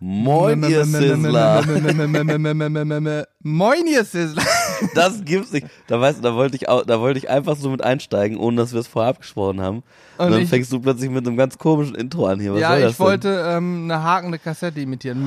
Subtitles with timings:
[0.00, 1.64] Moin, ihr Sizzler.
[3.42, 4.42] Moin, ihr Sizzler.
[4.94, 5.66] Das gibt's nicht.
[5.88, 8.58] Da weißt du, da wollte ich auch, da wollte ich einfach so mit einsteigen, ohne
[8.58, 9.78] dass wir es vorher abgesprochen haben.
[10.18, 12.54] Und, Und dann ich- fängst du plötzlich mit einem ganz komischen Intro an hier.
[12.54, 15.18] Was Ja, soll das ich wollte ähm, eine hakende Kassette imitieren.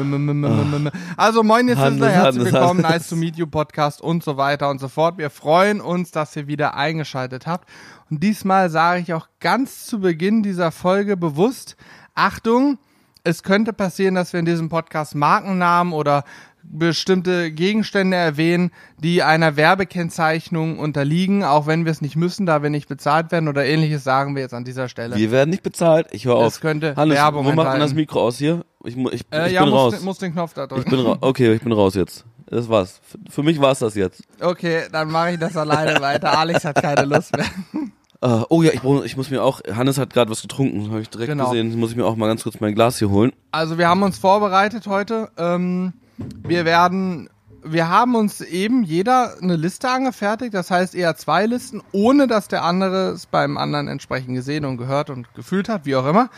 [1.18, 2.82] Also, moin, ihr Sizzler, herzlich willkommen.
[2.82, 5.18] Nice to Meet You Podcast und so weiter und so fort.
[5.18, 7.68] Wir freuen uns, dass ihr wieder eingeschaltet habt.
[8.10, 11.76] Und diesmal sage ich auch ganz zu Beginn dieser Folge bewusst,
[12.16, 12.78] Achtung,
[13.24, 16.24] es könnte passieren, dass wir in diesem Podcast Markennamen oder
[16.64, 22.70] bestimmte Gegenstände erwähnen, die einer Werbekennzeichnung unterliegen, auch wenn wir es nicht müssen, da wir
[22.70, 25.15] nicht bezahlt werden oder ähnliches, sagen wir jetzt an dieser Stelle.
[25.15, 26.07] Wir werden nicht bezahlt.
[26.12, 26.54] Ich höre auf.
[26.54, 27.82] Es könnte Hannes, Werbung wo macht man enthalten.
[27.82, 28.64] das Mikro aus hier?
[28.84, 29.96] Ich, ich, Äh, ich ja, bin muss, raus.
[29.96, 30.90] Den, muss den Knopf da Ich drücken.
[30.92, 31.18] bin raus.
[31.21, 32.26] Okay, ich bin raus jetzt.
[32.48, 33.02] Das war's.
[33.30, 34.23] Für mich war's das jetzt.
[34.40, 36.38] Okay, dann mache ich das alleine weiter.
[36.38, 37.45] Alex hat keine Lust mehr.
[38.22, 39.61] Äh, oh ja, ich, ich muss mir auch.
[39.73, 41.50] Hannes hat gerade was getrunken, habe ich direkt Genau.
[41.50, 41.78] gesehen.
[41.80, 43.31] Muss ich mir auch mal ganz kurz mein Glas hier holen.
[43.52, 45.30] Also wir haben uns vorbereitet heute.
[45.38, 45.94] Ähm,
[46.44, 47.30] wir werden,
[47.64, 50.54] wir haben uns eben jeder eine Liste angefertigt.
[50.54, 54.78] Das heißt eher zwei Listen, ohne dass der andere es beim anderen entsprechend gesehen und
[54.78, 56.30] gehört und gefühlt hat, wie auch immer.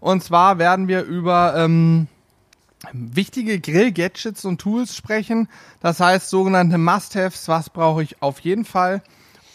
[0.00, 2.06] Und zwar werden wir über ähm,
[2.92, 5.48] wichtige Grill-Gadgets und Tools sprechen.
[5.80, 9.02] Das heißt sogenannte Must-Haves, was brauche ich auf jeden Fall.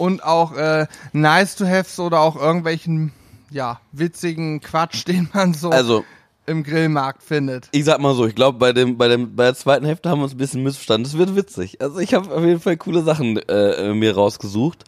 [0.03, 3.13] Und auch äh, Nice-to-Haves oder auch irgendwelchen,
[3.49, 6.03] ja, witzigen Quatsch, den man so Also,
[6.45, 7.69] im Grillmarkt findet.
[7.71, 10.19] ich sag mal so, ich glaube, bei dem, bei dem, bei der zweiten Hälfte haben
[10.19, 11.05] wir uns ein bisschen missverstanden.
[11.05, 11.79] Das wird witzig.
[11.81, 14.83] Also ich habe auf jeden Fall coole Sachen äh, mir rausgesucht.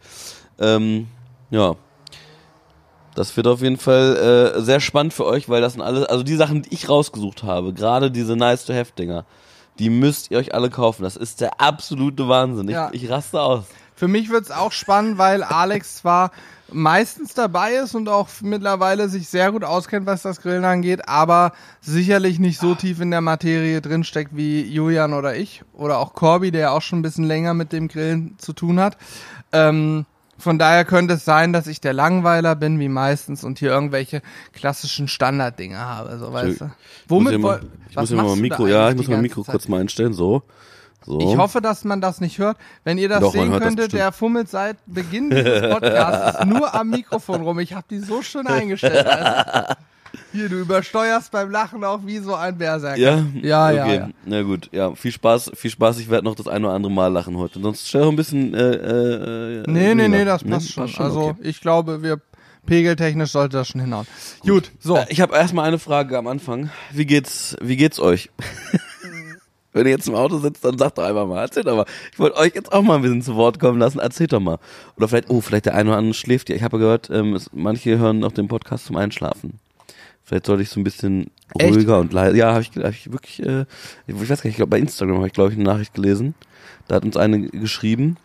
[0.58, 1.06] Ähm,
[1.50, 1.74] ja.
[3.14, 6.22] Das wird auf jeden Fall äh, sehr spannend für euch, weil das sind alles, also
[6.22, 9.24] die Sachen, die ich rausgesucht habe, gerade diese nice to have Dinger,
[9.78, 11.02] die müsst ihr euch alle kaufen.
[11.04, 12.68] Das ist der absolute Wahnsinn.
[12.68, 12.90] Ich, Ja.
[12.92, 13.64] ich raste aus.
[13.96, 16.30] Für mich wird's auch spannend, weil Alex zwar
[16.70, 21.52] meistens dabei ist und auch mittlerweile sich sehr gut auskennt, was das Grillen angeht, aber
[21.80, 26.50] sicherlich nicht so tief in der Materie drinsteckt wie Julian oder ich oder auch Corby,
[26.50, 28.98] der ja auch schon ein bisschen länger mit dem Grillen zu tun hat.
[29.52, 30.04] Ähm,
[30.38, 34.20] von daher könnte es sein, dass ich der Langweiler bin, wie meistens, und hier irgendwelche
[34.52, 36.64] klassischen Standarddinge habe, so weißt du.
[36.66, 36.70] Ich
[37.08, 39.22] Womit muss woll- hier mal, ich was muss hier mal Mikro, ja, ich muss mein
[39.22, 40.42] ganze Mikro kurz mal einstellen, so.
[41.06, 41.20] So.
[41.20, 42.56] Ich hoffe, dass man das nicht hört.
[42.84, 44.00] Wenn ihr das Doch, sehen das könntet, bestimmt.
[44.00, 47.60] der fummelt seit Beginn dieses Podcasts nur am Mikrofon rum.
[47.60, 49.06] Ich habe die so schön eingestellt.
[49.06, 49.74] Also.
[50.32, 52.98] Hier, du übersteuerst beim Lachen auch wie so ein Berserker.
[52.98, 53.24] Ja?
[53.40, 53.96] Ja, ja, okay.
[53.96, 54.08] ja.
[54.24, 55.98] Na gut, ja, viel Spaß, viel Spaß.
[56.00, 57.60] Ich werde noch das eine oder andere Mal lachen heute.
[57.60, 60.90] Sonst stell doch ein bisschen, äh, äh, Nee, nee, nee, das passt schon.
[60.98, 61.40] Also, okay.
[61.42, 62.20] ich glaube, wir
[62.66, 64.06] pegeltechnisch sollte das schon hinhauen.
[64.44, 64.96] Gut, so.
[64.96, 66.70] Äh, Ich habe erstmal eine Frage am Anfang.
[66.92, 68.30] Wie geht's, wie geht's euch?
[69.76, 71.84] Wenn ihr jetzt im Auto sitzt, dann sagt doch einfach mal, erzählt doch mal.
[72.10, 74.58] Ich wollte euch jetzt auch mal ein bisschen zu Wort kommen lassen, erzählt doch mal.
[74.96, 76.56] Oder vielleicht, oh, vielleicht der eine oder andere schläft ja.
[76.56, 79.60] Ich habe gehört, ähm, es, manche hören noch den Podcast zum Einschlafen.
[80.24, 81.74] Vielleicht sollte ich so ein bisschen Echt?
[81.74, 82.38] ruhiger und leise.
[82.38, 83.66] Ja, habe ich, hab ich wirklich, äh,
[84.06, 86.34] ich weiß gar nicht, ich glaube bei Instagram habe ich, glaube ich, eine Nachricht gelesen.
[86.88, 88.16] Da hat uns eine geschrieben,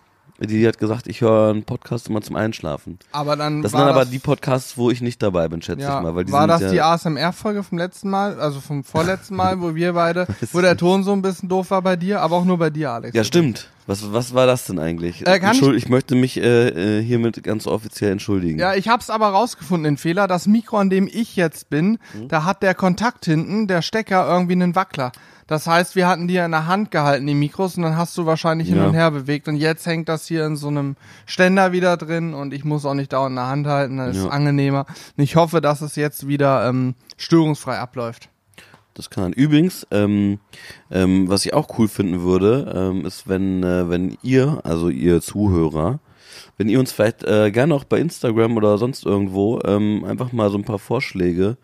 [0.41, 2.97] die hat gesagt, ich höre einen Podcast immer zum Einschlafen.
[3.11, 5.97] Aber dann Das sind dann aber die Podcasts, wo ich nicht dabei bin, schätze ja,
[5.97, 6.15] ich mal.
[6.15, 9.75] Weil die war das ja, die ASMR-Folge vom letzten Mal, also vom vorletzten Mal, wo
[9.75, 12.57] wir beide, wo der Ton so ein bisschen doof war bei dir, aber auch nur
[12.57, 13.15] bei dir, Alex.
[13.15, 13.69] Ja, stimmt.
[13.87, 15.27] Was, was war das denn eigentlich?
[15.27, 18.59] Äh, Entschuld- ich, möchte mich äh, äh, hiermit ganz offiziell entschuldigen.
[18.59, 20.27] Ja, ich hab's aber rausgefunden, den Fehler.
[20.27, 22.27] Das Mikro, an dem ich jetzt bin, Mhm.
[22.29, 25.11] da hat der Kontakt hinten, der Stecker, irgendwie einen Wackler.
[25.51, 28.25] Das heißt, wir hatten die in der Hand gehalten, die Mikros, und dann hast du
[28.25, 28.87] wahrscheinlich hin Ja.
[28.87, 29.49] und her bewegt.
[29.49, 30.95] Und jetzt hängt das hier in so einem
[31.25, 34.23] Ständer wieder drin und ich muss auch nicht dauernd in der Hand halten, das ist
[34.23, 34.29] Ja.
[34.29, 34.85] angenehmer.
[35.17, 38.29] Und ich hoffe, dass es jetzt wieder ähm, störungsfrei abläuft.
[38.93, 39.33] Das kann.
[39.33, 40.39] Übrigens, ähm,
[40.89, 45.19] ähm, was ich auch cool finden würde, ähm, ist, wenn, äh, wenn ihr, also ihr
[45.21, 45.99] Zuhörer,
[46.57, 50.49] wenn ihr uns vielleicht äh, gerne auch bei Instagram oder sonst irgendwo ähm, einfach mal
[50.49, 51.57] so ein paar Vorschläge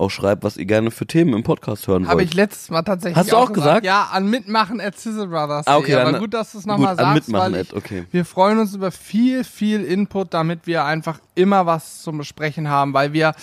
[0.00, 2.28] auch schreibt, was ihr gerne für Themen im Podcast hören Habe wollt.
[2.28, 3.84] ich letztes Mal tatsächlich Hast du auch gesagt?
[3.84, 5.66] Ja, an mitmachen at Sizzle Brothers.
[5.66, 7.76] Ah, okay, aber dann- gut, dass du es nochmal an sagst, mitmachen weil ich, at,
[7.76, 8.04] okay.
[8.10, 12.94] wir freuen uns über viel, viel Input, damit wir einfach immer was zum Besprechen haben,
[12.94, 13.34] weil wir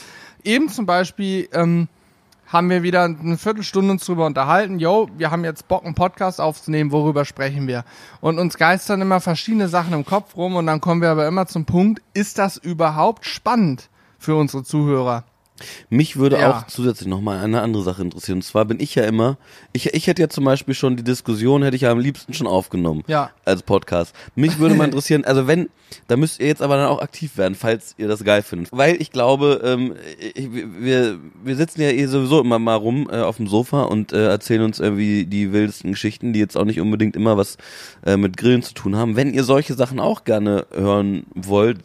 [0.44, 1.88] eben zum Beispiel ähm,
[2.48, 4.80] haben wir wieder eine Viertelstunde uns drüber unterhalten.
[4.80, 7.84] Yo, wir haben jetzt Bock, einen Podcast aufzunehmen, worüber sprechen wir?
[8.22, 11.46] Und uns geistern immer verschiedene Sachen im Kopf rum und dann kommen wir aber immer
[11.48, 15.26] zum Punkt, ist das überhaupt spannend für unsere Zuhörer?
[15.90, 16.60] Mich würde Ja.
[16.60, 18.38] auch zusätzlich nochmal eine andere Sache interessieren.
[18.38, 19.38] Und zwar bin ich ja immer,
[19.74, 22.48] ich, ich hätte ja zum Beispiel schon die Diskussion, hätte ich ja am liebsten schon
[22.48, 23.04] aufgenommen.
[23.08, 23.32] Ja.
[23.46, 24.14] Als Podcast.
[24.36, 25.70] Mich würde mal interessieren, also wenn,
[26.08, 28.70] da müsst ihr jetzt aber dann auch aktiv werden, falls ihr das geil findet.
[28.72, 29.94] Weil ich glaube, ähm,
[30.36, 34.14] ich, wir, wir sitzen ja eh sowieso immer mal rum äh, auf dem Sofa und
[34.14, 37.58] äh, erzählen uns irgendwie die wildesten Geschichten, die jetzt auch nicht unbedingt immer was
[38.06, 39.16] äh, mit Grillen zu tun haben.
[39.16, 41.80] Wenn ihr solche Sachen auch gerne hören wollt,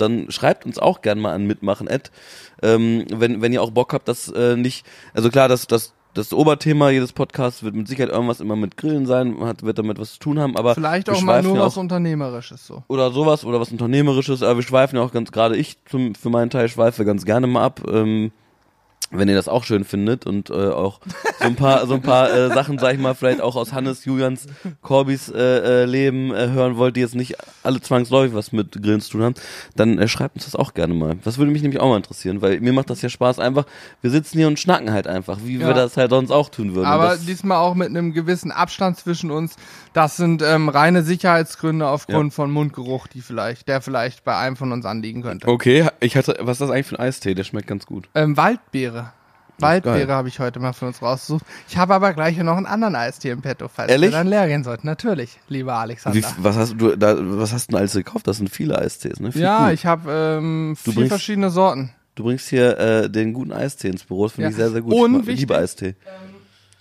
[0.00, 1.88] dann schreibt uns auch gerne mal an mitmachen.
[1.88, 2.10] Ad.
[2.62, 6.32] Ähm, wenn, wenn ihr auch Bock habt, dass äh, nicht, also klar, dass, dass das
[6.32, 10.14] Oberthema jedes Podcasts wird mit Sicherheit irgendwas immer mit Grillen sein, hat, wird damit was
[10.14, 12.82] zu tun haben, aber Vielleicht auch mal nur ja was Unternehmerisches so.
[12.88, 16.30] oder sowas oder was Unternehmerisches, aber wir schweifen ja auch ganz, gerade ich zum, für
[16.30, 17.82] meinen Teil schweife ganz gerne mal ab.
[17.88, 18.32] Ähm,
[19.12, 21.00] wenn ihr das auch schön findet und äh, auch
[21.40, 24.04] so ein paar so ein paar äh, Sachen, sag ich mal, vielleicht auch aus Hannes,
[24.04, 24.46] Julians,
[24.82, 27.34] Corbys äh, äh, Leben äh, hören wollt, die jetzt nicht
[27.64, 29.34] alle zwangsläufig was mit Grillen zu tun haben,
[29.74, 31.16] dann äh, schreibt uns das auch gerne mal.
[31.24, 33.66] Das würde mich nämlich auch mal interessieren, weil mir macht das ja Spaß einfach.
[34.00, 35.66] Wir sitzen hier und schnacken halt einfach, wie Ja.
[35.66, 36.86] wir das halt sonst auch tun würden.
[36.86, 39.56] Aber diesmal auch mit einem gewissen Abstand zwischen uns.
[39.92, 44.70] Das sind ähm, reine Sicherheitsgründe aufgrund von Mundgeruch, die vielleicht, der vielleicht bei einem von
[44.70, 45.48] uns anliegen könnte.
[45.48, 47.34] okay, ich hatte, was ist das eigentlich für ein Eistee?
[47.34, 48.08] Der schmeckt ganz gut.
[48.14, 48.99] Ähm, Waldbeere.
[49.62, 51.44] Waldbeere habe ich heute mal für uns rausgesucht.
[51.68, 54.10] Ich habe aber gleich noch einen anderen Eistee im Petto, falls Ehrlich?
[54.10, 54.86] wir dann leer gehen sollten.
[54.86, 56.18] Natürlich, lieber Alexander.
[56.18, 58.26] Wie, was hast du da, was hast du denn alles gekauft?
[58.26, 59.32] Das sind viele Eistees, ne?
[59.32, 59.74] Viel ja, gut.
[59.74, 61.92] ich habe ähm, Du vier bringst- verschiedene Sorten.
[62.16, 64.50] Du bringst hier äh, den guten Eistee ins Büro, das finde Ja.
[64.50, 64.92] ich sehr, sehr gut.
[64.92, 65.94] Und ich wichtig- liebe Eistee.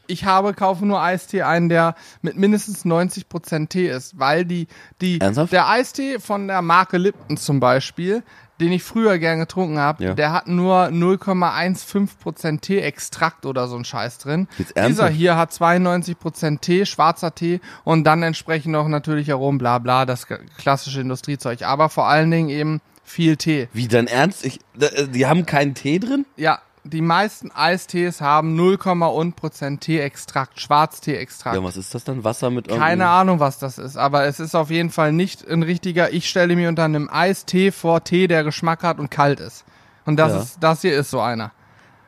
[0.08, 1.94] Ich habe, kaufe nur Eistee ein, der
[2.24, 4.68] mit mindestens 90% Tee ist, weil die,
[5.02, 5.54] die, Ernsthaft?
[5.54, 8.24] der Eistee von der Marke Lipton zum Beispiel,
[8.60, 10.14] den ich früher gern getrunken habe, Ja.
[10.14, 14.48] der hat nur 0,15% Tee-Extrakt oder so ein Scheiß drin.
[14.88, 20.06] Dieser hier hat 92% Tee, schwarzer Tee und dann entsprechend noch natürlich Aromen, bla bla,
[20.06, 20.28] das
[20.58, 21.62] klassische Industriezeug.
[21.64, 23.68] Aber vor allen Dingen eben viel Tee.
[23.74, 24.46] Wie dein Ernst?
[24.46, 26.26] Ich, äh, die haben keinen Tee drin?
[26.36, 26.60] Ja,
[26.90, 31.56] die meisten Eistees haben 0,1% Tee-Extrakt, Schwarztee-Extrakt.
[31.56, 32.24] Ja, was ist das dann?
[32.24, 35.48] Wasser mit Keine irgendeinem- Ahnung, was das ist, aber es ist auf jeden Fall nicht
[35.48, 36.12] ein richtiger.
[36.14, 39.66] Ich stelle mir unter einem Eistee vor Tee, der Geschmack hat und kalt ist.
[40.06, 40.40] Und das Ja.
[40.42, 41.52] ist, das hier ist so einer.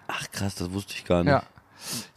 [0.08, 1.32] Ach krass, das wusste ich gar nicht.
[1.32, 1.44] Ja.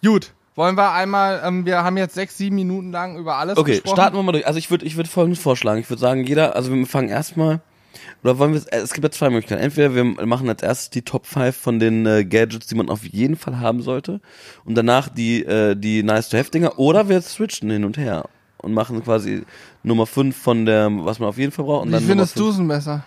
[0.05, 0.33] Gut.
[0.57, 3.97] Wollen wir einmal, ähm, wir haben jetzt sechs, sieben Minuten lang über alles Okay, gesprochen.
[3.97, 4.47] starten wir mal durch.
[4.47, 5.81] Also ich würde ich würd folgendes vorschlagen.
[5.81, 7.61] Ich würde sagen, jeder, also wir fangen erstmal,
[8.23, 9.63] oder wollen wir, es es gibt ja zwei Möglichkeiten.
[9.63, 13.05] Entweder wir machen als erstes die Top 5 von den äh, Gadgets, die man auf
[13.05, 14.21] jeden Fall haben sollte
[14.65, 18.25] und danach die, äh, die Nice-to-Have-Dinger oder wir switchen hin und her
[18.59, 19.45] und machen quasi
[19.83, 21.83] Nummer 5 von der, was man auf jeden Fall braucht.
[21.83, 23.05] Und Wie dann findest du es denn besser?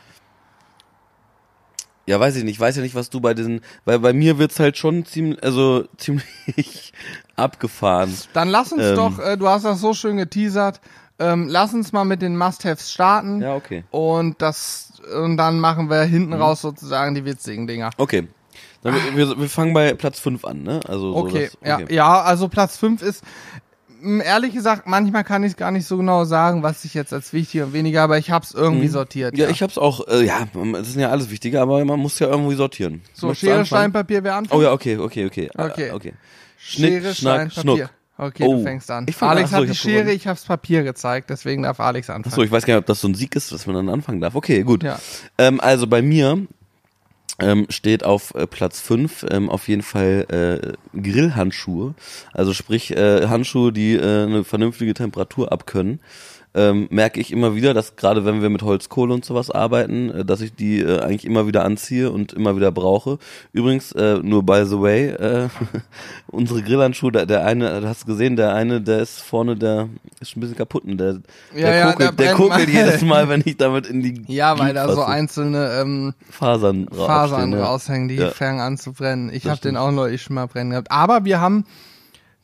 [2.08, 2.54] Ja, weiß ich nicht.
[2.54, 5.44] Ich weiß ja nicht, was du bei diesen, weil bei mir wird's halt schon ziemlich,
[5.44, 6.94] also ziemlich
[7.36, 8.16] abgefahren.
[8.34, 8.96] Dann lass uns Ähm.
[8.96, 10.80] doch, äh, du hast das so schön geteasert,
[11.20, 13.42] ähm, lass uns mal mit den Must-Haves starten.
[13.42, 13.84] Ja, okay.
[13.92, 16.42] Und das, und dann machen wir hinten Mhm.
[16.42, 17.90] raus sozusagen die witzigen Dinger.
[17.98, 18.28] Okay.
[18.84, 20.80] Dann, wir, wir, fangen bei Platz 5 an, ne?
[20.88, 23.24] Also so Okay, das, ja, ja, also Platz 5 ist,
[24.24, 27.62] ehrlich gesagt, manchmal kann ich gar nicht so genau sagen, was ich jetzt als wichtig
[27.64, 29.34] und weniger, aber ich hab's irgendwie sortiert.
[29.34, 29.40] Mhm.
[29.40, 32.28] Ja, ich hab's auch, äh, ja, das sind ja alles wichtige, aber man muss ja
[32.28, 33.02] irgendwie sortieren.
[33.14, 33.66] So, Möchtest Schere?
[33.66, 34.60] Stein, Papier, wer anfängt?
[34.60, 35.50] Oh ja, okay, okay, okay.
[35.58, 35.90] Okay.
[35.90, 36.14] Äh, okay.
[36.58, 37.90] Schnick, Schere, Schnack, Stein, Schnuck.
[38.18, 38.56] Okay, Oh.
[38.58, 39.06] du fängst an.
[39.08, 40.16] Ich fang- Alex ach so, hat ich die hab Schere, gewonnen.
[40.18, 42.34] ich hab's Papier gezeigt, deswegen darf Alex anfangen.
[42.34, 44.22] Achso, ich weiß gar nicht, ob das so ein Sieg ist, dass man dann anfangen
[44.22, 44.34] darf.
[44.36, 44.84] Okay, gut.
[44.84, 45.00] Ja.
[45.38, 46.40] Ähm, also bei mir
[47.40, 51.94] ähm, steht auf äh, Platz 5 ähm, auf jeden Fall äh, Grillhandschuhe.
[52.34, 56.00] Also sprich äh, Handschuhe, die äh, eine vernünftige Temperatur abkönnen.
[56.56, 60.26] Ähm, merke ich immer wieder, dass gerade wenn wir mit Holzkohle und sowas arbeiten, äh,
[60.26, 63.20] dass ich die äh, eigentlich immer wieder anziehe und immer wieder brauche.
[63.54, 65.50] Übrigens, äh, nur by the way, äh,
[66.28, 69.90] unsere Grillhandschuhe, der, der eine, du hast gesehen, der eine, der ist vorne, der
[70.20, 71.20] ist schon ein bisschen kaputt und der,
[71.54, 74.58] Ja, der, ja, kokelt, der der kokelt jedes Mal, wenn ich damit in die Ja,
[74.58, 78.30] weil da so einzelne ähm, Fasern, Fasern raushängen, die Ja.
[78.32, 79.30] fangen an zu brennen.
[79.32, 80.92] Ich habe den auch neulich schon mal brennen gehabt.
[80.92, 81.66] Aber wir haben,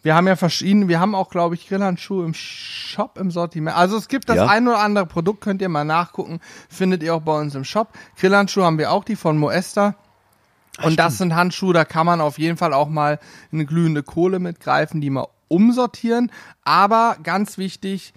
[0.04, 3.76] wir haben ja verschiedene, wir haben auch, glaube ich, Grillhandschuhe im Shop im Sortiment.
[3.76, 4.48] Also es gibt das Ja.
[4.48, 7.90] ein oder andere Produkt, könnt ihr mal nachgucken, findet ihr auch bei uns im Shop.
[8.20, 9.96] Grillhandschuhe haben wir auch, die von Moesta.
[10.82, 13.20] Und das sind Handschuhe, da kann man auf jeden Fall auch mal
[13.52, 16.32] eine glühende Kohle mitgreifen, die mal umsortieren.
[16.64, 18.14] Aber ganz wichtig,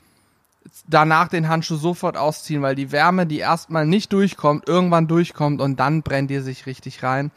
[0.89, 5.79] danach den Handschuh sofort ausziehen, weil die Wärme, die erstmal nicht durchkommt, irgendwann durchkommt und
[5.79, 7.31] dann brennt ihr sich richtig rein.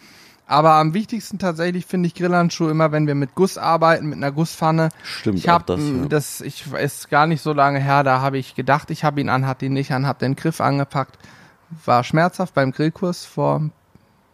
[0.50, 4.32] Aber am wichtigsten tatsächlich finde ich Grillhandschuhe immer, wenn wir mit Guss arbeiten, mit einer
[4.32, 4.90] Gusspfanne.
[5.04, 6.06] Stimmt, Ich habe auch das, ja.
[6.10, 9.30] das, ich ist gar nicht so lange her, da habe ich gedacht, ich habe ihn
[9.30, 11.18] an, hat ihn nicht an, habe den Griff angepackt.
[11.86, 13.70] War schmerzhaft beim Grillkurs vor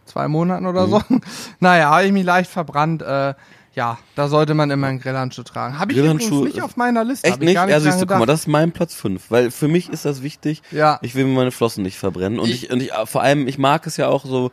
[0.06, 0.70] zwei Monaten Mhm.
[0.70, 1.02] oder so.
[1.60, 3.02] Naja, habe ich mich leicht verbrannt.
[3.02, 3.34] Äh,
[3.74, 5.78] ja, da sollte man immer einen Grillhandschuh tragen.
[5.78, 7.28] Habe ich übrigens nicht auf meiner Liste.
[7.28, 7.60] Echt hab ich nicht?
[7.60, 10.06] Nicht Ja, siehst du, guck mal, das ist mein Platz 5, weil für mich ist
[10.06, 10.62] das wichtig.
[10.72, 10.98] Ja.
[11.02, 13.58] Ich will mir meine Flossen nicht verbrennen und Ich- ich, und ich vor allem ich
[13.58, 14.52] mag es ja auch so,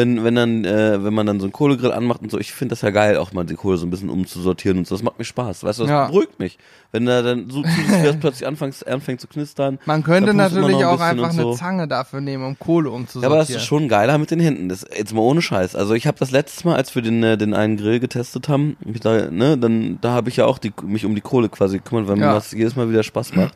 [0.00, 2.72] wenn wenn dann äh, wenn man dann so einen Kohlegrill anmacht und so, ich finde
[2.72, 4.94] das ja geil, auch mal die Kohle so ein bisschen umzusortieren und so.
[4.94, 6.06] Das macht mir Spaß, weißt du, das Ja.
[6.06, 6.58] beruhigt mich.
[6.92, 9.78] Wenn da dann so zusätzlich plötzlich anfängt, anfängt zu knistern.
[9.84, 11.54] Man könnte natürlich ein auch einfach und eine so.
[11.54, 13.32] Zange dafür nehmen, um Kohle Ja, umzusortieren.
[13.32, 14.68] aber das ist schon geiler mit den Händen.
[14.68, 15.76] Das jetzt mal ohne Scheiß.
[15.76, 18.76] Also ich habe das letztes Mal, als wir den äh, den einen Grill getestet haben,
[19.02, 22.08] da, ne, dann da habe ich ja auch die, mich um die Kohle quasi gekümmert,
[22.08, 22.28] weil Ja.
[22.28, 23.54] mir das jedes Mal wieder Spaß macht.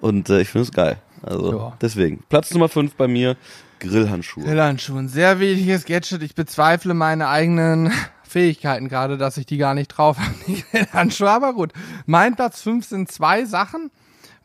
[0.00, 0.96] Und äh, ich finde es geil.
[1.22, 1.72] Also Ja.
[1.80, 3.36] deswegen Platz Nummer 5 bei mir
[3.78, 4.44] Grillhandschuhe.
[4.44, 6.22] Grillhandschuhe, ein sehr wichtiges Gadget.
[6.22, 7.92] Ich bezweifle meine eigenen
[8.22, 11.30] Fähigkeiten gerade, dass ich die gar nicht drauf habe, die Grillhandschuhe.
[11.30, 11.72] Aber gut.
[12.06, 13.90] Mein Platz 5 sind zwei Sachen,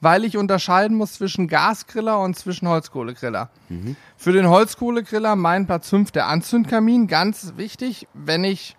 [0.01, 3.49] weil ich unterscheiden muss zwischen Gasgriller und zwischen Holzkohlegriller.
[4.17, 7.07] Für den Holzkohlegriller mein Platz 5 der Anzündkamin.
[7.07, 8.75] Ganz wichtig, wenn ich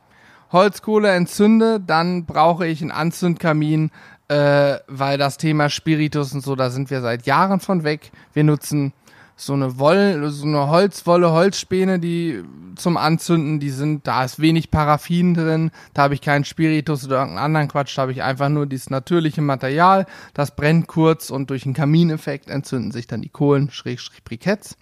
[0.53, 3.91] Holzkohle entzünde, dann brauche ich einen Anzündkamin,
[4.29, 8.11] äh, weil das Thema Spiritus und so, da sind wir seit Jahren von weg.
[8.33, 8.93] Wir nutzen
[9.37, 12.43] so eine Wolle, so eine Holzwolle, Holzspäne, die
[12.75, 17.19] zum Anzünden, die sind, da ist wenig Paraffin drin, da habe ich keinen Spiritus oder
[17.19, 21.51] irgendeinen anderen Quatsch, da habe ich einfach nur dieses natürliche Material, das brennt kurz und
[21.51, 24.77] durch einen Kamineffekt entzünden sich dann die Kohlen, Schrägstrich Briketts.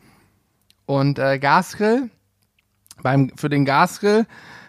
[0.86, 2.10] Und äh, Gasgrill,
[3.02, 4.26] beim, für den Gasgrill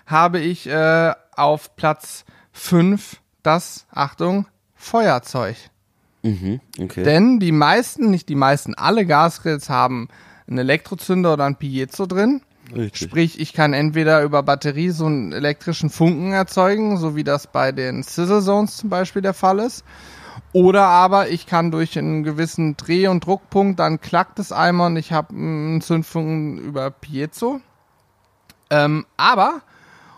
[0.07, 4.47] habe ich äh, auf Platz 5 das, Achtung,
[4.85, 5.55] Feuerzeug.
[6.23, 7.03] Mhm, okay.
[7.03, 10.07] Denn die meisten, nicht die meisten, alle Gasgrills haben
[10.47, 12.41] einen Elektrozünder oder ein Piezo drin.
[12.75, 13.09] Richtig.
[13.09, 17.71] Sprich, ich kann entweder über Batterie so einen elektrischen Funken erzeugen, so wie das bei
[17.71, 19.83] den Sizzle Zones zum Beispiel der Fall ist.
[20.51, 24.97] Oder aber ich kann durch einen gewissen Dreh- und Druckpunkt, dann klackt es einmal und
[24.97, 27.61] ich habe einen Zündfunken über Piezo.
[28.69, 29.61] Ähm, aber,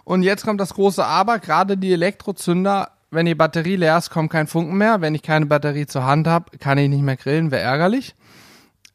[0.06, 4.32] und jetzt kommt das große Aber, gerade die Elektrozünder, wenn die Batterie leer ist, kommt
[4.32, 5.02] kein Funken mehr.
[5.02, 8.16] Wenn ich keine Batterie zur Hand habe, kann ich nicht mehr grillen, wäre ärgerlich.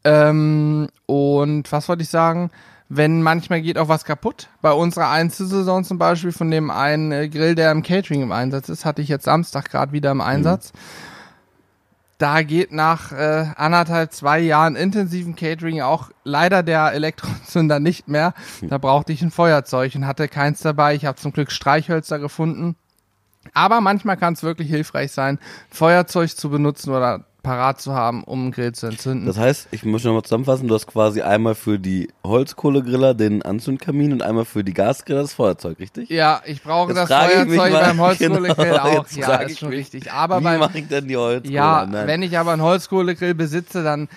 [0.04, 2.50] Ähm, und was wollte ich sagen?
[2.88, 4.48] Wenn manchmal geht auch was kaputt.
[4.60, 8.68] Bei unserer Einzelsaison zum Beispiel von dem einen äh, Grill, der im Catering im Einsatz
[8.68, 10.72] ist, hatte ich jetzt Samstag gerade wieder im Einsatz.
[12.18, 18.34] Da geht nach äh, anderthalb, zwei Jahren intensiven Catering auch leider der Elektrozünder nicht mehr.
[18.68, 20.94] Da brauchte ich ein Feuerzeug und hatte keins dabei.
[20.94, 22.76] Ich habe zum Glück Streichhölzer gefunden.
[23.54, 25.38] Aber manchmal kann es wirklich hilfreich sein,
[25.70, 29.26] Feuerzeug zu benutzen oder parat zu haben, um einen Grill zu entzünden.
[29.26, 34.12] Das heißt, ich muss nochmal zusammenfassen, du hast quasi einmal für die Holzkohlegriller den Anzündkamin
[34.12, 36.08] und einmal für die Gasgriller das Feuerzeug, richtig?
[36.08, 39.06] ja, ich brauche Jetzt das Feuerzeug beim Holzkohlegrill genau, auch.
[39.10, 40.12] Ja, ist schon mich, richtig.
[40.12, 41.52] Aber Wie beim, mache ich denn die Holzkohle?
[41.52, 42.06] ja, Nein.
[42.06, 44.08] wenn ich aber einen Holzkohlegrill besitze, dann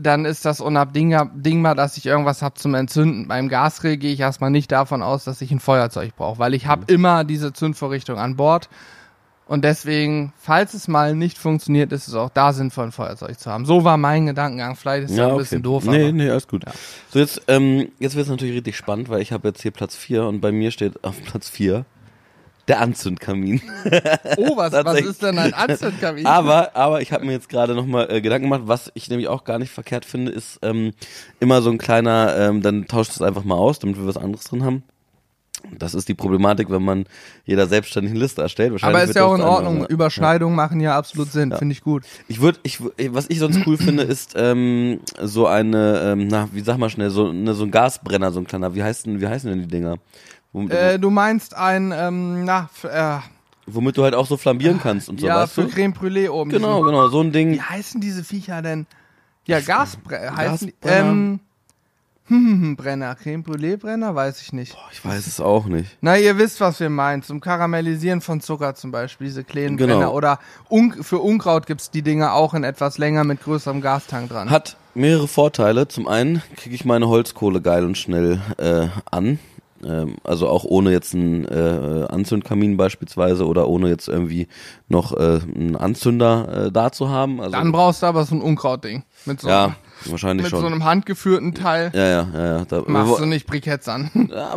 [0.00, 3.28] dann ist das unabdingbar, dass ich irgendwas habe zum Entzünden.
[3.28, 6.66] Beim Gasgrill gehe ich erstmal nicht davon aus, dass ich ein Feuerzeug brauche, weil ich
[6.66, 6.94] habe Mhm.
[6.94, 8.68] immer diese Zündvorrichtung an Bord.
[9.46, 13.50] Und deswegen, falls es mal nicht funktioniert, ist es auch da sinnvoll, ein Feuerzeug zu
[13.50, 13.64] haben.
[13.64, 14.76] So war mein Gedankengang.
[14.76, 15.40] Vielleicht ist es ja, ein okay.
[15.40, 15.84] bisschen doof.
[15.86, 16.12] Nee, aber.
[16.12, 16.64] nee, alles gut.
[17.08, 19.96] So, jetzt, ähm, jetzt wird es natürlich richtig spannend, weil ich habe jetzt hier Platz
[19.96, 21.86] 4 und bei mir steht auf Platz 4
[22.68, 23.60] der Anzündkamin.
[24.36, 26.26] Oh, was, was ist denn ein Anzündkamin?
[26.26, 29.44] Aber, aber ich habe mir jetzt gerade nochmal äh, Gedanken gemacht, was ich nämlich auch
[29.44, 30.92] gar nicht verkehrt finde, ist ähm,
[31.40, 34.44] immer so ein kleiner, ähm, dann tauscht es einfach mal aus, damit wir was anderes
[34.44, 34.82] drin haben.
[35.76, 37.04] Das ist die Problematik, wenn man
[37.44, 38.80] jeder selbstständig eine Liste erstellt.
[38.80, 39.74] Aber ist ja auch in eine Ordnung.
[39.78, 41.52] andere- Überschneidungen machen ja absolut Sinn.
[41.52, 42.04] Finde ich gut.
[42.28, 42.78] Ich würde, ich,
[43.12, 47.10] was ich sonst cool finde, ist ähm, so eine, ähm, na, wie sag mal schnell,
[47.10, 48.76] so, ne, so ein Gasbrenner, so ein kleiner.
[48.76, 49.96] Wie heißen, wie heißen denn die Dinger?
[50.52, 53.18] Womit, Äh, du meinst ein, ähm, na, äh,
[53.66, 55.68] womit du halt auch so flambieren kannst und so, ja, weißt für du?
[55.68, 56.50] Creme Brûlée oben.
[56.50, 57.52] Genau, genau, so ein Ding.
[57.52, 58.86] Wie heißen diese Viecher denn?
[59.46, 60.36] Ja, Gasbrenner.
[60.36, 61.10] Heißen Gasbrenner.
[61.10, 61.40] ähm,
[62.26, 63.14] hm, hm, hm, Brenner.
[63.14, 64.14] Creme Brûlée Brenner?
[64.14, 64.76] Weiß ich nicht.
[64.92, 65.96] Ich weiß es auch nicht.
[66.02, 67.22] Na, ihr wisst, was wir meinen.
[67.22, 69.94] Zum Karamellisieren von Zucker zum Beispiel, diese kleinen Genau.
[69.96, 70.12] Brenner.
[70.14, 70.38] Oder
[70.70, 74.50] Un für Unkraut gibt's die Dinger auch in etwas länger mit größerem Gastank dran.
[74.50, 75.88] Hat mehrere Vorteile.
[75.88, 79.38] Zum einen kriege ich meine Holzkohle geil und schnell äh, an.
[79.84, 84.48] Ähm, also auch ohne jetzt einen äh, Anzündkamin beispielsweise oder ohne jetzt irgendwie
[84.88, 87.40] noch äh, einen Anzünder äh, da zu haben.
[87.40, 89.04] Also, Dann brauchst du aber so ein Unkrautding.
[89.24, 90.60] Mit so, ja, wahrscheinlich mit schon.
[90.60, 91.92] so einem handgeführten Teil.
[91.94, 92.64] ja, ja, ja, ja.
[92.64, 94.10] Da, Machst du nicht Briketts an.
[94.30, 94.54] ja,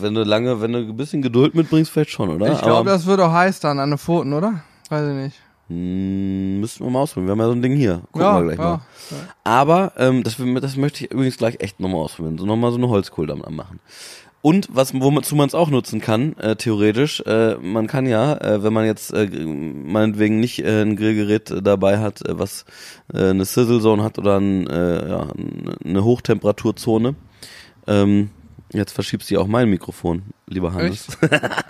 [0.00, 2.52] wenn du lange, wenn du ein bisschen Geduld mitbringst, vielleicht schon, oder?
[2.52, 4.62] Ich glaube, das wird auch heiß dann an den Pfoten, oder?
[4.90, 5.40] Weiß ich nicht.
[5.68, 7.28] mh, müssten wir mal ausprobieren.
[7.28, 8.02] Wir haben ja so ein Ding hier.
[8.12, 8.64] Gucken ja, wir gleich ja.
[8.64, 8.80] mal.
[9.44, 12.38] Aber ähm, das, das möchte ich übrigens gleich echt nochmal ausprobieren.
[12.38, 13.80] So nochmal so eine Holzkohle damit machen.
[14.44, 18.62] Und was, wozu man es auch nutzen kann, äh, theoretisch, äh, man kann ja, äh,
[18.62, 22.66] wenn man jetzt äh, meinetwegen nicht äh, ein Grillgerät dabei hat, äh, was
[23.14, 25.28] äh, eine Sizzle Zone hat oder ein, äh, ja,
[25.82, 27.14] eine Hochtemperaturzone,
[27.86, 28.28] ähm,
[28.70, 31.06] jetzt verschiebst du auch mein Mikrofon, lieber Hannes.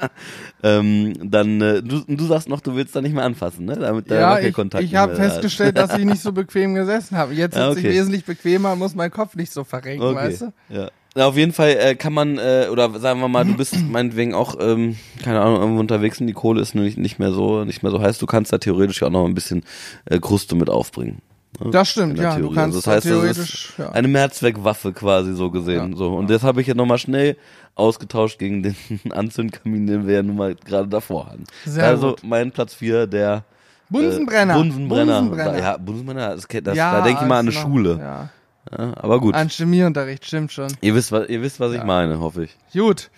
[0.64, 3.76] ähm, dann, äh, du, du sagst noch, du willst da nicht mehr anfassen, ne?
[3.76, 5.32] Damit der Ja, ich, Wackelkontakt ich habe da ist.
[5.34, 7.34] festgestellt, dass ich nicht so bequem gesessen habe.
[7.34, 7.88] Jetzt sitze Ja, ich okay.
[7.90, 10.16] wesentlich bequemer, muss mein Kopf nicht so verrenken, Okay.
[10.16, 10.52] weißt du?
[10.70, 10.90] Ja.
[11.16, 14.34] Na, auf jeden Fall äh, kann man, äh, oder sagen wir mal, du bist meinetwegen
[14.34, 17.82] auch, ähm, keine Ahnung, irgendwo unterwegs und die Kohle ist nicht, nicht mehr so, nicht
[17.82, 18.18] mehr so heiß.
[18.18, 19.62] Du kannst da theoretisch auch noch ein bisschen
[20.06, 21.22] äh, Kruste mit aufbringen.
[21.60, 21.70] ne?
[21.70, 22.34] Das stimmt, ja.
[22.34, 22.54] Du Theorie.
[22.56, 23.92] kannst Also das heißt, da das theoretisch, ist ja.
[23.92, 25.92] eine Mehrzweckwaffe quasi so gesehen.
[25.92, 25.96] Ja.
[25.96, 26.14] So.
[26.14, 27.36] Und das habe ich jetzt nochmal schnell
[27.76, 28.76] ausgetauscht gegen den
[29.12, 31.44] Anzündkamin, den wir ja nun mal gerade davor hatten.
[31.64, 32.24] Sehr also gut.
[32.24, 33.44] mein Platz 4, der
[33.88, 34.54] Bunsenbrenner.
[34.54, 35.20] Äh, Bunsenbrenner.
[35.20, 35.58] Bunsenbrenner.
[35.58, 37.98] Ja, Bunsenbrenner, das, das, Ja, da denke ich mal an eine also Schule.
[38.00, 38.28] Ja.
[38.70, 39.34] Ja, aber gut.
[39.34, 40.72] An Chemieunterricht, stimmt schon.
[40.80, 41.84] Ihr wisst, was, ihr wisst, was ich Ja.
[41.84, 42.56] meine, hoffe ich.
[42.72, 43.10] Gut.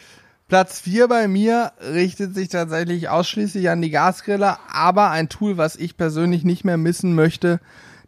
[0.49, 5.75] Platz 4 bei mir richtet sich tatsächlich ausschließlich an die Gasgriller, aber ein Tool, was
[5.77, 7.61] ich persönlich nicht mehr missen möchte,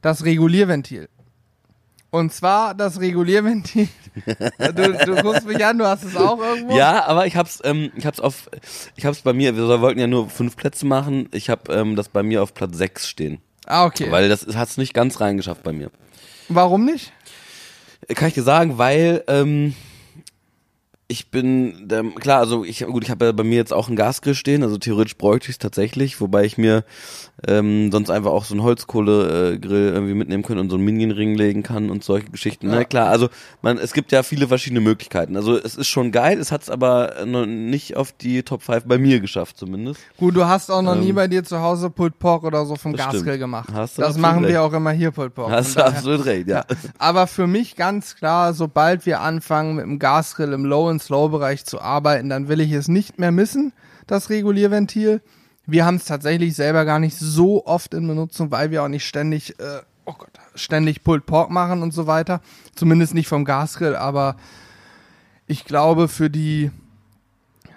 [0.02, 1.08] das Regulierventil.
[2.10, 3.88] Und zwar das Regulierventil.
[4.74, 6.76] Du, du guckst mich an, du hast es auch irgendwo.
[6.76, 8.50] Ja, aber ich hab's, ähm, ich hab's auf,
[8.96, 11.28] ich hab's bei mir, wir wollten ja nur fünf Plätze machen.
[11.32, 13.40] Ich hab ähm, das bei mir auf Platz sechs stehen.
[13.66, 14.10] Ah, okay.
[14.10, 15.90] Weil das hat's nicht ganz reingeschafft bei mir.
[16.48, 17.12] Warum nicht?
[18.14, 19.74] Kann ich dir sagen, weil ähm,
[21.10, 23.96] ich bin, der, klar, also ich, gut, ich habe ja bei mir jetzt auch einen
[23.96, 26.84] Gasgrill stehen, also theoretisch bräuchte ich es tatsächlich, wobei ich mir
[27.46, 31.62] ähm, sonst einfach auch so einen Holzkohlegrill irgendwie mitnehmen können und so einen Minion-Ring legen
[31.62, 32.68] kann und solche Geschichten.
[32.68, 32.76] Ja.
[32.76, 33.30] Na klar, also
[33.62, 35.36] man, es gibt ja viele verschiedene Möglichkeiten.
[35.36, 38.84] Also es ist schon geil, es hat es aber noch nicht auf die Top 5
[38.84, 40.00] bei mir geschafft zumindest.
[40.18, 42.76] Gut, du hast auch noch ähm, nie bei dir zu Hause Pulled Pork oder so
[42.76, 43.38] vom Gasgrill stimmt.
[43.38, 43.68] gemacht.
[43.72, 44.52] Hast du das machen recht.
[44.52, 45.50] wir auch immer hier, Pulled Pork.
[45.50, 46.66] Hast du absolut recht, ja.
[46.68, 46.76] ja.
[46.98, 51.64] Aber für mich ganz klar, sobald wir anfangen mit dem Gasgrill im Low- und Slow-Bereich
[51.64, 53.72] zu arbeiten, dann will ich es nicht mehr missen,
[54.06, 55.20] das Regulierventil.
[55.66, 59.06] Wir haben es tatsächlich selber gar nicht so oft in Benutzung, weil wir auch nicht
[59.06, 62.40] ständig, äh, oh Gott, ständig Pulled Pork machen und so weiter.
[62.74, 64.36] Zumindest nicht vom Gasgrill, aber
[65.46, 66.70] ich glaube für die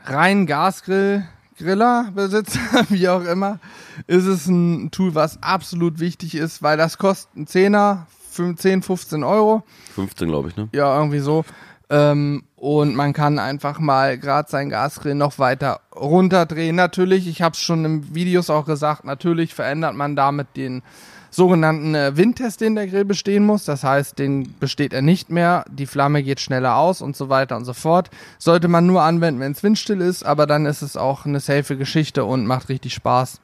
[0.05, 1.23] reinen Gasgrill
[1.57, 2.59] Grillerbesitzer,
[2.89, 3.59] wie auch immer,
[4.07, 9.23] ist es ein Tool, was absolut wichtig ist, weil das kostet einen Zehner, 10, 15
[9.23, 9.63] Euro.
[9.93, 10.69] 15, glaube ich, ne?
[10.71, 11.43] Ja, irgendwie so.
[11.91, 16.77] Ähm, und man kann einfach mal gerade sein Gasgrill noch weiter runterdrehen.
[16.77, 20.83] Natürlich, ich habe es schon im Videos auch gesagt, natürlich verändert man damit den
[21.31, 23.65] sogenannten äh, Windtest, den der Grill bestehen muss.
[23.65, 27.57] Das heißt, den besteht er nicht mehr, die Flamme geht schneller aus und so weiter
[27.57, 28.09] und so fort.
[28.37, 31.75] Sollte man nur anwenden, wenn es windstill ist, aber dann ist es auch eine safe
[31.75, 33.41] Geschichte und macht richtig Spaß.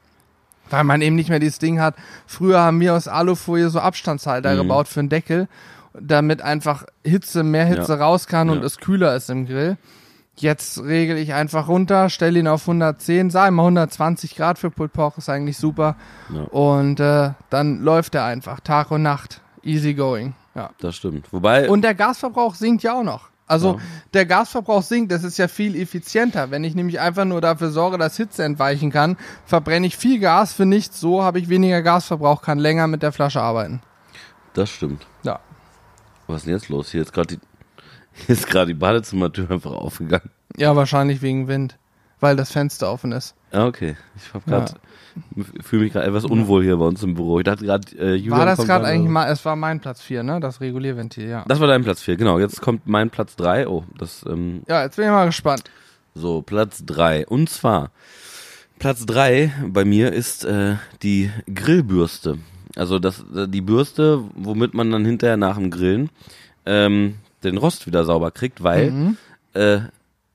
[0.70, 1.96] Weil man eben nicht mehr dieses Ding hat.
[2.26, 4.58] Früher haben wir aus Alufolie so Abstandshalter mhm.
[4.58, 5.48] gebaut für den Deckel
[6.00, 8.04] damit einfach Hitze, mehr Hitze ja.
[8.04, 8.64] raus kann und ja.
[8.64, 9.76] es kühler ist im Grill.
[10.36, 14.92] Jetzt regel ich einfach runter, stelle ihn auf 110, sag mal 120 Grad für Pulled
[14.92, 15.96] Pork ist eigentlich super.
[16.32, 16.42] Ja.
[16.42, 19.40] Und äh, dann läuft er einfach Tag und Nacht.
[19.64, 20.34] Easy going.
[20.54, 20.70] Ja.
[20.80, 21.32] Das stimmt.
[21.32, 21.68] Wobei.
[21.68, 23.28] Und der Gasverbrauch sinkt ja auch noch.
[23.48, 23.78] Also ja.
[24.14, 26.50] der Gasverbrauch sinkt, das ist ja viel effizienter.
[26.50, 30.52] Wenn ich nämlich einfach nur dafür sorge, dass Hitze entweichen kann, verbrenne ich viel Gas
[30.52, 33.80] für nichts, so habe ich weniger Gasverbrauch, kann länger mit der Flasche arbeiten.
[34.52, 35.06] Das stimmt.
[35.22, 35.40] Ja.
[36.28, 36.92] Was ist denn jetzt los?
[36.92, 37.40] Hier ist gerade die,
[38.26, 40.30] hier ist gerade die Badezimmertür einfach aufgegangen.
[40.56, 41.76] Ja, wahrscheinlich wegen Wind,
[42.20, 43.34] weil das Fenster offen ist.
[43.50, 43.96] Ah, okay.
[44.16, 44.74] Ich hab grad,
[45.36, 45.44] ja.
[45.62, 47.38] fühle mich gerade etwas unwohl hier bei uns im Büro.
[47.38, 50.38] Ich dachte gerade, äh, War das gerade eigentlich mal, es war mein Platz 4, ne?
[50.38, 51.44] Das Regulierventil, ja.
[51.48, 52.38] Das war dein Platz 4, genau.
[52.38, 53.66] Jetzt kommt mein Platz 3.
[53.68, 55.64] Oh, das, ähm, Ja, jetzt bin ich mal gespannt.
[56.14, 57.26] So, Platz 3.
[57.26, 57.90] Und zwar,
[58.78, 62.38] Platz 3 bei mir ist äh, die Grillbürste.
[62.78, 66.10] Also das, die Bürste, womit man dann hinterher nach dem Grillen
[66.66, 69.16] ähm, den Rost wieder sauber kriegt, weil mhm.
[69.54, 69.80] äh,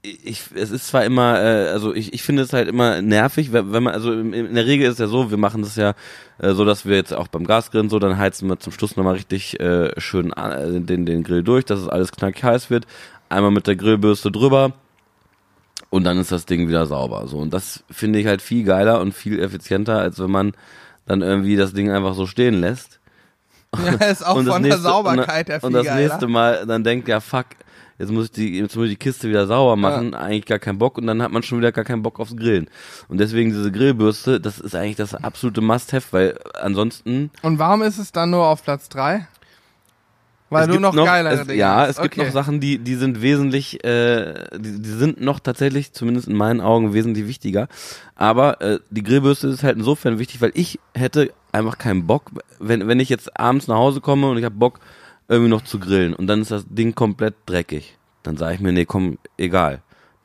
[0.04, 3.72] ich, es ist zwar immer, äh, also ich, ich finde es halt immer nervig, wenn,
[3.72, 5.94] wenn man, also in, in der Regel ist es ja so, wir machen das ja
[6.40, 9.14] äh, so, dass wir jetzt auch beim Gasgrillen so, dann heizen wir zum Schluss nochmal
[9.14, 12.86] richtig äh, schön äh, den, den Grill durch, dass es alles knackig heiß wird.
[13.30, 14.74] Einmal mit der Grillbürste drüber
[15.90, 17.26] und dann ist das Ding wieder sauber.
[17.28, 20.52] So, und das finde ich halt viel geiler und viel effizienter, als wenn man
[21.06, 23.00] dann irgendwie das Ding einfach so stehen lässt.
[23.84, 27.20] Ja, ist auch von nächste, der Sauberkeit der Und das nächste Mal dann denkt, ja
[27.20, 27.48] fuck,
[27.98, 30.20] jetzt muss ich die, jetzt muss ich die Kiste wieder sauber machen, ja.
[30.20, 32.70] eigentlich gar keinen Bock und dann hat man schon wieder gar keinen Bock aufs Grillen.
[33.08, 37.32] Und deswegen diese Grillbürste, das ist eigentlich das absolute Must-Have, weil ansonsten.
[37.42, 39.28] Und warum ist es dann nur auf Platz drei?
[40.54, 42.10] Weil du noch, noch geilere es, Dinge Ja, es okay.
[42.10, 46.36] gibt noch Sachen, die, die sind wesentlich, äh, die, die sind noch tatsächlich, zumindest in
[46.36, 47.68] meinen Augen, wesentlich wichtiger.
[48.16, 52.88] Aber äh, die Grillbürste ist halt insofern wichtig, weil ich hätte einfach keinen Bock, wenn,
[52.88, 54.80] wenn ich jetzt abends nach Hause komme und ich habe Bock,
[55.28, 57.98] irgendwie noch zu grillen und dann ist das Ding komplett dreckig.
[58.24, 59.82] Dann sage ich mir, nee, komm, egal.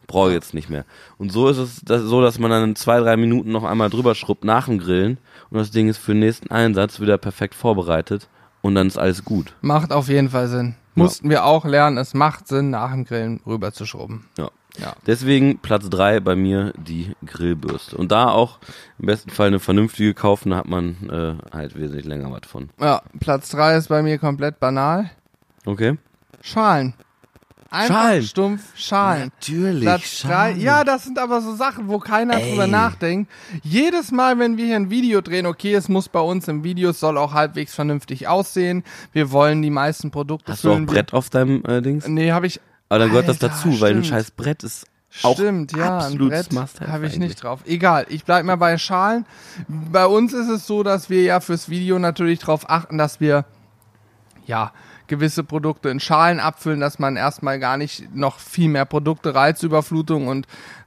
[0.07, 0.87] Brauche jetzt nicht mehr.
[1.19, 3.91] Und so ist es das, so, dass man dann in zwei, drei Minuten noch einmal
[3.91, 5.19] drüber schrubbt nach dem Grillen
[5.51, 8.29] und das Ding ist für den nächsten Einsatz wieder perfekt vorbereitet
[8.63, 9.55] und dann ist alles gut.
[9.61, 10.75] Macht auf jeden Fall Sinn.
[10.95, 14.27] Mussten wir auch lernen, es macht Sinn, nach dem Grillen rüber zu schrubben.
[14.37, 14.51] Ja.
[14.79, 14.95] ja.
[15.07, 17.97] Deswegen Platz drei bei mir die Grillbürste.
[17.97, 18.59] Und da auch
[18.99, 22.71] im besten Fall eine vernünftige kaufen, da hat man äh, halt wesentlich länger was von.
[22.81, 25.11] Ja, Platz drei ist bei mir komplett banal.
[25.65, 25.97] Okay.
[26.41, 26.95] Schalen.
[27.71, 28.23] Einfach Schalen.
[28.23, 29.33] stumpf Schalen.
[29.39, 29.83] Natürlich.
[29.83, 30.57] Platz Schalen.
[30.57, 30.65] Drei.
[30.65, 32.51] Ja, das sind aber so Sachen, wo keiner Ey.
[32.51, 33.31] drüber nachdenkt.
[33.63, 36.91] Jedes Mal, wenn wir hier ein Video drehen, okay, es muss bei uns im Video,
[36.91, 38.85] es soll auch halbwegs vernünftig aussehen.
[39.13, 40.87] Wir wollen die meisten Produkte Hast füllen.
[40.87, 42.09] du auch Brett auf deinem äh, Dings?
[42.09, 42.61] Nee, habe ich.
[42.89, 43.81] Aber dann gehört Alter, das dazu, stimmt.
[43.83, 44.87] weil ein scheiß Brett ist
[45.23, 46.49] auch Stimmt, ja, ein Brett
[46.87, 47.61] habe ich nicht drauf.
[47.67, 49.25] Egal, ich bleib mal bei Schalen.
[49.67, 53.45] Bei uns ist es so, dass wir ja fürs Video natürlich darauf achten, dass wir
[54.47, 54.73] ja
[55.09, 60.29] gewisse Produkte in Schalen abfüllen, dass man erstmal gar nicht noch viel mehr Produkte, Reizüberflutung
[60.29, 60.47] und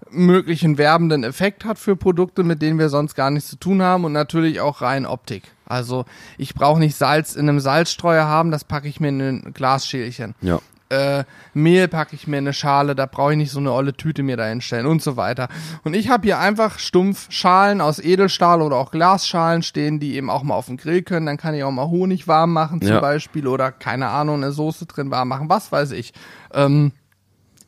[0.10, 4.06] möglichen werbenden Effekt hat für Produkte, mit denen wir sonst gar nichts zu tun haben
[4.06, 5.44] und natürlich auch rein Optik.
[5.66, 6.06] Also
[6.38, 10.36] ich brauche nicht Salz in einem Salzstreuer haben, das packe ich mir in ein Glasschälchen.
[10.42, 10.60] Ja.
[10.92, 11.24] Äh,
[11.54, 14.24] Mehl packe ich mir in eine Schale, da brauche ich nicht so eine olle Tüte
[14.24, 15.48] mir da hinstellen und so weiter.
[15.84, 20.30] Und ich habe hier einfach stumpf Schalen aus Edelstahl oder auch Glasschalen stehen, die eben
[20.30, 21.26] auch mal auf den Grill können.
[21.26, 23.00] Dann kann ich auch mal Honig warm machen zum Ja.
[23.00, 26.14] Beispiel oder keine Ahnung, eine Soße drin warm machen, was weiß ich.
[26.54, 26.92] Ähm,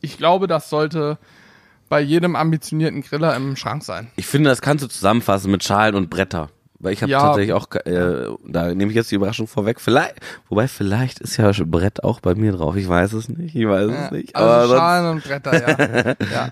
[0.02, 1.16] ich glaube, das sollte
[1.88, 4.08] bei jedem ambitionierten Griller im Schrank sein.
[4.16, 6.50] Ich finde, das kannst du zusammenfassen mit Schalen und Bretter.
[6.84, 7.20] Weil ich habe Ja.
[7.20, 9.80] tatsächlich auch, äh, da nehme ich jetzt die Überraschung vorweg.
[9.80, 10.16] Vielleicht,
[10.48, 12.76] wobei vielleicht ist ja Brett auch bei mir drauf.
[12.76, 13.56] Ich weiß es nicht.
[13.56, 14.36] Ich weiß Ja, es nicht.
[14.36, 15.52] also Schalen und Bretter,
[16.08, 16.14] ja.
[16.32, 16.48] ja.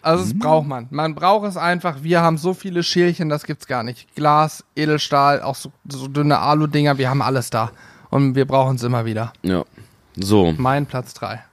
[0.00, 0.86] Also es braucht man.
[0.90, 2.02] Man braucht es einfach.
[2.02, 4.14] Wir haben so viele Schälchen, das gibt's gar nicht.
[4.14, 7.72] Glas, Edelstahl, auch so, so dünne Alu-Dinger, wir haben alles da.
[8.10, 9.32] Und wir brauchen es immer wieder.
[9.42, 9.64] ja.
[10.20, 11.44] So, Mein Platz drei.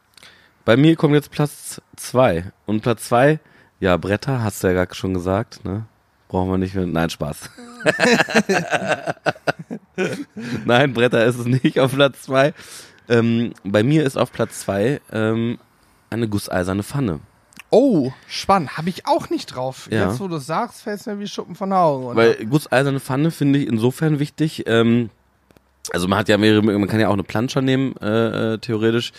[0.63, 3.39] bei mir kommt jetzt Platz zwei Und Platz zwei
[3.80, 5.86] ja, Bretter, hast du ja gerade schon gesagt, ne?
[6.28, 6.86] Brauchen wir nicht mehr.
[6.86, 7.50] Nein, Spaß.
[10.66, 12.54] Nein, Bretter ist es nicht auf Platz zwei
[13.08, 15.60] Ähm, bei mir ist auf Platz zwei ähm,
[16.10, 17.20] eine gusseiserne Pfanne.
[17.70, 18.78] Oh, spannend.
[18.78, 19.88] Habe ich auch nicht drauf.
[19.92, 20.08] Ja.
[20.08, 22.06] Jetzt, wo du sagst, fällt es mir wie Schuppen von Augen.
[22.06, 22.16] Oder?
[22.16, 24.64] Weil gusseiserne Pfanne finde ich insofern wichtig.
[24.66, 25.10] Ähm,
[25.92, 29.12] also man hat ja mehrere, man kann ja auch eine Planscher nehmen, äh, äh, theoretisch.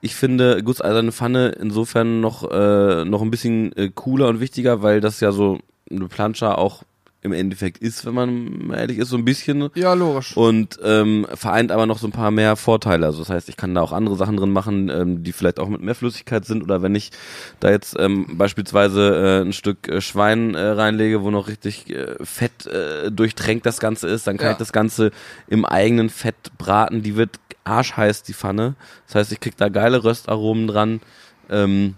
[0.00, 5.00] Ich finde gusseiserne Pfanne insofern noch, äh, noch ein bisschen äh, cooler und wichtiger, weil
[5.00, 5.58] das ja so
[5.96, 6.82] eine Planscher auch
[7.24, 9.70] im Endeffekt ist, wenn man ehrlich ist, so ein bisschen.
[9.76, 10.36] ja, logisch.
[10.36, 13.06] Und ähm, vereint aber noch so ein paar mehr Vorteile.
[13.06, 15.68] Also das heißt, ich kann da auch andere Sachen drin machen, ähm, die vielleicht auch
[15.68, 16.64] mit mehr Flüssigkeit sind.
[16.64, 17.12] Oder wenn ich
[17.60, 22.16] da jetzt ähm, beispielsweise äh, ein Stück äh, Schwein äh, reinlege, wo noch richtig äh,
[22.24, 24.52] Fett äh, durchtränkt das Ganze ist, dann kann Ja.
[24.52, 25.12] ich das Ganze
[25.46, 27.02] im eigenen Fett braten.
[27.04, 28.74] Die wird arschheiß, die Pfanne.
[29.06, 31.00] Das heißt, ich krieg da geile Röstaromen dran.
[31.48, 31.94] Ähm,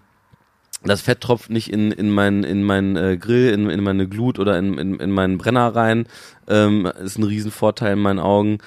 [0.85, 4.39] das Fett tropft nicht in, in meinen in mein, äh, Grill, in, in meine Glut
[4.39, 6.07] oder in, in, in meinen Brenner rein.
[6.49, 8.59] Ähm, ist ein Riesenvorteil in meinen Augen.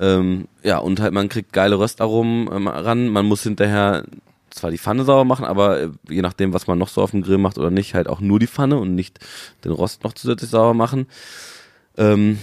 [0.00, 3.08] Ähm, ja, und halt man kriegt geile Röstaromen ähm, ran.
[3.08, 4.04] Man muss hinterher
[4.50, 7.22] zwar die Pfanne sauber machen, aber äh, je nachdem, was man noch so auf dem
[7.22, 9.18] Grill macht oder nicht, halt auch nur die Pfanne und nicht
[9.64, 11.06] den Rost noch zusätzlich sauber machen.
[11.98, 12.38] Ähm,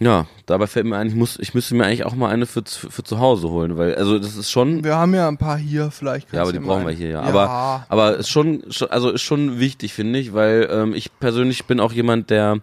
[0.00, 2.62] ja, dabei fällt mir ein, ich muss, ich müsste mir eigentlich auch mal eine für,
[2.64, 5.56] zu- für zu Hause holen, weil, also das ist schon, Wir haben ja ein paar
[5.58, 6.32] hier, vielleicht.
[6.32, 7.22] ja, aber die brauchen mal- wir hier, ja.
[7.22, 7.28] ja.
[7.28, 11.80] Aber, aber ist schon, also ist schon wichtig, finde ich, weil ähm, ich persönlich bin
[11.80, 12.58] auch jemand, der,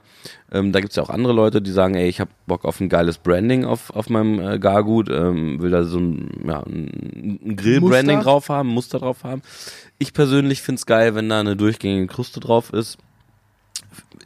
[0.52, 2.88] ähm, da gibt's ja auch andere Leute, die sagen, ey, ich habe Bock auf ein
[2.90, 7.56] geiles Branding auf, auf meinem äh, Gargut, ähm, will da so ein, ja, ein, ein
[7.58, 9.42] Grill-Branding drauf haben, Muster drauf haben.
[9.98, 12.98] Ich persönlich find's geil, wenn da eine durchgängige Kruste drauf ist.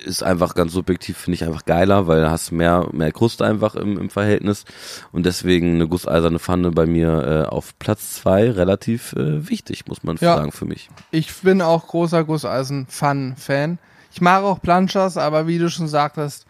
[0.05, 3.75] Ist einfach ganz subjektiv, finde ich einfach geiler, weil da hast mehr, mehr Kruste einfach
[3.75, 4.63] im, im Verhältnis.
[5.11, 10.03] Und deswegen eine gusseiserne Pfanne bei mir äh, auf Platz zwei relativ äh, wichtig, muss
[10.03, 10.35] man Ja.
[10.37, 10.89] sagen, für mich.
[11.11, 13.77] Ich bin auch großer Gusseisen-Fun-Fan.
[14.11, 16.45] Ich mag auch Planchers, aber wie du schon sagtest,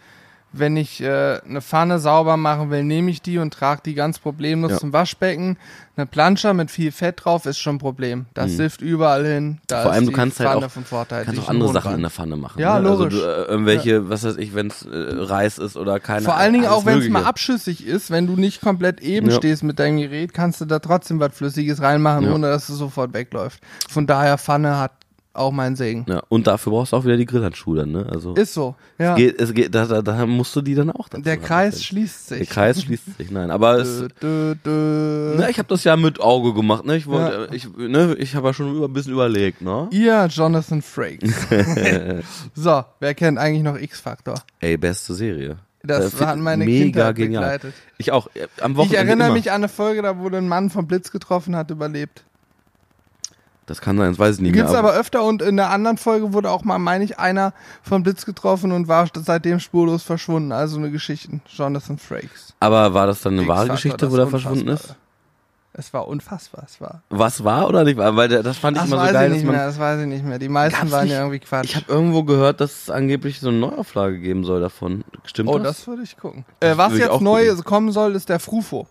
[0.52, 4.18] wenn ich äh, eine Pfanne sauber machen will, nehme ich die und trage die ganz
[4.20, 4.78] problemlos Ja.
[4.78, 5.58] zum Waschbecken.
[6.00, 8.26] Eine Planscher mit viel Fett drauf ist schon ein Problem.
[8.34, 9.58] Das sifft überall hin.
[9.68, 9.84] Da Mhm.
[9.84, 11.26] Vor allem, ist du kannst halt Pfanne auch- von Vorteil.
[11.26, 11.74] Kannst auch andere.
[11.74, 12.58] Sachen in der Pfanne machen.
[12.62, 12.88] Ja, ne?
[12.88, 13.16] logisch.
[13.16, 16.36] Also du, äh, irgendwelche, was weiß ich, wenn es äh, Reis ist oder keine Vor
[16.38, 19.36] allen Dingen auch, wenn es mal abschüssig ist, wenn du nicht komplett eben Ja.
[19.36, 22.34] stehst mit deinem Gerät, kannst du da trotzdem was Flüssiges reinmachen, Ja.
[22.34, 23.60] ohne dass es sofort wegläuft.
[23.90, 24.94] Von daher, Pfanne hat
[25.40, 26.06] auch meinen Segen.
[26.08, 28.06] Ja, und dafür brauchst du auch wieder die Grillhandschuhe dann, ne?
[28.12, 28.76] Also Ist so.
[28.98, 29.16] Ja.
[29.16, 31.84] geht, es geht, da, da, da musst du die dann auch dazu Der haben, Kreis
[31.84, 32.38] schließt sich.
[32.40, 33.50] Der Kreis schließt sich, nein.
[33.52, 36.96] Aber es, Dö, dö, na, ich habe das ja mit Auge gemacht, ne?
[36.98, 37.54] Ich wollte, Ja.
[37.54, 39.88] ich, ne, ich habe ja schon über, ein bisschen überlegt, ne?
[39.92, 41.34] Ihr Jonathan Frakes.
[42.56, 44.36] so, wer kennt eigentlich noch X-Factor?
[44.60, 45.58] Ey, beste Serie.
[45.82, 47.44] Das Äh, hat meine mega Kindheit genial.
[47.44, 47.74] begleitet.
[47.98, 48.28] Ich auch.
[48.36, 49.38] äh, Am Ich Wochenende erinnere immer.
[49.38, 52.26] mich an eine Folge, da wurde ein Mann vom Blitz getroffen, hat überlebt.
[53.70, 54.80] Das kann sein, das weiß ich nicht Gibt's mehr.
[54.80, 57.54] aber öfter und in der anderen Folge wurde auch mal, meine ich, einer
[57.84, 60.52] vom Blitz getroffen und war seitdem spurlos verschwunden.
[60.52, 61.40] Also eine Geschichte.
[61.56, 62.54] Jonathan Frakes.
[62.60, 64.96] aber war das dann eine wahre Geschichte, wo der verschwunden ist?
[65.72, 67.04] Es war unfassbar, es war.
[67.10, 68.16] Was war oder nicht war?
[68.16, 69.56] Weil das fand ich Das immer so geil, ich dass nicht man.
[69.56, 70.40] mehr, das weiß ich nicht mehr.
[70.40, 71.66] Die meisten waren nicht- ja irgendwie Quatsch.
[71.66, 75.04] Ich habe irgendwo gehört, dass es angeblich so eine Neuauflage geben soll davon.
[75.26, 75.78] Stimmt oh, das?
[75.78, 76.44] das würde ich gucken.
[76.60, 77.64] Äh, was jetzt neu gucken.
[77.64, 78.88] kommen soll, ist der Frufo.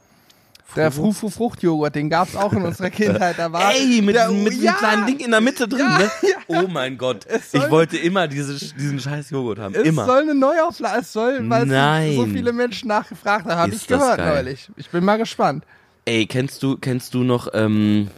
[0.76, 1.12] Der Frufo?
[1.12, 3.38] Frufo Fruchtjoghurt, den gab's auch in unserer Kindheit.
[3.38, 5.98] Da war Ey, mit, der, mit ja, einem kleinen Ding in der Mitte drin, Ja,
[5.98, 6.11] ne?
[6.48, 7.26] Oh mein Gott.
[7.50, 9.74] soll- Ich wollte immer diese, diesen scheiß Joghurt haben.
[9.74, 10.04] Es immer.
[10.04, 12.14] soll eine Neuauflage, es soll, weil Nein.
[12.16, 14.35] so viele Menschen nachgefragt haben, habe ich gehört geil.
[14.44, 14.70] neulich.
[14.76, 15.64] Ich bin mal gespannt.
[16.04, 18.09] Ey, kennst du, kennst du noch, ähm,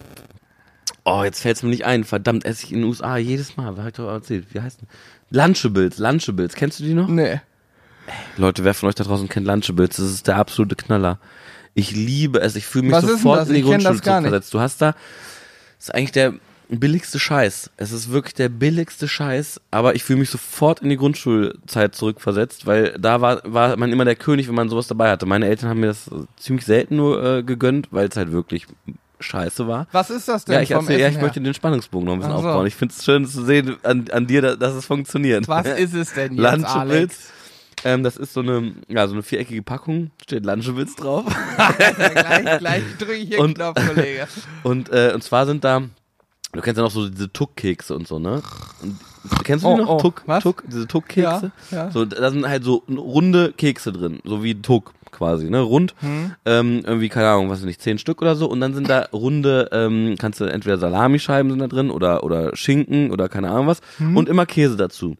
[1.05, 2.05] oh, jetzt fällt's mir nicht ein.
[2.05, 3.77] Verdammt, esse ich in den USA jedes Mal.
[3.77, 4.47] Hab ich doch erzählt.
[4.53, 4.89] Wie heißt denn?
[5.31, 6.55] Lunchables, Lunchables.
[6.55, 7.09] Kennst du die noch?
[7.09, 7.41] Nee.
[8.37, 9.97] Leute, wer von euch da draußen kennt Lunchables?
[9.97, 11.19] Das ist der absolute Knaller.
[11.81, 12.57] Ich liebe es.
[12.57, 14.55] Ich fühle mich Was sofort in die Grundschule zurückversetzt.
[14.55, 14.93] Du hast da,
[15.79, 16.35] das ist eigentlich der
[16.69, 17.71] billigste Scheiß.
[17.79, 22.65] Es ist wirklich der billigste Scheiß, aber ich fühle mich sofort in die Grundschulzeit zurückversetzt,
[22.67, 25.27] weil da war, war man immer der König, wenn man sowas dabei hatte.
[25.27, 28.67] Meine Eltern haben mir das ziemlich selten nur äh, gegönnt, weil es halt wirklich
[29.19, 29.87] scheiße war.
[29.93, 31.23] Was ist das denn Ja, ich, vom erzähl, ja, ich her?
[31.23, 32.49] möchte den Spannungsbogen noch ein bisschen Ach so.
[32.49, 32.67] aufbauen.
[32.67, 35.47] Ich finde es schön zu sehen an, an dir, da- dass es funktioniert.
[35.49, 36.75] Was ist es denn jetzt, Lunchables.
[36.75, 37.19] Alex?
[37.85, 41.25] Ähm, das ist so eine, ja, so eine viereckige Packung, steht Lunchables drauf.
[41.77, 44.27] gleich, gleich drücke ich hier Und- Knopf, Kollege.
[44.63, 45.83] Und, äh, und zwar sind da,
[46.53, 48.43] du kennst ja noch so diese Tuck-Kekse und so, ne?
[48.83, 48.99] Und,
[49.45, 49.89] kennst du die Oh, noch?
[49.89, 50.43] oh, Tuck, was?
[50.43, 51.53] Tuck, diese Tuck-Kekse?
[51.71, 51.91] Ja, ja.
[51.91, 55.61] So, da sind halt so runde Kekse drin, so wie Tuck quasi, ne?
[55.61, 56.33] Rund, Hm.
[56.47, 58.49] ähm, irgendwie, keine Ahnung, was nicht, zehn Stück oder so.
[58.49, 62.55] Und dann sind da runde, ähm, kannst du entweder Salamischeiben sind da drin oder, oder
[62.57, 63.81] Schinken oder keine Ahnung was.
[63.99, 64.17] Hm.
[64.17, 65.17] Und immer Käse dazu.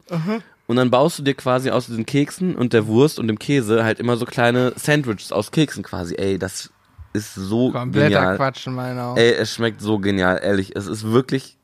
[0.71, 3.83] Und dann baust du dir quasi aus diesen Keksen und der Wurst und dem Käse
[3.83, 6.15] halt immer so kleine Sandwiches aus Keksen quasi.
[6.15, 6.71] Ey, das
[7.11, 8.37] ist so Kompletter genial.
[8.37, 9.19] Quatsch in meinen Augen.
[9.19, 10.73] Ey, es schmeckt so genial, ehrlich.
[10.73, 11.57] Es ist wirklich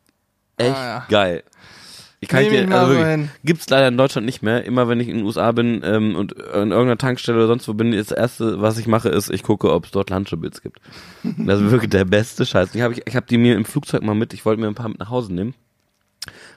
[0.58, 1.06] echt Ah, ja.
[1.08, 1.44] geil.
[2.20, 4.66] Ich kann Nehm dir, also so wirklich, gibt's leider in Deutschland nicht mehr.
[4.66, 7.76] Immer wenn ich in den USA bin ähm, und in irgendeiner Tankstelle oder sonst wo
[7.76, 10.82] bin, das erste, was ich mache, ist, ich gucke, ob es dort Lunchables gibt.
[11.24, 12.76] Das ist wirklich der beste Scheiß.
[12.76, 14.76] Ich habe ich, ich hab die mir im Flugzeug mal mit, ich wollte mir ein
[14.76, 15.54] paar mit nach Hause nehmen.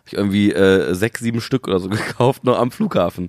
[0.00, 3.28] Hab ich irgendwie äh, sechs, sieben Stück oder so gekauft, nur am Flughafen.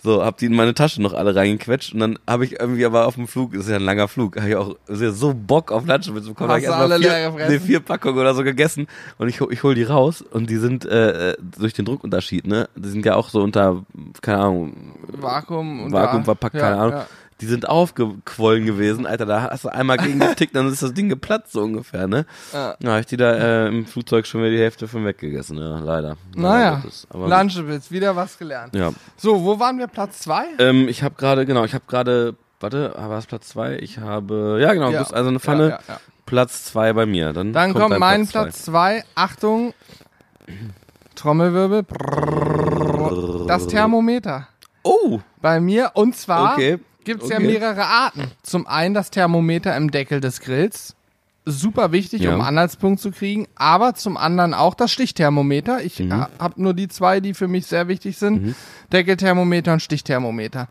[0.00, 3.06] So, hab die in meine Tasche noch alle reingequetscht und dann habe ich irgendwie aber
[3.06, 5.86] auf dem Flug, ist ja ein langer Flug, habe ich auch sehr- so Bock auf
[5.86, 6.50] Lunchables bekommen.
[6.50, 7.10] Hast hab ich du erst mal alle vier,
[7.50, 8.86] nee, vier Packungen oder so gegessen
[9.18, 12.68] und ich, hol- ich hol die raus und die sind äh, durch den Druckunterschied, ne?
[12.76, 13.84] Die sind ja auch so unter,
[14.22, 16.92] keine Ahnung, Vakuum und Vakuum verpackt, ja, keine Ahnung.
[16.92, 17.06] ja.
[17.40, 21.08] Die sind aufgequollen gewesen, Alter, da hast du einmal gegen getickt, dann ist das Ding
[21.08, 22.26] geplatzt so ungefähr, ne?
[22.52, 22.74] Ja.
[22.80, 25.78] Ja, hab ich die da äh, im Flugzeug schon wieder die Hälfte von weggegessen, ja,
[25.78, 26.16] leider.
[26.34, 28.74] Naja, Lunchables, wieder was gelernt.
[28.74, 28.92] Ja.
[29.16, 29.86] So, wo waren wir?
[29.86, 30.46] Platz zwei?
[30.58, 33.76] Ähm, ich habe gerade, genau, ich habe gerade, warte, war es Platz zwei?
[33.78, 34.98] Ich habe, ja genau, Ja.
[34.98, 36.00] bist also eine Pfanne, Ja, ja.
[36.26, 37.32] Platz zwei bei mir.
[37.32, 38.42] Dann, Dann kommt, dein mein zwei.
[38.42, 39.04] Platz zwei.
[39.14, 39.74] Achtung,
[41.14, 41.84] Trommelwirbel.
[43.46, 44.48] Das Thermometer.
[44.82, 47.46] Oh, Bei mir, und zwar Okay, gibt es ja okay.
[47.46, 48.30] mehrere Arten.
[48.42, 50.94] Zum einen das Thermometer im Deckel des Grills.
[51.44, 52.34] Super wichtig, Ja.
[52.34, 53.46] um Anhaltspunkt zu kriegen.
[53.56, 55.82] Aber zum anderen auch das Stichthermometer.
[55.82, 56.12] Ich Mhm.
[56.38, 58.54] habe nur die zwei, die für mich sehr wichtig sind.
[58.92, 60.68] Deckelthermometer und Stichthermometer.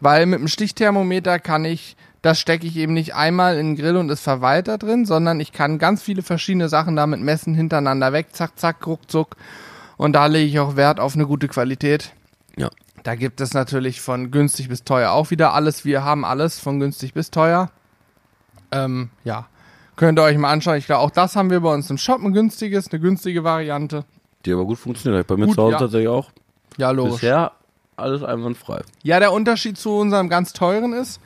[0.00, 3.96] Weil mit dem Stichthermometer kann ich, das stecke ich eben nicht einmal in den Grill
[3.96, 8.12] und es verweilt da drin, sondern ich kann ganz viele verschiedene Sachen damit messen, hintereinander
[8.12, 9.36] weg, zack, zack, ruckzuck.
[9.96, 12.12] Und da lege ich auch Wert auf eine gute Qualität.
[13.04, 15.84] Da gibt es natürlich von günstig bis teuer auch wieder alles.
[15.84, 17.70] Wir haben alles von günstig bis teuer.
[18.72, 19.46] Ähm, ja.
[19.96, 20.78] Könnt ihr euch mal anschauen.
[20.78, 24.04] Ich glaube, auch das haben wir bei uns im Shop ein günstiges, eine günstige Variante.
[24.44, 25.26] Die aber gut funktioniert.
[25.26, 25.78] Bei mir Gut, zu Hause ja.
[25.78, 26.30] tatsächlich auch.
[26.78, 27.20] Ja, logisch.
[27.20, 27.52] Bisher
[27.96, 28.80] alles einwandfrei.
[29.02, 31.20] Ja, der Unterschied zu unserem ganz teuren ist,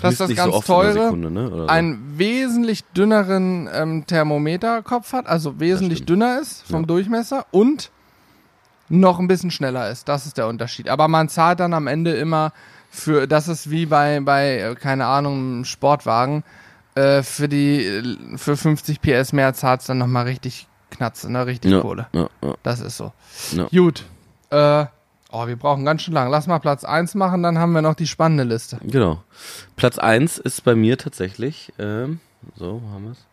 [0.00, 1.48] dass Misst das ganz so teure Sekunde, ne?
[1.48, 1.66] So.
[1.66, 6.86] einen wesentlich dünneren ähm, Thermometerkopf hat, also wesentlich dünner ist vom Ja.
[6.86, 7.90] Durchmesser und
[8.88, 10.08] noch ein bisschen schneller ist.
[10.08, 10.88] Das ist der Unterschied.
[10.88, 12.52] Aber man zahlt dann am Ende immer
[12.90, 16.44] für, das ist wie bei, bei äh, keine Ahnung, einem Sportwagen,
[16.94, 21.46] äh, für die, äh, für 50 PS mehr zahlt es dann nochmal richtig Knatze, ne,
[21.46, 22.06] richtig ja, Kohle.
[22.12, 22.54] ja, ja.
[22.62, 23.12] Das ist so.
[23.52, 23.66] Ja.
[23.66, 24.04] Gut.
[24.50, 24.86] Äh,
[25.30, 26.30] oh, wir brauchen ganz schön lang.
[26.30, 28.78] Lass mal Platz 1 machen, dann haben wir noch die spannende Liste.
[28.82, 29.22] Genau.
[29.74, 32.20] Platz eins ist bei mir tatsächlich, ähm,
[32.54, 33.26] so, wo haben wir es?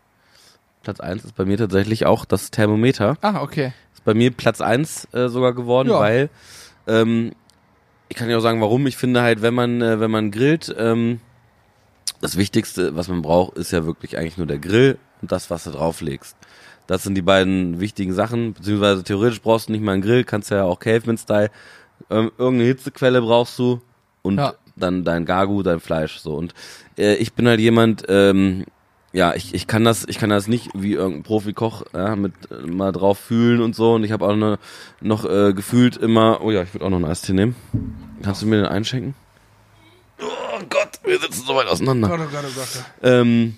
[0.82, 3.16] Platz eins ist bei mir tatsächlich auch das Thermometer.
[3.22, 3.72] Ah, okay.
[4.06, 6.00] Bei mir Platz eins äh, sogar geworden, Ja.
[6.00, 6.30] weil
[6.88, 7.32] ähm,
[8.10, 8.86] ich kann ja auch sagen, warum.
[8.88, 11.20] Ich finde halt, wenn man, äh, wenn man grillt, ähm,
[12.22, 15.64] das Wichtigste, was man braucht, ist ja wirklich eigentlich nur der Grill und das, was
[15.66, 16.36] du drauflegst.
[16.88, 20.52] Das sind die beiden wichtigen Sachen, beziehungsweise theoretisch brauchst du nicht mal einen Grill, kannst
[20.52, 21.50] ja auch Caveman-Style.
[22.10, 23.82] Ähm, irgendeine Hitzequelle brauchst du
[24.22, 24.54] und Ja.
[24.76, 26.36] dann dein Gagu, dein Fleisch so.
[26.36, 26.54] Und
[26.98, 28.66] äh, ich bin halt jemand, ähm,
[29.14, 32.66] ja, ich, ich kann das, ich kann das nicht wie irgendein Profikoch ja, mit äh,
[32.66, 33.94] mal drauf fühlen und so.
[33.94, 34.58] Und ich habe auch ne,
[35.02, 37.56] noch äh, gefühlt immer, oh ja, ich würde auch noch einen Eistee nehmen.
[38.24, 39.14] Kannst du mir den einschenken?
[40.20, 42.08] Oh Gott, wir sitzen so weit auseinander.
[42.08, 42.86] Gott, oh Gott, oh Gott.
[43.04, 43.56] Ähm,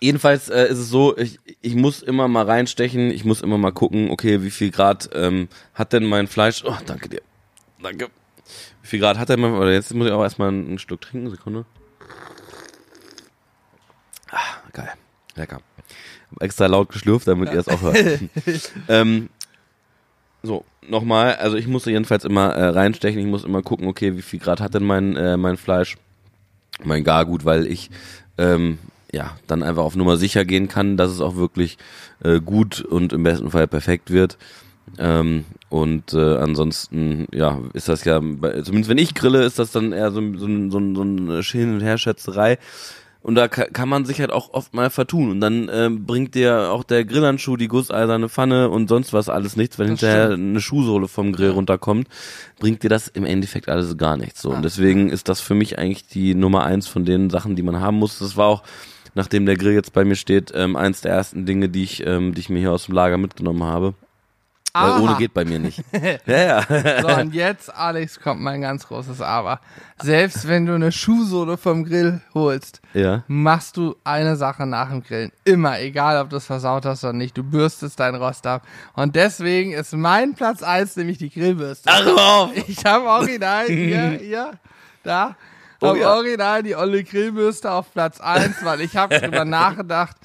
[0.00, 3.72] jedenfalls äh, ist es so, ich, ich muss immer mal reinstechen, ich muss immer mal
[3.72, 6.64] gucken, okay, wie viel Grad ähm, hat denn mein Fleisch?
[6.64, 7.20] Oh, danke dir.
[7.82, 8.08] Danke.
[8.80, 11.02] Wie viel Grad hat denn mein, oder jetzt muss ich auch erstmal ein, ein Stück
[11.02, 11.66] trinken, Sekunde.
[14.32, 14.92] Ah, geil.
[15.36, 15.60] Lecker.
[16.30, 17.96] Hab extra laut geschlürft, damit ihr es auch hört.
[18.88, 19.28] ähm,
[20.42, 24.22] so, nochmal, also ich muss jedenfalls immer äh, reinstechen, ich muss immer gucken, okay, wie
[24.22, 25.96] viel Grad hat denn mein, äh, mein Fleisch,
[26.82, 27.90] mein Gargut, weil ich
[28.38, 28.78] ähm,
[29.12, 31.78] ja dann einfach auf Nummer sicher gehen kann, dass es auch wirklich
[32.24, 34.38] äh, gut und im besten Fall perfekt wird.
[34.98, 39.92] Ähm, und äh, ansonsten, ja, ist das ja, zumindest wenn ich grille, ist das dann
[39.92, 42.58] eher so, so, so, so eine Hin- und Herschätzerei.
[43.22, 45.30] Und da ka kann man sich halt auch oft mal vertun.
[45.30, 49.56] Und dann ähm, bringt dir auch der Grillhandschuh, die gusseiserne Pfanne und sonst was alles
[49.56, 52.08] nichts, wenn Das hinterher eine Schuhsohle vom Grill runterkommt,
[52.58, 54.42] bringt dir das im Endeffekt alles gar nichts.
[54.42, 54.50] So.
[54.50, 57.80] Und deswegen ist das für mich eigentlich die Nummer eins von den Sachen, die man
[57.80, 58.18] haben muss.
[58.18, 58.64] Das war auch,
[59.14, 62.34] nachdem der Grill jetzt bei mir steht, ähm, eins der ersten Dinge, die ich, ähm,
[62.34, 63.94] die ich mir hier aus dem Lager mitgenommen habe.
[64.74, 65.00] Weil Aha.
[65.00, 65.84] ohne geht bei mir nicht.
[66.26, 67.02] ja, ja.
[67.02, 69.60] So, und jetzt, Alex, kommt mein ganz großes Aber.
[70.02, 73.22] Selbst wenn du eine Schuhsohle vom Grill holst, ja.
[73.26, 75.30] machst du eine Sache nach dem Grillen.
[75.44, 77.36] Immer, egal ob du es versaut hast oder nicht.
[77.36, 78.62] Du bürstest dein Rost ab.
[78.94, 81.90] Und deswegen ist mein Platz eins nämlich die Grillbürste.
[81.92, 82.48] Ach!
[82.66, 84.52] Ich habe original hier, hier,
[85.02, 85.36] da,
[85.82, 86.14] Oh ja.
[86.14, 90.16] original die olle Grillbürste auf Platz eins, weil ich habe drüber nachgedacht,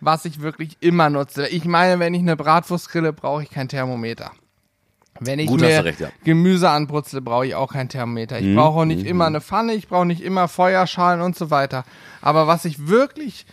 [0.00, 1.48] was ich wirklich immer nutze.
[1.48, 4.32] Ich meine, wenn ich eine Bratwurst grille, brauche ich kein Thermometer.
[5.18, 6.08] Wenn ich Gut, mir recht, ja.
[6.24, 8.40] Gemüse anbrutzle, brauche ich auch kein Thermometer.
[8.40, 11.84] Ich brauche auch nicht immer eine Pfanne, ich brauche nicht immer Feuerschalen und so weiter.
[12.22, 13.44] Aber was ich wirklich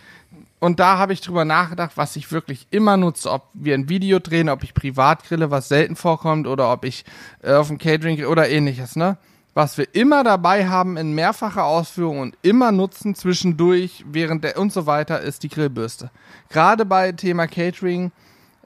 [0.60, 4.18] und da habe ich drüber nachgedacht, was ich wirklich immer nutze, ob wir ein Video
[4.18, 7.04] drehen, ob ich privat grille, was selten vorkommt, oder ob ich
[7.42, 9.18] äh, auf dem Catering oder ähnliches, ne?
[9.58, 14.72] Was wir immer dabei haben in mehrfacher Ausführung und immer nutzen zwischendurch, während der und
[14.72, 16.12] so weiter, ist die Grillbürste.
[16.48, 18.12] Gerade bei Thema Catering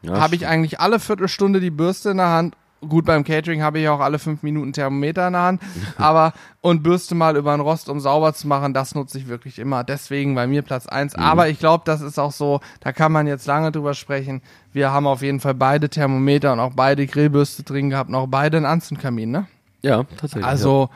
[0.03, 2.59] Ja, habe ich eigentlich alle Viertelstunde die Bürste in der Hand.
[2.87, 5.63] Gut, beim Catering habe ich auch alle fünf Minuten Thermometer in der Hand,
[5.97, 9.59] aber und Bürste mal über den Rost, um sauber zu machen, das nutze ich wirklich
[9.59, 9.85] immer.
[9.85, 11.17] Deswegen bei mir Platz eins.
[11.17, 11.23] Mhm.
[11.23, 14.43] Aber ich glaube, das ist auch so, da kann man jetzt lange drüber sprechen.
[14.75, 18.29] Wir haben auf jeden Fall beide Thermometer und auch beide Grillbürste drin gehabt und auch
[18.29, 19.47] beide einen Anzündkamin, ne?
[19.83, 20.45] Ja, tatsächlich.
[20.47, 20.89] Also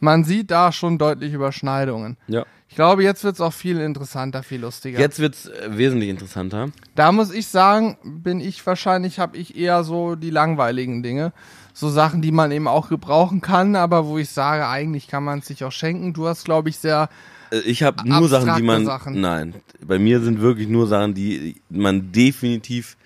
[0.00, 2.16] man sieht da schon deutlich Überschneidungen.
[2.28, 2.40] ja.
[2.40, 2.46] ja.
[2.68, 4.98] Ich glaube, jetzt wird's auch viel interessanter, viel lustiger.
[4.98, 6.66] Jetzt wird's äh, wesentlich interessanter.
[6.94, 11.32] Da muss ich sagen, bin ich wahrscheinlich, habe ich eher so die langweiligen Dinge.
[11.72, 15.38] So Sachen, die man eben auch gebrauchen kann, aber wo ich sage, eigentlich kann man
[15.38, 16.12] es sich auch schenken.
[16.12, 17.08] Du hast, glaube ich, sehr.
[17.50, 18.84] Äh, Ich habe nur Sachen, die man.
[18.84, 19.20] Sachen.
[19.20, 22.96] Nein, bei mir sind wirklich nur Sachen, die man definitiv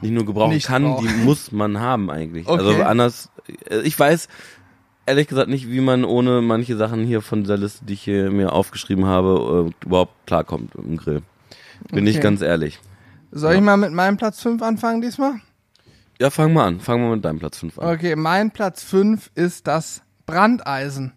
[0.00, 1.04] nicht nur gebrauchen Nicht kann, braucht.
[1.04, 2.46] die muss man haben eigentlich.
[2.46, 2.58] Okay.
[2.66, 3.30] Also anders.
[3.68, 4.28] äh, Ich weiß
[5.08, 8.30] ehrlich gesagt nicht, wie man ohne manche Sachen hier von dieser Liste, die ich hier
[8.30, 11.22] mir aufgeschrieben habe, äh, überhaupt klarkommt im Grill.
[11.90, 12.22] Bin ich Okay.
[12.22, 12.78] ganz ehrlich.
[13.32, 15.34] Soll ich mal mit meinem Platz 5 anfangen diesmal?
[16.20, 16.80] Ja, fang mal an.
[16.80, 17.94] Fang mal mit deinem Platz 5 an.
[17.94, 21.12] Okay, mein Platz 5 ist das Brandeisen.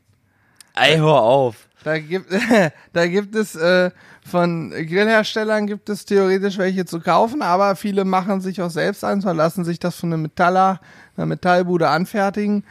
[0.75, 1.67] Ey, hör auf.
[1.83, 2.27] Da gibt,
[2.93, 3.91] da gibt es äh,
[4.25, 9.25] von Grillherstellern gibt es theoretisch welche zu kaufen, aber viele machen sich auch selbst eins
[9.25, 10.79] und lassen sich das von einem Metaller,
[11.17, 12.63] einer Metallbude anfertigen.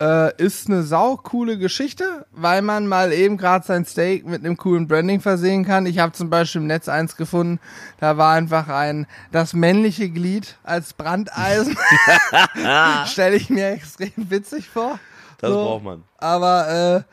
[0.00, 4.86] Äh, ist eine saucoole Geschichte, weil man mal eben gerade sein Steak mit einem coolen
[4.86, 5.86] Branding versehen kann.
[5.86, 7.58] Ich habe zum Beispiel im Netz eins gefunden,
[7.98, 11.76] da war einfach ein das männliche Glied als Brandeisen.
[13.06, 15.00] Stelle ich mir extrem witzig vor.
[15.40, 15.64] Das So.
[15.64, 16.04] braucht man.
[16.18, 17.04] Aber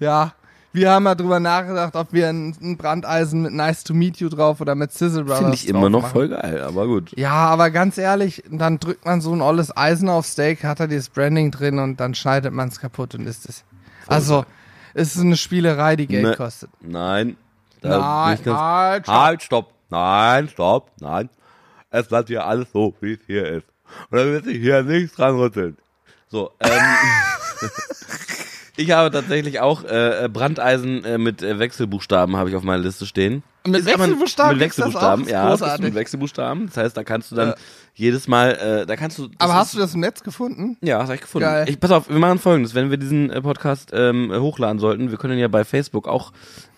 [0.00, 0.32] äh, ja,
[0.74, 4.60] wir haben mal drüber nachgedacht, ob wir ein, Brandeisen mit Nice to Meet You drauf
[4.60, 6.12] oder mit Sizzle Brothers Finde ich immer noch machen.
[6.12, 7.16] voll geil, aber gut.
[7.16, 10.88] Ja, aber ganz ehrlich, dann drückt man so ein olles Eisen auf Steak, hat da
[10.88, 13.62] dieses Branding drin und dann schneidet man es kaputt und isst es.
[14.08, 14.44] Also,
[14.94, 16.36] es ist eine Spielerei, die Geld Ne.
[16.36, 16.70] kostet.
[16.80, 17.36] Nein.
[17.80, 18.56] Nein, halt, stopp.
[19.06, 19.72] halt, stopp.
[19.90, 21.28] Nein, stopp, nein.
[21.90, 23.66] Es bleibt hier alles so, wie es hier ist.
[24.10, 25.76] Und da wird sich hier nichts dran rütteln.
[26.26, 26.70] So, ähm.
[28.76, 33.06] ich habe tatsächlich auch äh, Brandeisen äh, mit äh, Wechselbuchstaben habe ich auf meiner Liste
[33.06, 33.42] stehen.
[33.66, 35.52] Mit Ist Wechselbuchstaben Mit Wechselbuchstaben, ja.
[35.54, 35.84] Ist Großartig.
[35.86, 36.66] mit Wechselbuchstaben.
[36.66, 37.54] Das heißt, da kannst du dann Äh.
[37.94, 38.50] jedes Mal,
[38.82, 39.28] äh, da kannst du.
[39.38, 40.76] Aber ist- hast du das im Netz gefunden?
[40.82, 41.46] ja, das habe ich gefunden.
[41.48, 41.64] Geil.
[41.68, 42.74] Ich, pass auf, wir machen folgendes.
[42.74, 46.32] Wenn wir diesen äh, Podcast ähm, äh, hochladen sollten, wir können ja bei Facebook auch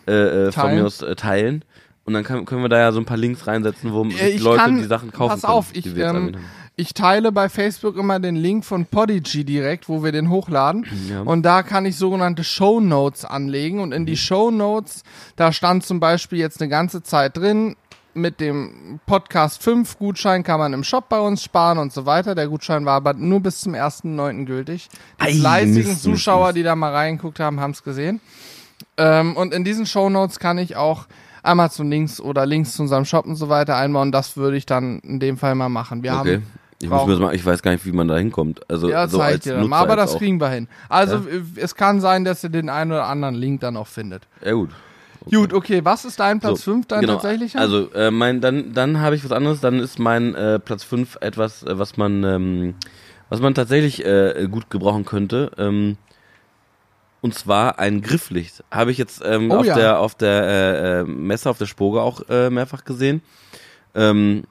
[0.06, 0.12] äh,
[0.46, 1.64] äh, von mir aus äh, teilen.
[2.04, 4.58] Und dann kann, können wir da ja so ein paar Links reinsetzen, wo Äh, Leute
[4.58, 5.52] kann- die Sachen kaufen pass können.
[5.54, 6.36] auf, die ich, wir jetzt ähm.
[6.78, 10.84] Ich teile bei Facebook immer den Link von Podigy direkt, wo wir den hochladen.
[11.08, 11.22] Ja.
[11.22, 13.80] Und da kann ich sogenannte Show Notes anlegen.
[13.80, 14.06] Und in Mhm.
[14.06, 15.02] die Show Notes,
[15.36, 17.76] da stand zum Beispiel jetzt eine ganze Zeit drin,
[18.12, 22.34] mit dem Podcast 5 Gutschein kann man im Shop bei uns sparen und so weiter.
[22.34, 24.44] Der Gutschein war aber nur bis zum 1.9.
[24.46, 24.88] gültig.
[25.20, 28.20] Die Ei, fleißigen Zuschauer, die da mal reingeguckt haben, haben es gesehen.
[28.98, 31.06] Ähm, und in diesen Show Notes kann ich auch
[31.42, 34.12] Amazon-Links oder Links zu unserem Shop und so weiter einbauen.
[34.12, 36.02] Das würde ich dann in dem Fall mal machen.
[36.02, 36.34] Wir Okay.
[36.36, 36.42] haben
[36.80, 38.60] Ich, muss mir das mal, ich weiß gar nicht, wie man da hinkommt.
[38.70, 40.18] Also ja, so zeig als dir dann mal, aber das auch.
[40.18, 40.68] kriegen wir hin.
[40.88, 44.28] Also äh, es kann sein, dass ihr den einen oder anderen Link dann auch findet.
[44.44, 44.70] Ja gut.
[45.30, 47.14] Gut, okay, was ist dein Platz So, 5 dein genau.
[47.14, 47.58] tatsächlicher?
[47.60, 49.60] Also äh, mein, dann, dann habe ich was anderes.
[49.60, 52.74] Dann ist mein äh, Platz 5 etwas, äh, was man, ähm,
[53.28, 55.50] was man tatsächlich äh, gut gebrauchen könnte.
[55.58, 55.96] Ähm,
[57.22, 58.62] und zwar ein Grifflicht.
[58.70, 59.74] Habe ich jetzt ähm, Oh auf ja.
[59.74, 63.22] der auf der äh, äh, Messe auf der Spoge auch mehrfach gesehen.
[63.94, 64.44] Ähm,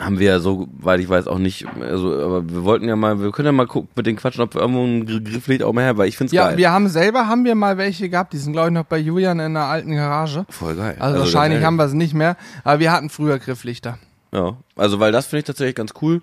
[0.00, 3.20] haben wir ja so, weil ich weiß auch nicht, also, aber wir wollten ja mal,
[3.20, 5.72] wir können ja mal gucken, mit den quatschen, ob wir irgendwo ein Gr- Grifflicht auch
[5.74, 6.56] mal her, weil ich find's Ja, geil.
[6.56, 9.38] wir haben selber, haben wir mal welche gehabt, die sind glaube ich noch bei Julian
[9.40, 10.46] in der alten Garage.
[10.48, 10.96] Voll geil.
[10.98, 13.98] Also, ganz wahrscheinlich haben wir es nicht mehr, aber wir hatten früher Grifflichter.
[14.32, 16.22] Ja, also weil das finde ich tatsächlich ganz cool.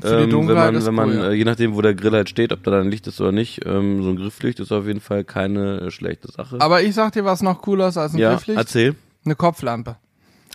[0.00, 1.28] Für die Ähm, wenn Dunkelheit man, wenn man, cool, ja.
[1.28, 3.66] äh, je nachdem, wo der Grill halt steht, ob da dann Licht ist oder nicht,
[3.66, 6.56] ähm, so ein Grifflicht ist auf jeden Fall keine äh, schlechte Sache.
[6.58, 8.94] Aber ich sag dir, was noch cooler ist als ein ja, Grifflicht, erzähl.
[9.26, 9.96] eine Kopflampe.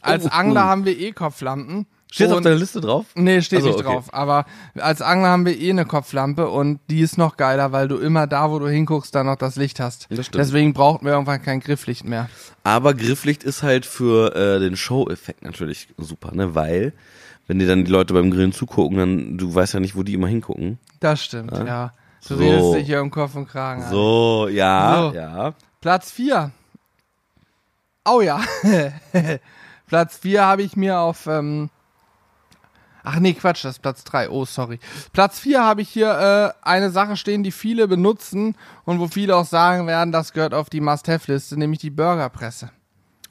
[0.02, 0.68] Als Oh, Angler cool.
[0.68, 1.86] haben wir eh Kopflampen.
[2.12, 3.06] Steht auf deiner Liste drauf?
[3.16, 3.94] Nee, steht Ach so, nicht okay.
[3.96, 4.14] drauf.
[4.14, 4.46] Aber
[4.80, 8.26] als Angler haben wir eh eine Kopflampe und die ist noch geiler, weil du immer
[8.26, 10.08] da, wo du hinguckst, dann noch das Licht hast.
[10.10, 10.40] Das stimmt.
[10.42, 12.30] Deswegen brauchten wir irgendwann kein Grifflicht mehr.
[12.64, 16.56] Aber Grifflicht ist halt für äh, den Show-Effekt natürlich super, ne?
[16.56, 16.94] Weil,
[17.48, 20.14] wenn dir dann die Leute beim Grillen zugucken, dann, du weißt ja nicht, wo die
[20.14, 20.80] immer hingucken.
[21.02, 21.92] Das stimmt, ja.
[22.28, 22.40] Du So.
[22.40, 23.84] redest dich hier um Kopf und Kragen.
[23.84, 23.92] an.
[23.92, 25.18] So, ja, So.
[25.18, 25.54] ja.
[25.82, 26.52] Platz 4.
[28.06, 28.42] Oh ja.
[29.88, 31.28] Platz 4 habe ich mir auf.
[31.28, 31.70] Ähm
[33.06, 34.30] Ach nee, Quatsch, das ist Platz 3.
[34.30, 34.80] Oh, sorry.
[35.14, 39.36] Platz 4 habe ich hier äh, eine Sache stehen, die viele benutzen und wo viele
[39.36, 42.72] auch sagen werden, das gehört auf die Must-Have-Liste, nämlich die Burgerpresse.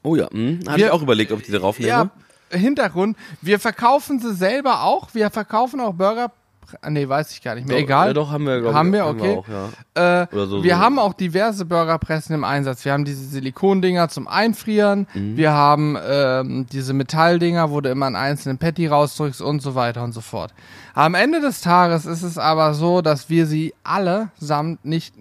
[0.03, 0.61] Oh ja, hm.
[0.77, 1.89] Wir- ich auch überlegt, ob ich die darauf nehme.
[1.91, 2.11] Ja,
[2.51, 5.09] Hintergrund, wir verkaufen sie selber auch.
[5.15, 6.31] Wir verkaufen auch Burger.
[6.89, 7.77] Nee, weiß ich gar nicht mehr.
[7.77, 8.07] Doch, Egal.
[8.09, 9.37] Ja, doch, haben wir, glaub Haben wir, okay.
[9.37, 9.47] auch,
[9.95, 10.23] ja.
[10.23, 10.81] Äh, so- wir so.
[10.81, 12.85] haben auch diverse Burgerpressen im Einsatz.
[12.85, 15.07] Wir haben diese Silikondinger zum Einfrieren.
[15.15, 15.37] Mhm.
[15.37, 20.03] Wir haben ähm, diese Metalldinger, wo du immer einen einzelnen Patty rausdrückst und so weiter
[20.03, 20.53] und so fort.
[20.95, 25.15] Am Ende des Tages ist es aber so, dass wir sie allesamt nicht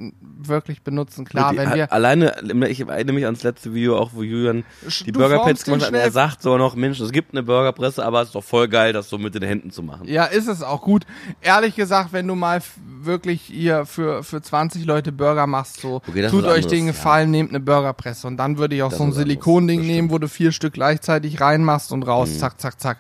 [0.48, 1.26] wirklich benutzen.
[1.26, 2.34] Klar, Die- wenn wir Alleine,
[2.70, 4.64] ich erinnere mich ans letzte Video auch, wo Julian
[5.06, 5.94] die formst den gemacht hat.
[6.00, 8.94] Er sagt so noch, Mensch, es gibt eine Burgerpresse, aber es ist doch voll geil,
[8.94, 10.08] das so mit den Händen zu machen.
[10.08, 11.06] Ja, ist es auch gut.
[11.42, 12.62] Ehrlich gesagt, wenn du mal
[13.02, 16.92] wirklich hier für, für 20 Leute Burger machst, so, Okay, tut euch den ja.
[16.92, 18.28] Gefallen, nehmt eine Burgerpresse.
[18.28, 21.42] Und dann würde ich auch Das so ein Silikonding nehmen, wo du vier Stück gleichzeitig
[21.42, 22.38] reinmachst und raus, Mhm.
[22.40, 23.00] zack, zack, zack.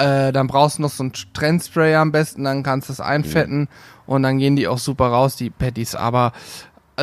[0.00, 3.68] Äh, dann brauchst du noch so einen Trendspray am besten, dann kannst du es einfetten
[4.06, 5.94] und dann gehen die auch super raus, die Patties.
[5.94, 6.32] Aber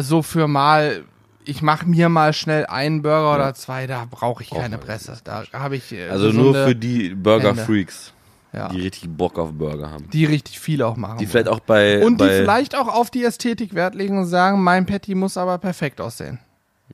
[0.01, 1.03] so für mal,
[1.45, 5.15] ich mache mir mal schnell einen Burger oder zwei, da brauche ich keine Presse.
[5.23, 8.13] Da habe ich äh, Also nur für die Burger-Freaks,
[8.51, 10.09] ja, die richtig Bock auf Burger haben.
[10.11, 11.19] die richtig viel auch machen.
[11.19, 11.31] Die wollen.
[11.31, 12.03] vielleicht auch bei.
[12.03, 15.37] Und die bei, vielleicht auch auf die Ästhetik Wert legen und sagen, mein Patty muss
[15.37, 16.39] aber perfekt aussehen.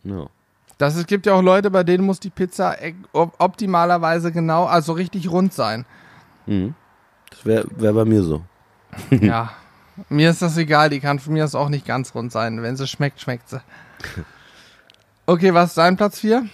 [0.04, 0.28] Ja.
[0.84, 2.76] Das, es gibt ja auch Leute, bei denen muss die Pizza
[3.14, 5.86] op optimalerweise genau, also richtig rund sein.
[6.46, 6.76] Mhm.
[7.30, 8.44] Das wäre wär bei mir so.
[9.10, 9.54] ja.
[10.10, 12.62] Mir ist das egal, die kann von mir aus auch nicht ganz rund sein.
[12.62, 13.62] Wenn sie schmeckt, schmeckt sie.
[15.26, 16.46] Okay, was ist dein Platz 4?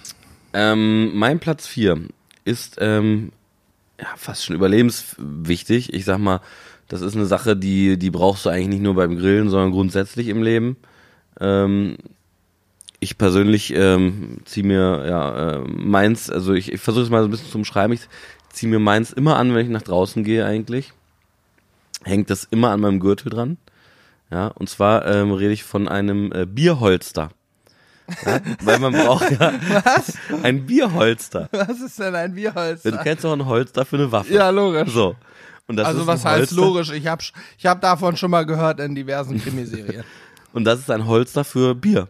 [0.54, 2.02] Ähm, mein Platz 4
[2.46, 3.32] ist ähm,
[4.00, 5.92] ja, fast schon überlebenswichtig.
[5.92, 6.42] Ich sag mal,
[6.88, 10.28] das ist eine Sache, die, die brauchst du eigentlich nicht nur beim Grillen, sondern grundsätzlich
[10.28, 10.78] im Leben.
[11.40, 11.98] Ähm,
[13.00, 17.28] ich persönlich ähm, ziehe mir ja äh, meins, also ich, ich versuche es mal so
[17.28, 18.02] ein bisschen zu umschreiben, ich
[18.52, 20.94] ziehe mir meins immer an, wenn ich nach draußen gehe eigentlich.
[22.04, 23.58] Hängt das immer an meinem Gürtel dran.
[24.32, 27.32] Ja, und zwar ähm, rede ich von einem äh, Bierholster.
[28.26, 29.54] Ja, weil man braucht ja
[30.44, 31.48] ein Bierholster.
[31.52, 32.84] Was ist denn ein Bierholz?
[32.84, 34.34] Du kennst doch ein Holster für eine Waffe.
[34.34, 34.92] Ja, logisch.
[34.92, 35.16] So.
[35.68, 36.92] Und das also ist was heißt logisch?
[36.92, 37.24] Ich habe
[37.58, 40.04] ich hab davon schon mal gehört in diversen Krimiserien.
[40.54, 42.08] Und das ist ein Holster für Bier.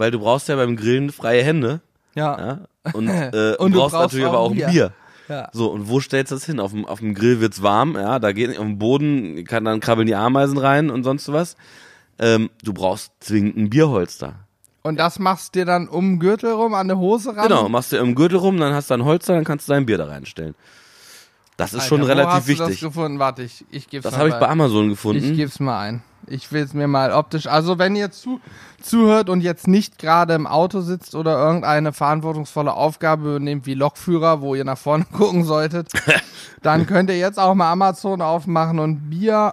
[0.00, 1.80] Weil du brauchst ja beim Grillen freie Hände.
[2.14, 2.38] ja.
[2.84, 2.92] Ja?
[2.94, 4.68] Und, äh, Und du du brauchst, brauchst natürlich auch aber auch ein Bier.
[4.68, 4.92] Bier.
[5.28, 5.48] ja.
[5.52, 6.58] So, und wo stellst du das hin?
[6.58, 9.80] Auf dem, auf dem Grill wird's warm, ja, da geht auf dem Boden, kann dann
[9.80, 11.54] krabbeln die Ameisen rein und sonst was.
[12.18, 14.34] Ähm, du brauchst zwingend ein Bierholster.
[14.82, 17.46] Und das machst du dir dann um den Gürtel rum, an der Hose ran?
[17.48, 19.84] Genau, machst du im Gürtel rum, dann hast du ein Holster, dann kannst du dein
[19.84, 20.54] Bier da reinstellen.
[21.58, 22.66] Das ist Alter, schon wo relativ hast Du wichtig.
[22.68, 23.18] das gefunden?
[23.18, 25.36] Warte, ich, ich geb's Das habe ich bei Amazon Ich gefunden.
[25.36, 26.02] geb's mal ein.
[26.30, 27.46] Ich will's mir mal optisch.
[27.46, 28.40] Also wenn ihr zu,
[28.80, 34.40] zuhört und jetzt nicht gerade im Auto sitzt oder irgendeine verantwortungsvolle Aufgabe übernehmt wie Lokführer,
[34.40, 35.88] wo ihr nach vorne gucken solltet,
[36.62, 39.52] dann könnt ihr jetzt auch mal Amazon aufmachen und Bierholster.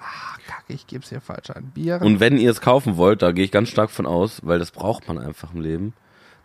[0.00, 1.70] Ah, kacke, ich geb's hier falsch ein.
[1.74, 2.00] Bier.
[2.02, 4.70] Und wenn ihr es kaufen wollt, da gehe ich ganz stark von aus, weil das
[4.70, 5.94] braucht man einfach im Leben,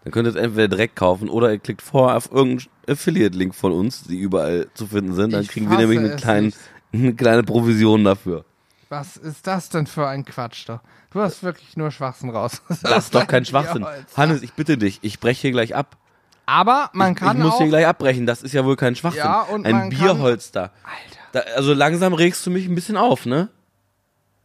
[0.04, 3.74] dann könnt ihr es entweder direkt kaufen oder ihr klickt vorher auf irgendeinen Affiliate-Link von
[3.74, 5.34] uns, die überall zu finden sind.
[5.34, 6.58] Dann Ich kriegen wir nämlich einen es kleinen, nicht.
[6.94, 8.46] Eine kleine Provision dafür.
[8.90, 10.80] Was ist das denn für ein Quatsch doch?
[11.12, 12.62] Du hast wirklich nur Schwachsinn raus.
[12.84, 13.82] Das ist doch kein Schwachsinn.
[13.84, 14.18] Bierholster.
[14.18, 15.98] Hannes, ich bitte dich, ich breche hier gleich ab.
[16.46, 17.58] Aber man ich, kann ich muss auch.
[17.60, 19.20] hier gleich abbrechen, das ist ja wohl kein Schwachsinn.
[19.24, 20.72] Ja, und ein man kann- Bierholster.
[20.84, 21.20] Alter.
[21.34, 23.50] Da, also langsam regst du mich ein bisschen auf, ne?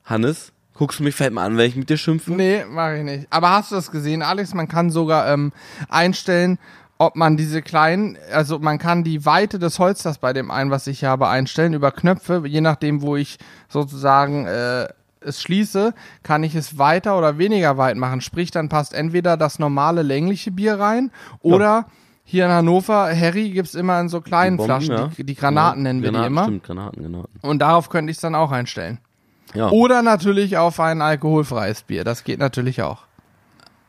[0.05, 2.33] Hannes, guckst du mich vielleicht mal an, wenn ich mit dir schimpfe?
[2.33, 3.27] Nee, mache ich nicht.
[3.31, 4.53] Aber hast du das gesehen, Alex?
[4.53, 5.53] Man kann sogar ähm,
[5.89, 6.59] einstellen,
[7.03, 10.87] ob man diese kleinen, also man kann die Weite des Holsters bei dem einen, was
[10.87, 12.43] ich habe, einstellen über Knöpfe.
[12.47, 13.39] Je nachdem, wo ich
[13.69, 14.87] sozusagen äh,
[15.21, 18.21] es schließe, kann ich es weiter oder weniger weit machen.
[18.21, 21.87] Sprich, dann passt entweder das normale längliche Bier rein oder
[22.25, 25.11] hier in Hannover, Harry gibt's immer in so kleinen Die Bomben, Flaschen, ja.
[25.17, 26.45] die, die Granaten Ja, nennen wir Granaten, die immer.
[26.45, 27.41] Stimmt, Granaten, Granaten.
[27.43, 28.99] Und darauf könnte ich es dann auch einstellen.
[29.55, 29.71] Ja.
[29.71, 33.03] Oder natürlich auf ein alkoholfreies Bier, das geht natürlich auch.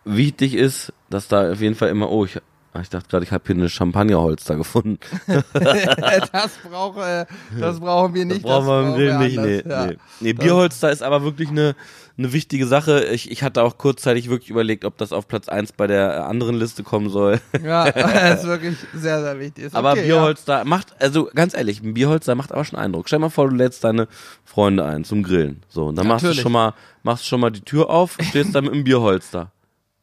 [0.03, 2.41] Wichtig ist, dass da auf jeden Fall immer, oh, ich,
[2.81, 4.99] ich dachte gerade, ich habe hier eine Champagnerholster gefunden.
[5.53, 7.25] das, brauch, äh,
[7.59, 8.41] das brauchen wir nicht.
[8.41, 9.37] brauchen wir im brauchen Grill nicht.
[9.37, 9.85] Nee, ja.
[9.85, 9.97] nee.
[10.21, 11.75] nee, Bierholster ist aber wirklich eine,
[12.17, 13.05] eine wichtige Sache.
[13.05, 16.55] Ich, ich hatte auch kurzzeitig wirklich überlegt, ob das auf Platz 1 bei der anderen
[16.55, 17.39] Liste kommen soll.
[17.63, 19.65] Ja, das ist wirklich sehr, sehr wichtig.
[19.65, 23.07] Ist aber okay, Bierholster macht, also ganz ehrlich, ein Bierholster macht aber schon Eindruck.
[23.07, 24.07] Stell dir mal vor, du lädst deine
[24.45, 25.61] Freunde ein zum Grillen.
[25.69, 28.61] So, und dann machst du schon mal, machst schon mal die Tür auf, stehst da
[28.61, 29.51] mit einem Bierholster.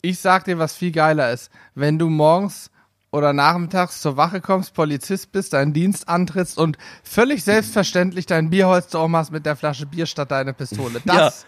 [0.03, 0.11] Ja.
[0.11, 1.51] Ich sag dir, was viel geiler ist.
[1.74, 2.70] Wenn du morgens
[3.12, 9.01] oder nachmittags zur Wache kommst, Polizist bist, deinen Dienst antrittst und völlig selbstverständlich dein Bierholster
[9.01, 11.01] aufmachst mit der Flasche Bier statt deine Pistole.
[11.05, 11.44] Das,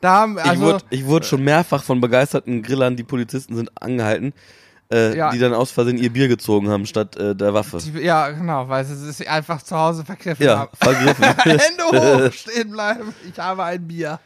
[0.00, 3.70] da haben, ich, also, wurde, ich wurde schon mehrfach von begeisterten Grillern, die Polizisten sind
[3.80, 4.34] angehangen,
[4.92, 5.30] äh, Ja.
[5.30, 7.78] die dann aus Versehen ihr Bier gezogen haben statt äh, der Waffe.
[8.00, 10.70] ja, genau, weil sie es einfach zu Hause vergriffen Ja, haben.
[10.74, 11.24] vergriffen.
[11.44, 13.14] Hände hoch, stehen bleiben.
[13.32, 14.18] Ich habe ein Bier.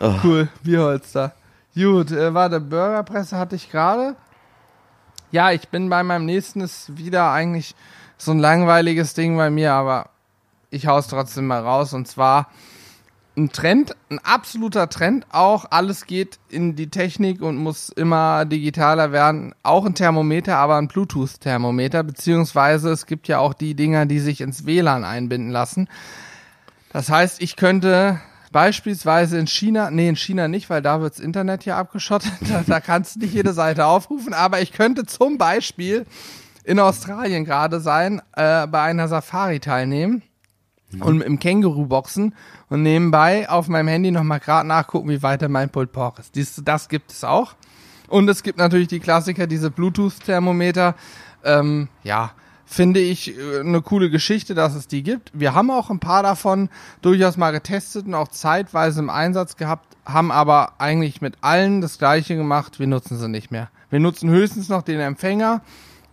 [0.00, 0.14] Oh.
[0.24, 1.34] Cool, Bierholster.
[1.76, 4.16] Gut, äh, warte, Burgerpresse hatte ich gerade.
[5.30, 7.74] Ja, ich bin bei meinem nächsten, ist wieder eigentlich
[8.16, 10.08] so ein langweiliges Ding bei mir, aber
[10.70, 11.92] ich hau's trotzdem mal raus.
[11.92, 12.48] Und zwar
[13.36, 15.66] ein Trend, ein absoluter Trend auch.
[15.68, 19.54] Alles geht in die Technik und muss immer digitaler werden.
[19.62, 24.40] Auch ein Thermometer, aber ein Bluetooth-Thermometer, beziehungsweise es gibt ja auch die Dinger, die sich
[24.40, 25.90] ins WLAN einbinden lassen.
[26.90, 28.18] Das heißt, ich könnte
[28.56, 32.80] beispielsweise in China, nee, in China nicht, weil da wirds Internet ja abgeschottet, da, da
[32.80, 36.06] kannst du nicht jede Seite aufrufen, aber ich könnte zum Beispiel
[36.64, 40.22] in Australien gerade sein, äh, bei einer Safari teilnehmen
[41.00, 42.34] und im Känguru boxen
[42.70, 46.34] und nebenbei auf meinem Handy nochmal gerade nachgucken, wie weiter mein Pulled Pork ist.
[46.34, 47.56] Dies, das gibt es auch.
[48.08, 50.94] Und es gibt natürlich die Klassiker, diese Bluetooth-Thermometer.
[51.44, 52.30] Ähm, ja,
[52.66, 55.30] finde ich äh, eine coole Geschichte, dass es die gibt.
[55.32, 56.68] Wir haben auch ein paar davon
[57.00, 61.98] durchaus mal getestet und auch zeitweise im Einsatz gehabt, haben aber eigentlich mit allen das
[61.98, 62.78] gleiche gemacht.
[62.78, 63.70] Wir nutzen sie nicht mehr.
[63.88, 65.62] Wir nutzen höchstens noch den Empfänger,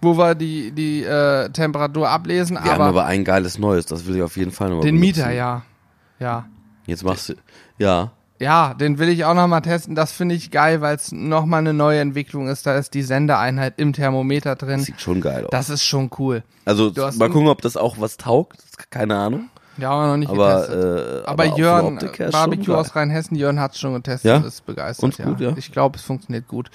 [0.02, 4.06] wo wir die, die äh, Temperatur ablesen, Wir haben aber, aber ein geiles Neues, das
[4.06, 5.22] will ich auf jeden Fall nochmal den benutzen.
[5.22, 5.64] Mieter, ja.
[6.20, 6.46] Ja.
[6.86, 7.34] Jetzt machst du,
[7.78, 8.12] ja,
[8.44, 9.96] Ja, den will ich auch noch mal testen.
[9.96, 12.66] Das finde ich geil, weil es noch mal eine neue Entwicklung ist.
[12.66, 14.82] Da ist die Sendeeinheit im Thermometer drin.
[14.82, 15.50] sieht schon geil aus.
[15.52, 16.44] Das ist schon cool.
[16.66, 19.50] also mal gucken, ob das auch was taugt, keine Ahnung.
[19.78, 21.24] Ja, aber noch nicht Aber, getestet.
[21.24, 22.00] äh, aber, der Jörn,
[22.32, 24.38] Barbecue aus Rheinhessen, Jörn hat's schon getestet Ja?
[24.38, 25.04] und ist begeistert.
[25.04, 25.54] Und gut, ja?
[25.58, 26.70] Ich glaube, es funktioniert gut.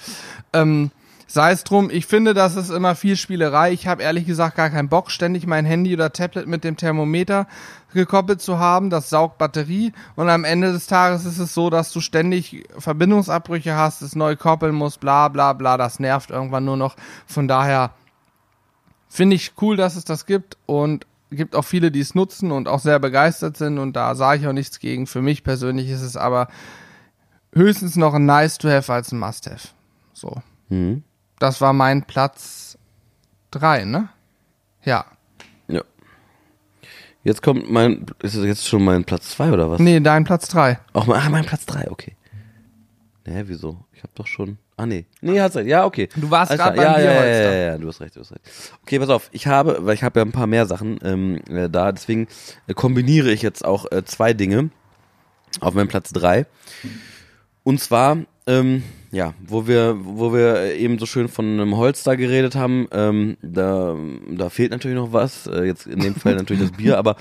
[0.51, 0.91] Ähm,
[1.31, 3.71] Sei es drum, ich finde, das ist immer viel Spielerei.
[3.71, 7.45] Ich habe ehrlich gesagt gar keinen Bock, ständig mein Handy oder Tablet mit dem Thermometer
[7.93, 8.89] gekoppelt zu haben.
[8.89, 13.75] Das saugt Batterie und am Ende des Tages ist es so, dass du ständig Verbindungsabbrüche
[13.75, 15.77] hast, es neu koppeln musst, bla bla bla.
[15.77, 16.95] Das nervt irgendwann nur noch.
[17.27, 17.91] Von daher
[19.07, 22.67] finde ich cool, dass es das gibt und gibt auch viele, die es nutzen und
[22.67, 25.05] auch sehr begeistert sind und da sage ich auch nichts gegen.
[25.05, 26.47] Für mich persönlich ist es aber
[27.53, 29.67] höchstens noch ein nice to have als ein must have.
[30.13, 30.41] So.
[30.69, 31.03] Mhm.
[31.39, 32.77] Das war mein Platz
[33.51, 34.09] drei, ne?
[34.83, 35.05] Ja.
[35.67, 35.83] Ja.
[37.23, 39.79] Jetzt kommt mein, ist es jetzt schon mein Platz zwei oder was?
[39.79, 40.79] Nee, dein Platz drei.
[40.93, 42.15] Auch mein, ah, mein Platz drei, okay.
[43.25, 43.85] Hä, wieso?
[43.93, 44.57] Ich hab doch schon.
[44.75, 45.05] Ah, nee.
[45.21, 45.67] Nee, hast recht.
[45.67, 46.07] Ja, okay.
[46.15, 46.95] Du warst Alles grad klar.
[46.95, 48.41] beim ja, ja, ja, ja, ja, du hast recht, du hast recht.
[48.81, 49.29] Okay, pass auf.
[49.33, 52.27] Ich habe, weil ich habe ja ein paar mehr Sachen ähm, äh, da, deswegen
[52.67, 54.69] äh, kombiniere ich jetzt auch äh, zwei Dinge
[55.59, 56.45] auf meinem Platz drei.
[57.63, 62.55] Und zwar, ähm, ja, wo wir, wo wir eben so schön von einem Holster geredet
[62.55, 63.95] haben, ähm, da,
[64.29, 65.47] da fehlt natürlich noch was.
[65.47, 67.15] Äh, jetzt in dem Fall natürlich das Bier, aber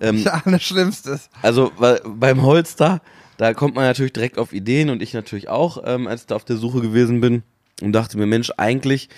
[0.00, 1.30] ähm, Ja, das Schlimmstes.
[1.42, 3.00] also weil, beim Holster,
[3.38, 6.36] da kommt man natürlich direkt auf Ideen und ich natürlich auch, ähm, als ich da
[6.36, 7.42] auf der Suche gewesen bin
[7.80, 9.08] und dachte mir, Mensch, eigentlich,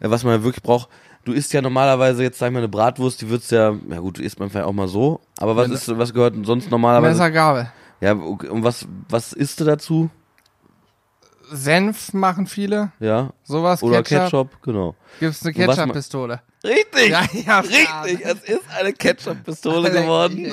[0.00, 0.88] äh, was man wirklich braucht,
[1.24, 4.18] du isst ja normalerweise jetzt, sag ich mal, eine Bratwurst, die wird's ja, ja gut,
[4.18, 7.18] isst man vielleicht auch mal so, aber was ist, was gehört sonst normalerweise?
[7.18, 7.70] Messer, Gabel.
[8.00, 10.10] Ja, und was, was isst du dazu?
[11.50, 12.92] Senf machen viele.
[13.00, 14.50] Ja, Sowas, oder Ketchup.
[14.50, 14.94] Ketchup, genau.
[15.20, 16.40] Gibt's eine Und was ma- Ketchup-Pistole.
[16.64, 17.08] Richtig!
[17.10, 20.52] Ja, ja, Richtig, es ist eine Ketchup-Pistole geworden.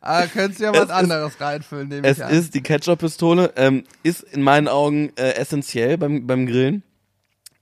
[0.00, 2.30] Ah, könntest du ja Es was ist- anderes reinfüllen, nehme Es ich an.
[2.30, 6.82] ist die Ketchup-Pistole, ähm, ist in meinen Augen äh, essentiell beim, beim Grillen.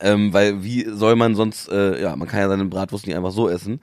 [0.00, 3.30] Ähm, weil wie soll man sonst, äh, ja, man kann ja seine Bratwurst nicht einfach
[3.32, 3.80] so essen.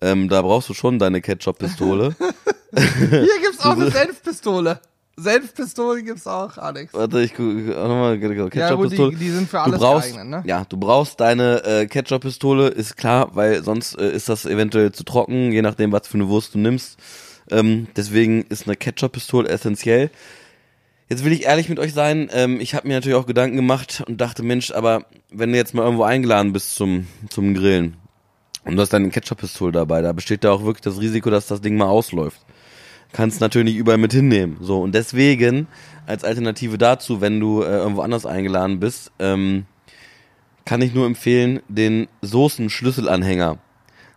[0.00, 2.14] Ähm, da brauchst du schon deine Ketchup-Pistole.
[2.76, 4.80] Hier gibt's auch eine Senfpistole.
[5.16, 6.92] Senfpistole gibt's auch, Alex.
[6.92, 9.10] Warte, ich gucke nochmal Ja, gut, Ketchup-Pistole.
[9.10, 10.48] die, die sind für du alles brauchst, geeignet, ne?
[10.48, 15.04] ja, du brauchst deine äh, Ketchup-Pistole, ist klar, weil sonst äh, ist das eventuell zu
[15.04, 16.98] trocken, je nachdem, was für eine Wurst du nimmst.
[17.50, 20.10] Ähm, deswegen ist eine Ketchup-Pistole essentiell.
[21.08, 22.28] Jetzt will ich ehrlich mit euch sein.
[22.32, 25.74] Ähm, ich habe mir natürlich auch Gedanken gemacht und dachte, Mensch, aber wenn du jetzt
[25.74, 27.96] mal irgendwo eingeladen bist zum, zum Grillen
[28.64, 31.60] und du hast deine Ketchup-Pistole dabei, da besteht da auch wirklich das Risiko, dass das
[31.60, 32.40] Ding mal ausläuft.
[33.14, 34.56] Kannst natürlich nicht überall mit hinnehmen.
[34.60, 35.68] So, und deswegen,
[36.04, 39.66] als Alternative dazu, wenn du äh, irgendwo anders eingeladen bist, ähm,
[40.64, 43.58] kann ich nur empfehlen, den Soßen-Schlüsselanhänger.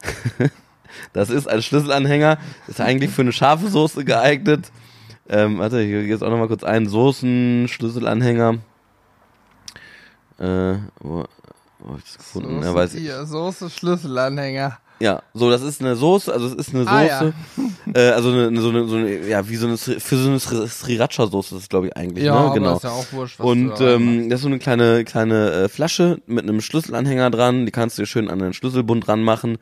[1.13, 4.71] das ist ein Schlüsselanhänger, ist eigentlich für eine scharfe Soße geeignet.
[5.29, 6.87] Ähm, warte, ich gehe jetzt auch nochmal kurz ein.
[6.87, 8.57] Soßen, Schlüsselanhänger.
[10.39, 11.25] Äh, wo,
[11.77, 12.55] wo hab ich das gefunden?
[12.55, 13.01] Soße, ja, weiß ich.
[13.01, 14.79] hier, Soße, Schlüsselanhänger.
[14.99, 17.19] Ja, so, das ist eine Soße, also es ist eine Ah, ja.
[17.19, 17.33] Soße,
[17.93, 20.39] äh, also eine, eine, so eine, so eine, ja, wie so eine, für so eine
[20.39, 22.39] Sri- Sriracha-Soße ist das, glaube ich, eigentlich, Ja, ne?
[22.47, 22.75] aber Genau.
[22.77, 25.69] ist ja auch wurscht, was Und da ähm, das ist so eine kleine kleine äh,
[25.69, 27.65] Flasche mit einem Schlüsselanhänger dran.
[27.67, 29.57] Die kannst du dir schön an den Schlüsselbund dran machen,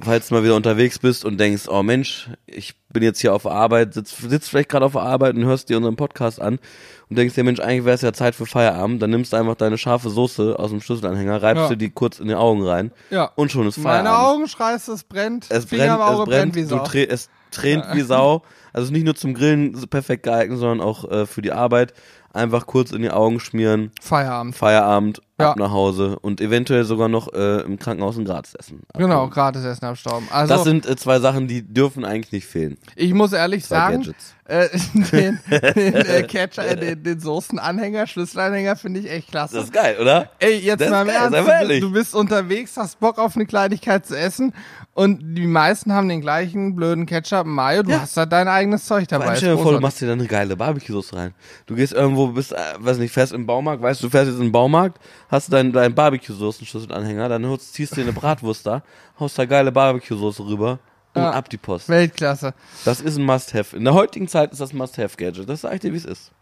[0.00, 3.42] falls du mal wieder unterwegs bist und denkst, oh Mensch, ich bin jetzt hier auf
[3.42, 6.60] der Arbeit, sitzt sitzt vielleicht gerade auf der Arbeit und hörst dir unseren Podcast an
[7.08, 9.00] und denkst dir, Mensch, eigentlich wäre es ja Zeit für Feierabend.
[9.00, 11.68] Dann nimmst du einfach deine scharfe Soße aus dem Schlüsselanhänger, reibst Ja.
[11.70, 13.30] dir die kurz in die Augen rein ja.
[13.36, 14.04] und schon ist Feierabend.
[14.10, 15.46] Meine Augen schreist, es brennt.
[15.48, 16.78] Es Finger brennt, es brennt, wie du Sau.
[16.84, 18.42] trä es tränt wie Sau.
[18.72, 21.94] Also nicht nur zum Grillen perfekt geeignet, sondern auch äh, für die Arbeit.
[22.32, 24.54] Einfach kurz in die Augen schmieren, Feierabend.
[24.54, 25.50] Feierabend, Ja.
[25.50, 28.80] ab nach Hause und eventuell sogar noch äh, im Krankenhaus ein gratis essen.
[28.96, 30.26] Genau, gratis Essen abstauben.
[30.30, 32.78] Also, Das sind äh, zwei Sachen, die dürfen eigentlich nicht fehlen.
[32.94, 34.14] ich muss ehrlich Zwei sagen,
[34.46, 34.68] äh,
[35.12, 39.56] den, den äh, Catcher, äh, den, den Soßenanhänger, Schlüsselanhänger finde ich echt klasse.
[39.56, 40.30] Das ist geil, oder?
[40.38, 43.44] Ey, jetzt Das mal im geil, Ernst, du, du bist unterwegs, hast Bock auf eine
[43.44, 44.54] Kleinigkeit zu essen
[44.94, 48.00] und die meisten haben den gleichen blöden Ketchup Mayo, du Ja.
[48.00, 49.34] hast da dein eigenes Zeug dabei.
[49.36, 51.34] stell dir vor, du machst dir da eine geile Barbecue-Soße rein.
[51.66, 54.38] Du gehst irgendwo, bist, äh, weiß nicht, fährst im Baumarkt, weißt du, du fährst jetzt
[54.38, 58.82] in den Baumarkt, hast deinen dein Barbecue-Soßen-Schlüsselanhänger, dann ziehst dir eine Bratwurst da,
[59.18, 60.78] haust da geile Barbecue-Soße rüber
[61.14, 61.30] und Ja.
[61.30, 61.88] ab die Post.
[61.88, 62.54] Weltklasse.
[62.84, 63.76] Das ist ein Must-Have.
[63.76, 65.48] In der heutigen Zeit ist das ein Must-Have-Gadget.
[65.48, 66.32] Das sag ich dir, wie es ist.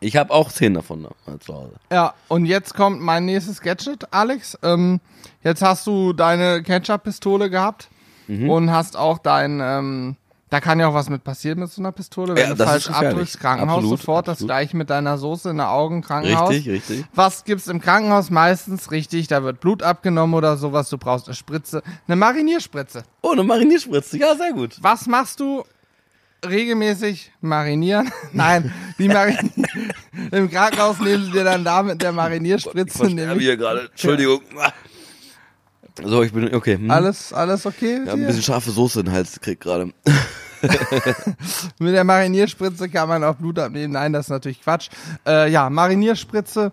[0.00, 1.74] Ich habe auch zehn davon da, äh, zu Hause.
[1.92, 4.56] Ja, und jetzt kommt mein nächstes Gadget, Alex.
[4.62, 5.00] Ähm,
[5.42, 7.90] jetzt hast du deine Ketchup-Pistole gehabt
[8.26, 8.48] Mhm.
[8.48, 10.16] und hast auch dein, ähm,
[10.50, 12.68] da kann ja auch was mit passieren mit so einer Pistole, wenn Ja, du das
[12.68, 14.48] falsch abdrückst, Krankenhaus Absolut, sofort, das absolut.
[14.48, 16.50] gleiche mit deiner Soße in der Augen, Krankenhaus.
[16.50, 17.04] Richtig, richtig.
[17.14, 18.90] Was gibt's im Krankenhaus meistens?
[18.90, 20.90] Richtig, da wird Blut abgenommen oder sowas.
[20.90, 23.04] Du brauchst eine Spritze, eine Marinierspritze.
[23.22, 24.18] Oh, eine Marinierspritze.
[24.18, 24.76] Ja, sehr gut.
[24.82, 25.64] Was machst du
[26.44, 27.30] regelmäßig?
[27.40, 28.10] Marinieren?
[28.32, 29.52] Nein, die Marin
[30.32, 33.06] im Krankenhaus nehmen sie dir dann da mit der Marinierspritze.
[33.06, 33.88] Ich nämlich- hier gerade.
[33.90, 34.40] Entschuldigung.
[36.04, 36.76] So, ich bin, okay.
[36.76, 36.90] hm.
[36.90, 38.00] Alles, alles okay?
[38.06, 39.92] Ja, ein bisschen scharfe Soße in den Hals gekriegt gerade.
[41.78, 43.92] Mit der Marinierspritze kann man auch Blut abnehmen.
[43.94, 44.90] Nein, das ist natürlich Quatsch.
[45.26, 46.72] Äh, ja, Marinierspritze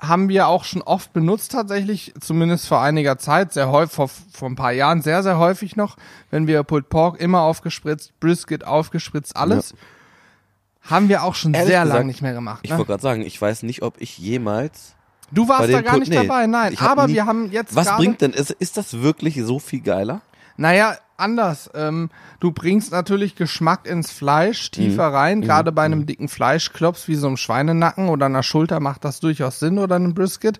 [0.00, 4.48] haben wir auch schon oft benutzt tatsächlich, zumindest vor einiger Zeit, sehr häufig, vor, vor
[4.48, 5.96] ein paar Jahren sehr, sehr häufig noch,
[6.30, 9.74] wenn wir Pulled Pork immer aufgespritzt, Brisket aufgespritzt, alles.
[10.82, 12.60] Haben wir auch schon Ehrlich sehr lange nicht mehr gemacht.
[12.62, 12.78] Ich Ne?
[12.78, 14.94] wollte gerade sagen, ich weiß nicht, ob ich jemals.
[15.30, 16.76] Du warst da gar nicht nee, dabei, nein.
[16.78, 18.32] Aber nie- wir haben jetzt Was bringt denn?
[18.32, 20.20] Ist, ist das wirklich so viel geiler?
[20.56, 21.70] Naja, anders.
[21.74, 22.10] Ähm,
[22.40, 24.72] du bringst natürlich Geschmack ins Fleisch Mhm.
[24.72, 25.40] tiefer rein.
[25.42, 29.60] Gerade bei einem dicken Fleischklops wie so einem Schweinenacken oder einer Schulter macht das durchaus
[29.60, 30.58] Sinn oder einem Brisket.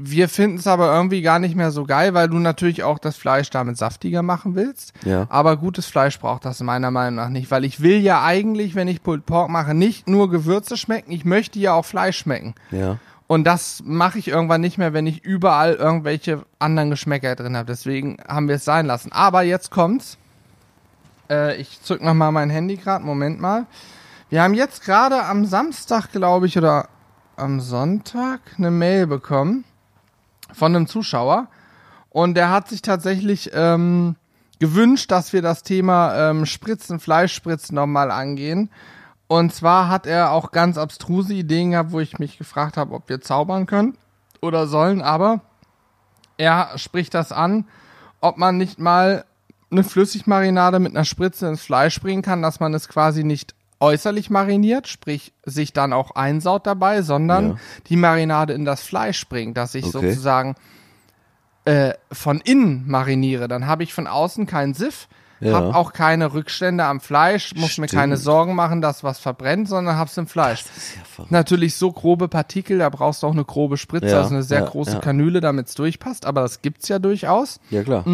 [0.00, 3.16] Wir finden es aber irgendwie gar nicht mehr so geil, weil du natürlich auch das
[3.16, 4.92] Fleisch damit saftiger machen willst.
[5.04, 5.26] Ja.
[5.28, 8.86] Aber gutes Fleisch braucht das meiner Meinung nach nicht, weil ich will ja eigentlich, wenn
[8.86, 12.54] ich Pulled Pork mache, nicht nur Gewürze schmecken, ich möchte ja auch Fleisch schmecken.
[12.70, 12.98] Ja.
[13.28, 17.66] Und das mache ich irgendwann nicht mehr, wenn ich überall irgendwelche anderen Geschmäcker drin habe.
[17.66, 19.12] Deswegen haben wir es sein lassen.
[19.12, 20.16] Aber jetzt kommt's.
[21.28, 23.04] Äh, ich zück noch mal mein Handy gerade.
[23.04, 23.66] Moment mal.
[24.30, 26.88] Wir haben jetzt gerade am Samstag, glaube ich, oder
[27.36, 29.64] am Sonntag eine Mail bekommen
[30.52, 31.48] von einem Zuschauer.
[32.08, 34.16] Und der hat sich tatsächlich ähm,
[34.58, 38.70] gewünscht, dass wir das Thema ähm, Spritzen, Fleischspritzen nochmal angehen.
[39.28, 43.08] Und zwar hat er auch ganz abstruse Ideen gehabt, wo ich mich gefragt habe, ob
[43.08, 43.96] wir zaubern können
[44.40, 45.02] oder sollen.
[45.02, 45.40] Aber
[46.38, 47.66] er spricht das an,
[48.20, 49.24] ob man nicht mal
[49.70, 54.30] eine Flüssigmarinade mit einer Spritze ins Fleisch bringen kann, dass man es quasi nicht äußerlich
[54.30, 57.56] mariniert, sprich sich dann auch einsaut dabei, sondern Ja.
[57.86, 60.10] die Marinade in das Fleisch bringt, dass ich Okay.
[60.10, 60.54] sozusagen
[61.66, 63.46] äh, von innen mariniere.
[63.46, 65.06] Dann habe ich von außen keinen Siff,
[65.40, 65.52] Ja.
[65.54, 67.92] habe auch keine Rückstände am Fleisch, muss mir Stimmt.
[67.92, 70.64] keine Sorgen machen, dass was verbrennt, sondern hab's im Fleisch.
[71.18, 71.24] Ja.
[71.30, 74.62] Natürlich so grobe Partikel, da brauchst du auch eine grobe Spritze, Ja, also eine sehr
[74.62, 74.98] große.
[75.00, 77.60] Kanüle, damit's durchpasst, aber das gibt's ja durchaus.
[77.70, 78.04] Ja, klar.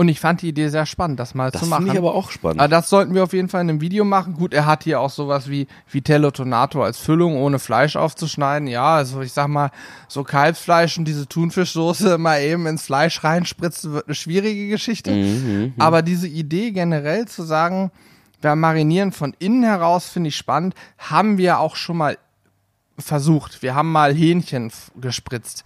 [0.00, 1.82] Und ich fand die Idee sehr spannend, das mal Das zu machen.
[1.82, 2.58] finde ich aber auch spannend.
[2.58, 4.32] Aber das sollten wir auf jeden Fall in einem Video machen.
[4.32, 8.66] Gut, er hat hier auch sowas wie Vitello Tonato als Füllung, ohne Fleisch aufzuschneiden.
[8.66, 9.70] Ja, also ich sag mal,
[10.08, 15.10] so Kalbsfleisch und diese Thunfischsoße mal eben ins Fleisch reinspritzen, wird eine schwierige Geschichte.
[15.10, 17.90] Mhm, Aber diese Idee generell zu sagen,
[18.40, 20.74] Wir marinieren von innen heraus, finde ich spannend.
[20.96, 22.16] Haben wir auch schon mal
[22.98, 23.60] versucht.
[23.62, 25.64] Wir haben mal Hähnchen gespritzt.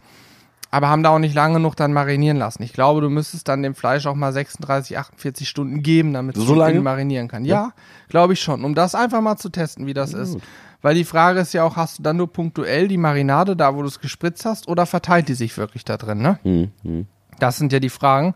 [0.75, 2.65] Aber haben da auch nicht lange genug dann marinieren lassen.
[2.65, 6.43] Ich glaube, du müsstest dann dem Fleisch auch mal 36, 48 Stunden geben, damit es
[6.45, 7.45] So innen marinieren kann.
[7.45, 7.71] Ja,
[8.09, 8.65] glaube ich schon.
[8.65, 10.37] Um das einfach mal zu testen, wie das ist.
[10.83, 13.83] Weil die Frage ist ja auch, hast du dann nur punktuell die Marinade da, wo
[13.83, 16.41] du es gespritzt hast, oder verteilt die sich wirklich da drin, ne?
[16.43, 17.07] Hm, hm.
[17.39, 18.35] Das sind ja die Fragen.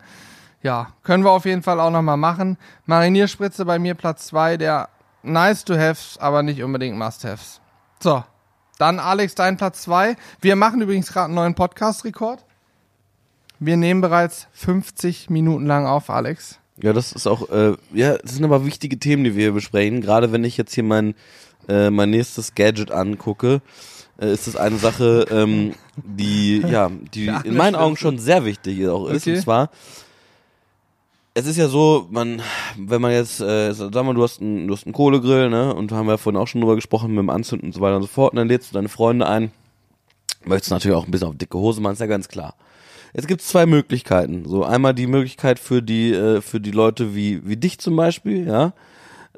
[0.62, 2.56] Ja, können wir auf jeden Fall auch nochmal machen.
[2.86, 4.90] Marinierspritze bei mir Platz zwei der
[5.24, 7.60] nice to haves, aber nicht unbedingt must haves.
[7.98, 8.22] So,
[8.78, 12.44] dann Alex, dein Platz zwei Wir machen übrigens gerade einen neuen Podcast-Rekord.
[13.60, 16.58] Wir nehmen bereits 50 Minuten lang auf, Alex.
[16.80, 20.00] Ja, das ist auch, äh, ja, das sind aber wichtige Themen, die wir hier besprechen.
[20.00, 21.14] Gerade wenn ich jetzt hier mein,
[21.68, 23.60] äh, mein nächstes Gadget angucke,
[24.20, 28.86] äh, ist das eine Sache, ähm, die, ja, die in meinen Augen schon sehr wichtig
[28.88, 29.22] auch ist.
[29.22, 29.36] Okay.
[29.36, 29.70] Und zwar,
[31.38, 32.42] es ist ja so, man,
[32.76, 35.92] wenn man jetzt, äh, sag mal, du hast einen, du hast einen Kohlegrill, ne, und
[35.92, 38.02] haben wir ja vorhin auch schon drüber gesprochen mit dem Anzünden und so weiter und
[38.02, 39.52] so fort, und dann lädst du deine Freunde ein,
[40.44, 42.54] möchtest natürlich auch ein bisschen auf dicke Hose machen, ist ja ganz klar.
[43.14, 44.44] Jetzt gibt es zwei Möglichkeiten.
[44.46, 48.46] So einmal die Möglichkeit für die äh, für die Leute wie wie dich zum Beispiel,
[48.46, 48.74] ja,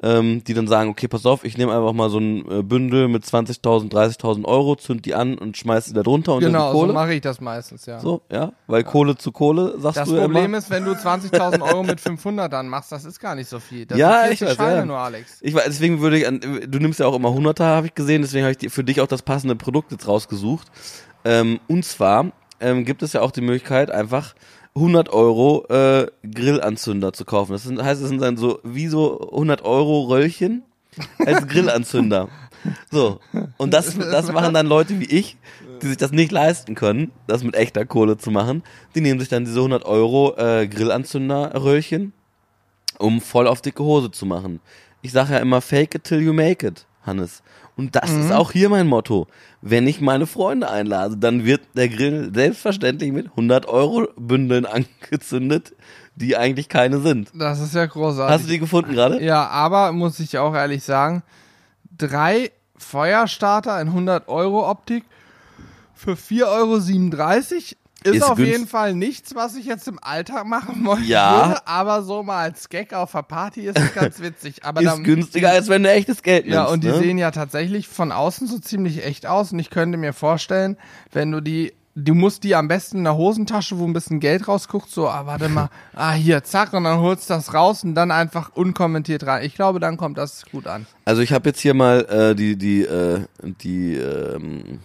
[0.03, 3.07] ähm, die dann sagen, okay, pass auf, ich nehme einfach mal so ein äh, Bündel
[3.07, 6.79] mit 20.000, 30.000 Euro, zünd die an und schmeiß die da drunter unter genau, so
[6.79, 6.93] Kohle.
[6.93, 7.99] mache ich das meistens, ja.
[7.99, 10.57] So, ja, weil Kohle zu Kohle sagst das du ja Problem immer.
[10.57, 13.85] ist, wenn du 20.000 Euro mit 500 dann machst, das ist gar nicht so viel.
[13.85, 14.85] Das Ja, ich 40 weiß, Scheine ja.
[14.85, 15.37] nur, Alex.
[15.41, 18.23] Ich weiß, deswegen würde ich, an, du nimmst ja auch immer 100er, habe ich gesehen,
[18.23, 20.67] deswegen habe ich für dich auch das passende Produkt jetzt rausgesucht.
[21.25, 24.33] Ähm, und zwar ähm, gibt es ja auch die Möglichkeit, einfach
[24.75, 27.51] 100 Euro äh, Grillanzünder zu kaufen.
[27.53, 30.63] Das sind, heißt, es sind dann so wie so 100 Euro Röllchen
[31.19, 32.29] als Grillanzünder.
[32.91, 33.19] So,
[33.57, 35.35] und das, das machen dann Leute wie ich,
[35.81, 38.61] die sich das nicht leisten können, das mit echter Kohle zu machen.
[38.93, 42.13] Die nehmen sich dann diese 100 Euro äh, Grillanzünder-Röllchen
[43.01, 44.59] um voll auf dicke Hose zu machen.
[45.01, 47.41] Ich sage ja immer, fake it till you make it, Hannes.
[47.81, 49.25] Und das ist auch hier mein Motto.
[49.63, 54.65] Wenn ich meine Freunde einlade, dann wird der Grill selbstverständlich mit 100 Euro Bündeln
[55.01, 55.73] angezündet,
[56.15, 57.31] die eigentlich keine sind.
[57.33, 58.35] Das ist ja großartig.
[58.35, 59.19] Hast du die gefunden gerade?
[59.23, 61.23] Ja, aber muss ich auch ehrlich sagen,
[61.97, 65.03] drei Feuerstarter in 100 Euro Optik
[65.95, 70.83] für 4,37 Euro ist, Ist auf jeden Fall nichts, was ich jetzt im Alltag machen
[70.85, 71.03] wollte.
[71.03, 71.61] Ja.
[71.65, 74.63] Aber so mal als Gag auf der Party ist es ganz witzig.
[74.65, 76.55] Aber Ist dann- günstiger, als wenn du echtes Geld nimmst.
[76.55, 76.97] Ja, und die ne?
[76.97, 79.51] sehen ja tatsächlich von außen so ziemlich echt aus.
[79.53, 80.77] Und ich könnte mir vorstellen,
[81.11, 84.47] wenn du die, du musst die am besten in der Hosentasche, wo ein bisschen Geld
[84.47, 87.93] rausguckt, so, ah, warte mal, ah, hier, zack, und dann holst du das raus und
[87.95, 89.43] dann einfach unkommentiert rein.
[89.45, 90.87] Ich glaube, dann kommt das gut an.
[91.05, 93.19] Also ich habe jetzt hier mal äh, die die äh,
[93.61, 94.79] die ähm,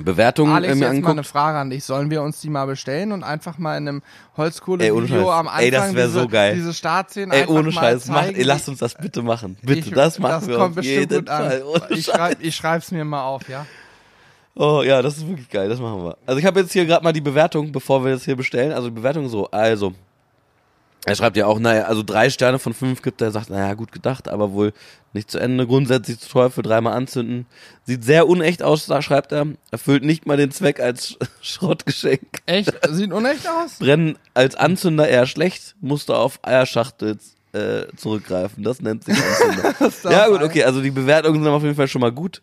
[0.00, 1.22] Bewertung äh, Alex, mir jetzt mal eine.
[1.24, 1.84] Frage an dich.
[1.84, 4.02] Sollen wir uns die mal bestellen und einfach mal in einem
[4.36, 6.54] Holzkohle-Video am Anfang Ey, das diese, so geil.
[6.56, 9.56] diese Startszenen Ey, ohne Scheiß, mach, ey, lass uns das bitte machen.
[9.62, 11.46] Bitte, ich- das machen das wir kommt auf jeden gut an.
[11.48, 11.62] Fall.
[11.62, 13.64] Ohne Ich, schreib, ich schreib's mir mal auf, ja.
[14.56, 16.16] Oh ja, das ist wirklich geil, das machen wir.
[16.26, 18.72] Also ich habe jetzt hier gerade mal die Bewertung, bevor wir das hier bestellen.
[18.72, 19.92] Also die Bewertung so, also.
[21.06, 23.92] Er schreibt ja auch, naja, also drei Sterne von fünf gibt er, sagt, naja, gut
[23.92, 24.72] gedacht, aber wohl
[25.12, 25.66] nicht zu Ende.
[25.66, 27.46] Grundsätzlich zu teuer für dreimal anzünden.
[27.84, 29.46] Sieht sehr unecht aus, da schreibt er.
[29.70, 32.40] Erfüllt nicht mal den Zweck als Schrottgeschenk.
[32.46, 32.72] Echt?
[32.90, 33.74] Sieht unecht aus?
[33.78, 37.18] Brennen als Anzünder eher schlecht, musste auf Eierschachtel
[37.52, 38.64] äh, zurückgreifen.
[38.64, 40.10] Das nennt sich Anzünder.
[40.10, 42.40] ja gut, okay, also die Bewertungen sind auf jeden Fall schon mal gut.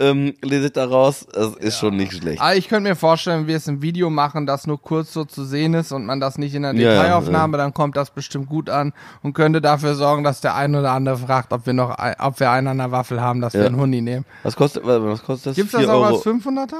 [0.00, 2.40] Ähm, lese ich daraus, das ist schon nicht schlecht.
[2.40, 5.24] Aber ich könnte mir vorstellen, wenn wir es im Video machen, das nur kurz so
[5.24, 8.48] zu sehen ist und man das nicht in der Ja, Detailaufnahme, dann kommt das bestimmt
[8.48, 8.92] gut an
[9.24, 12.50] und könnte dafür sorgen, dass der ein oder andere fragt, ob wir noch, ob wir
[12.52, 13.66] einen an der Waffel haben, dass wir Ja.
[13.66, 14.24] einen Hundi nehmen.
[14.44, 15.56] Was kostet, was kostet das?
[15.56, 16.74] Gibt's das 4 auch als 500er?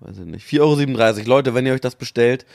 [0.00, 0.46] weiß ich nicht.
[0.46, 0.60] 4,37
[1.18, 1.28] Euro.
[1.28, 2.46] Leute, wenn ihr euch das bestellt,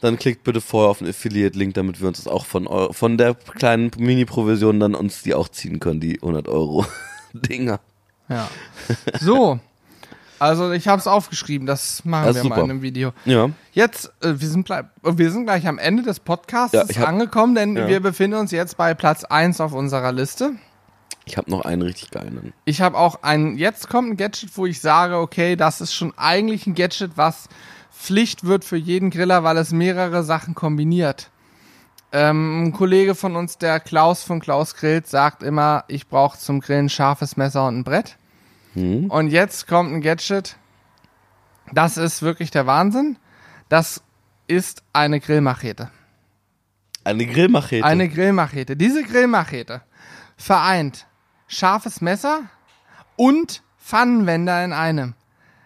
[0.00, 3.34] dann klickt bitte vorher auf den Affiliate-Link, damit wir uns das auch von, von der
[3.34, 6.86] kleinen Mini-Provision dann uns die auch ziehen können, die 100 Euro
[7.32, 7.80] Dinger.
[8.30, 8.48] Ja.
[9.20, 9.60] So.
[10.38, 12.64] Also ich habe es aufgeschrieben, das machen Das wir ist mal super.
[12.64, 13.12] in einem Video.
[13.26, 13.50] Ja.
[13.72, 17.54] Jetzt, äh, wir, sind bleib, wir sind gleich am Ende des Podcasts Ja, hab- angekommen,
[17.54, 17.88] denn ja.
[17.88, 20.52] wir befinden uns jetzt bei Platz 1 auf unserer Liste.
[21.26, 22.54] Ich habe noch einen richtig geilen.
[22.64, 26.14] Ich habe auch ein, jetzt kommt ein Gadget, wo ich sage, okay, das ist schon
[26.16, 27.48] eigentlich ein Gadget, was
[27.92, 31.28] Pflicht wird für jeden Griller, weil es mehrere Sachen kombiniert.
[32.12, 36.60] Ähm, ein Kollege von uns, der Klaus von Klaus Grillt, sagt immer, ich brauche zum
[36.60, 38.16] Grillen ein scharfes Messer und ein Brett.
[38.74, 39.10] Hm?
[39.10, 40.56] Und jetzt kommt ein Gadget,
[41.72, 43.16] das ist wirklich der Wahnsinn.
[43.68, 44.02] Das
[44.46, 45.90] ist eine Grillmachete.
[47.04, 47.84] Eine Grillmachete.
[47.84, 48.76] Eine Grillmachete.
[48.76, 49.82] Diese Grillmachete
[50.36, 51.06] vereint
[51.46, 52.42] scharfes Messer
[53.16, 55.14] und Pfannenwender in einem.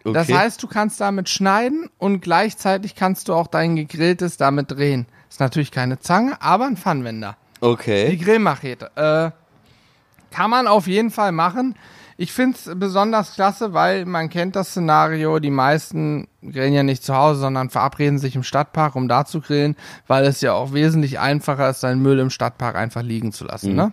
[0.04, 0.12] okay.
[0.14, 5.06] Das heißt, du kannst damit schneiden und gleichzeitig kannst du auch dein gegrilltes damit drehen.
[5.34, 7.36] Ist natürlich keine Zange, aber ein Pfannenwender.
[7.60, 8.16] Die Okay.
[8.16, 8.92] Grillmachete.
[8.94, 11.74] Äh, kann man auf jeden Fall machen.
[12.16, 17.02] Ich finde es besonders klasse, weil man kennt das Szenario, die meisten grillen ja nicht
[17.02, 19.74] zu Hause, sondern verabreden sich im Stadtpark, um da zu grillen,
[20.06, 23.70] weil es ja auch wesentlich einfacher ist, seinen Müll im Stadtpark einfach liegen zu lassen.
[23.70, 23.76] Mhm.
[23.76, 23.92] Ne?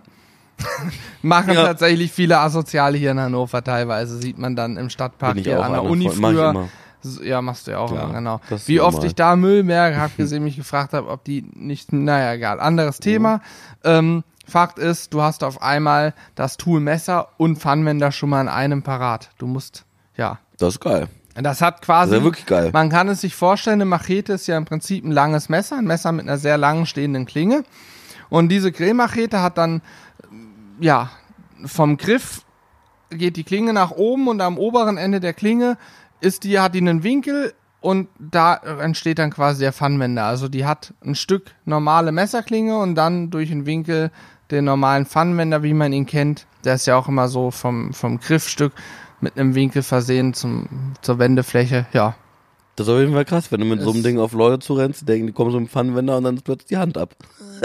[1.22, 1.64] Machen Ja.
[1.64, 5.82] tatsächlich viele Asoziale hier in Hannover teilweise, sieht man dann im Stadtpark hier an der
[5.82, 6.68] Uni früher.
[7.22, 8.40] Ja, machst du ja auch, Klar, immer, genau.
[8.66, 9.06] Wie oft normal.
[9.06, 12.98] ich da Müllberge habe gesehen, mich gefragt habe, ob die nicht, naja, egal, anderes.
[12.98, 13.40] Thema.
[13.84, 18.48] Ähm, Fakt ist, du hast auf einmal das Tool Messer und Pfannwender schon mal in
[18.48, 19.30] einem parat.
[19.38, 19.84] Du musst,
[20.16, 20.38] ja.
[20.58, 21.08] Das ist geil.
[21.34, 22.10] Das hat quasi.
[22.10, 22.70] Das ist ja wirklich geil.
[22.72, 25.86] Man kann es sich vorstellen, eine Machete ist ja im Prinzip ein langes Messer, ein
[25.86, 27.64] Messer mit einer sehr langen stehenden Klinge.
[28.28, 29.80] Und diese Grillmachete hat dann,
[30.80, 31.10] ja,
[31.64, 32.42] vom Griff
[33.10, 35.76] geht die Klinge nach oben und am oberen Ende der Klinge
[36.22, 40.24] ist die, hat die einen Winkel und da entsteht dann quasi der Pfannwender.
[40.24, 44.10] Also die hat ein Stück normale Messerklinge und dann durch einen Winkel
[44.50, 46.46] den normalen Pfannwender, wie man ihn kennt.
[46.64, 48.72] Der ist ja auch immer so vom, vom Griffstück
[49.20, 50.68] mit einem Winkel versehen zum,
[51.00, 51.86] zur Wendefläche.
[51.92, 52.14] Ja,
[52.76, 55.02] Das ist auf jeden Fall krass, wenn du mit so einem Ding auf Leute zurennst,
[55.02, 57.14] die denken, die kommen so im Pfannenwender und dann ist plötzlich die Hand ab.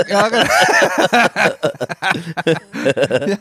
[0.09, 0.43] Ja, genau.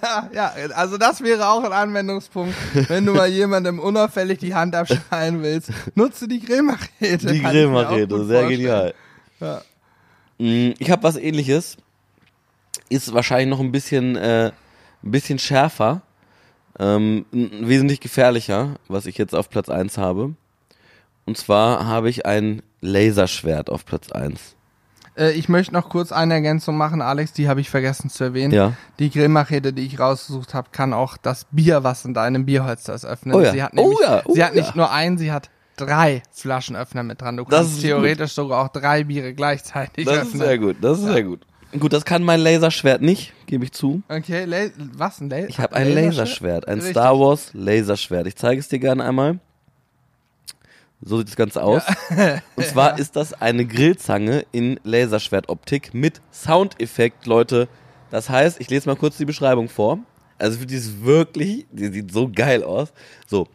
[0.02, 2.54] ja, ja, also das wäre auch ein Anwendungspunkt,
[2.88, 5.70] wenn du mal jemandem unauffällig die Hand abschneiden willst.
[5.94, 7.32] Nutze die Grillmachete.
[7.32, 8.48] Die Grillmachete, sehr vorstellen.
[8.48, 8.94] genial.
[9.40, 9.62] Ja.
[10.38, 11.76] Mm, Ich habe was ähnliches.
[12.88, 14.52] Ist wahrscheinlich noch ein bisschen, äh,
[15.02, 16.02] ein bisschen schärfer.
[16.78, 20.34] Ähm, wesentlich gefährlicher, was ich jetzt auf Platz 1 habe.
[21.26, 24.54] Und zwar habe ich ein Laserschwert auf Platz 1.
[25.18, 28.52] Äh, ich möchte noch kurz eine Ergänzung machen, Alex, die habe ich vergessen zu erwähnen.
[28.54, 28.74] Ja.
[28.98, 33.04] Die Grillmachete, die ich rausgesucht habe, kann auch das Bier, was in deinem Bierholster ist,
[33.04, 33.34] öffnen.
[33.34, 33.52] Oh ja.
[33.52, 37.02] Sie hat Oh nämlich, ja, oh sie hat nicht nur einen, sie hat drei Flaschenöffner
[37.02, 37.36] mit dran.
[37.36, 40.40] Du Das kannst ist theoretisch sogar auch drei Biere gleichzeitig Das öffnen.
[40.40, 41.40] ist sehr gut, das ist sehr gut.
[41.78, 44.00] Gut, das kann mein Laserschwert nicht, gebe ich zu.
[44.08, 44.66] Okay, La
[44.96, 45.48] was ein Laser?
[45.48, 46.92] Ich habe ein Laserschwert, ein Richtig.
[46.92, 48.26] Star Wars Laserschwert.
[48.28, 49.40] Ich zeige es dir gerne einmal.
[51.00, 51.82] So sieht das Ganze aus.
[52.56, 57.68] Und zwar ist das eine Grillzange in Laserschwertoptik mit Soundeffekt, Leute.
[58.10, 59.98] Das heißt, ich lese mal kurz die Beschreibung vor.
[60.38, 62.92] Also die ist wirklich, die sieht so geil aus.
[63.26, 63.48] So.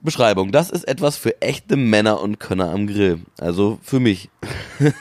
[0.00, 0.52] Beschreibung.
[0.52, 3.20] Das ist etwas für echte Männer und Könner am Grill.
[3.38, 4.30] Also für mich.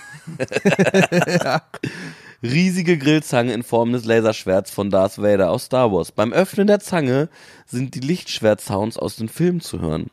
[2.43, 6.11] Riesige Grillzange in Form des Laserschwerts von Darth Vader aus Star Wars.
[6.11, 7.29] Beim Öffnen der Zange
[7.65, 10.11] sind die Lichtschwert-Sounds aus den Filmen zu hören.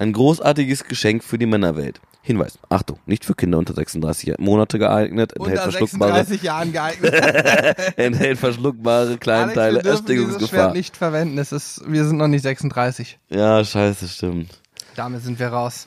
[0.00, 2.00] Ein großartiges Geschenk für die Männerwelt.
[2.22, 7.14] Hinweis, Achtung, nicht für Kinder unter 36 Monate geeignet, enthält Unter verschluckbare, 36 Jahren geeignet.
[7.98, 10.72] enthält verschluckbare kleine Alex, Teile, wir dieses Schwert Erstickungsgefahr.
[10.72, 11.36] nicht verwenden.
[11.36, 13.18] Es ist, wir sind noch nicht 36.
[13.28, 14.58] Ja, scheiße, stimmt.
[14.96, 15.86] Damit sind wir raus.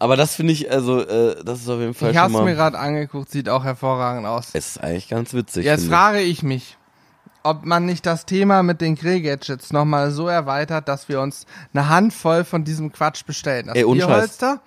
[0.00, 2.38] Aber das finde ich, also, äh, das ist auf jeden Fall Ich schon habe es
[2.40, 4.48] mir mal, gerade angeguckt, sieht auch hervorragend aus.
[4.52, 5.64] es ist eigentlich ganz witzig.
[5.64, 5.96] Jetzt finde ich.
[5.96, 6.77] frage ich mich,
[7.42, 11.88] ob man nicht das Thema mit den Grillgadgets nochmal so erweitert, dass wir uns eine
[11.88, 13.66] Handvoll von diesem Quatsch bestellen.
[13.68, 14.08] Das Ey, ohne Scheiß.
[14.08, 14.60] Bierholster,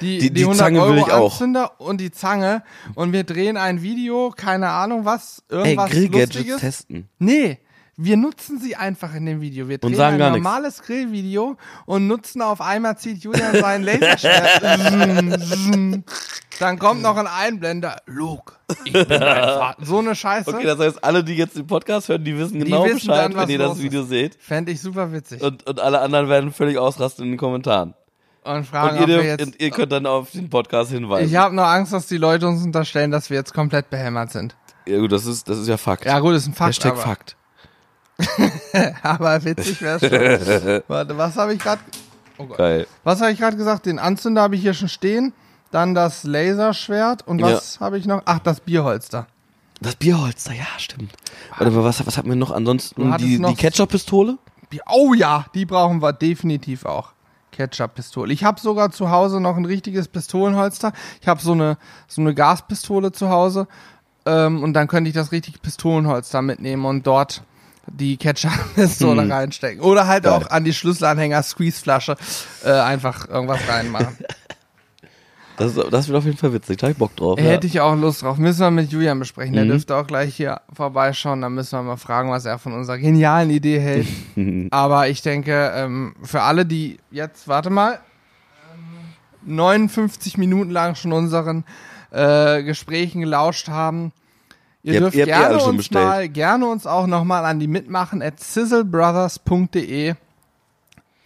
[0.00, 1.32] die, Die- die, die 100 Zange will Euro ich auch.
[1.32, 2.62] Anzünder und die Zange
[2.94, 6.60] und wir drehen ein Video, keine Ahnung was, Ey, irgendwas Grillgadgets Lustiges.
[6.60, 7.08] testen.
[7.18, 7.58] Nee,
[7.98, 9.68] wir nutzen sie einfach in dem Video.
[9.68, 14.62] Wir drehen sagen ein normales Grillvideo und nutzen auf einmal zieht Julian sein Laserschwert.
[16.58, 17.96] Dann kommt noch ein Einblender.
[18.06, 19.84] Luke, ich bin dein Vater.
[19.84, 20.54] So eine Scheiße.
[20.54, 23.36] Okay, das heißt, alle, die jetzt den Podcast hören, die wissen genau wissen Bescheid, dann,
[23.36, 24.36] wenn ihr das Video seht.
[24.40, 25.42] Fände ich super witzig.
[25.42, 27.94] Und, und alle anderen werden völlig ausrasten in den Kommentaren.
[28.44, 29.46] Und fragen, Und ihr, ob wir jetzt.
[29.46, 31.28] und ihr könnt dann auf den Podcast hinweisen.
[31.28, 34.54] Ich habe nur Angst, dass die Leute uns unterstellen, dass wir jetzt komplett behämmert sind.
[34.86, 36.04] ja gut, das ist, das ist ja Fakt.
[36.04, 37.36] Ja gut, ist ein Fakt, Hashtag aber, Fakt.
[39.02, 40.82] aber witzig wäre schon.
[40.88, 41.80] Warte, was habe ich gerade?
[42.38, 42.58] Oh Gott.
[42.58, 42.86] Geil.
[43.04, 43.86] Was habe ich gerade gesagt?
[43.86, 45.32] Den Anzünder habe ich hier schon stehen.
[45.70, 47.26] Dann das Laserschwert.
[47.26, 48.22] Und was habe ich noch?
[48.24, 49.26] Ach, das Bierholster.
[49.80, 51.12] Das Bierholster, ja, stimmt.
[51.58, 52.50] Warte mal, was, was hatten wir noch?
[52.50, 54.38] Ansonsten die, noch- die Ketchup-Pistole?
[54.90, 57.12] Oh ja, die brauchen wir definitiv auch.
[57.52, 58.32] Ketchup-Pistole.
[58.32, 60.92] Ich habe sogar zu Hause noch ein richtiges Pistolenholster.
[61.20, 63.66] Ich habe so eine, so eine Gaspistole zu Hause.
[64.24, 67.42] Ähm, und dann könnte ich das richtige Pistolenholster mitnehmen und dort
[67.88, 69.32] die Ketchup-Pistole Hm.
[69.32, 69.80] reinstecken.
[69.82, 70.32] Oder halt Geil.
[70.32, 72.16] auch an die Schlüsselanhänger Squeeze-Flasche
[72.64, 74.16] äh, einfach irgendwas reinmachen.
[75.58, 76.76] Das, das wird auf jeden Fall witzig.
[76.76, 77.38] Da hab ich Bock drauf.
[77.38, 77.46] Ja.
[77.46, 78.36] Hätte ich auch Lust drauf.
[78.36, 79.54] Müssen wir mit Julian besprechen.
[79.54, 79.70] Der Mhm.
[79.70, 81.40] dürfte auch gleich hier vorbeischauen.
[81.40, 84.06] Dann müssen wir mal fragen, was er von unserer genialen Idee hält.
[84.70, 88.00] Aber ich denke, ähm, für alle, die jetzt, warte mal,
[89.46, 91.64] ähm, 59 Minuten lang schon unseren
[92.10, 94.12] äh, Gesprächen gelauscht haben,
[94.94, 96.04] ihr, habt- dürft ihr eh gerne uns bestellt.
[96.04, 100.14] mal, gerne uns auch nochmal an die mitmachen at sizzlebrothers.de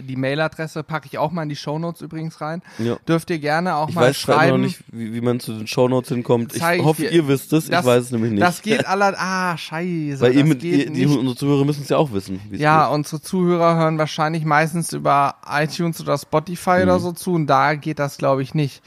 [0.03, 2.63] die Mailadresse packe ich auch mal in die Shownotes übrigens rein.
[2.79, 2.97] Ja.
[3.07, 4.57] Dürft ihr gerne auch Ich mal weiß zwar immer schreiben.
[4.63, 6.57] noch nicht, wie, wie man zu den Shownotes hinkommt.
[6.57, 7.13] Ich ich hoffe, dir.
[7.13, 7.67] ihr wisst es.
[7.69, 8.43] Das- ich weiß es nämlich nicht.
[8.43, 10.21] Das geht aller, ah, scheiße.
[10.23, 12.41] Weil ihr mit, ihr, die, unsere Zuhörer müssen es ja auch wissen.
[12.51, 12.95] Ja, geht.
[12.95, 17.03] unsere Zuhörer hören wahrscheinlich meistens über iTunes oder Spotify oder Mhm.
[17.03, 18.81] so zu und da geht das, glaube ich, nicht.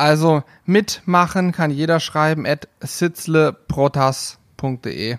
[0.00, 5.18] Also mitmachen kann jeder schreiben at sitzleprotas.de.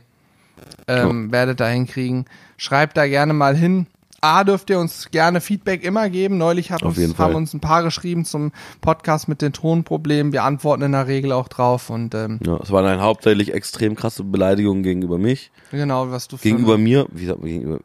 [0.88, 2.25] Ähm, Werdet da hinkriegen.
[2.57, 3.86] Schreibt da gerne mal hin.
[4.21, 6.39] A, dürft ihr uns gerne Feedback immer geben.
[6.39, 7.36] Neulich uns, haben Fall.
[7.36, 8.51] uns ein paar geschrieben zum
[8.82, 10.34] Podcast mit den Tonproblemen.
[10.34, 13.95] Wir antworten in der Regel auch drauf und ähm, Ja, es waren dann hauptsächlich extrem
[13.95, 15.51] krasse Beleidigungen gegenüber mich.
[15.69, 17.79] genau, was du Gegenüber mir, wie sagt man gegenüber?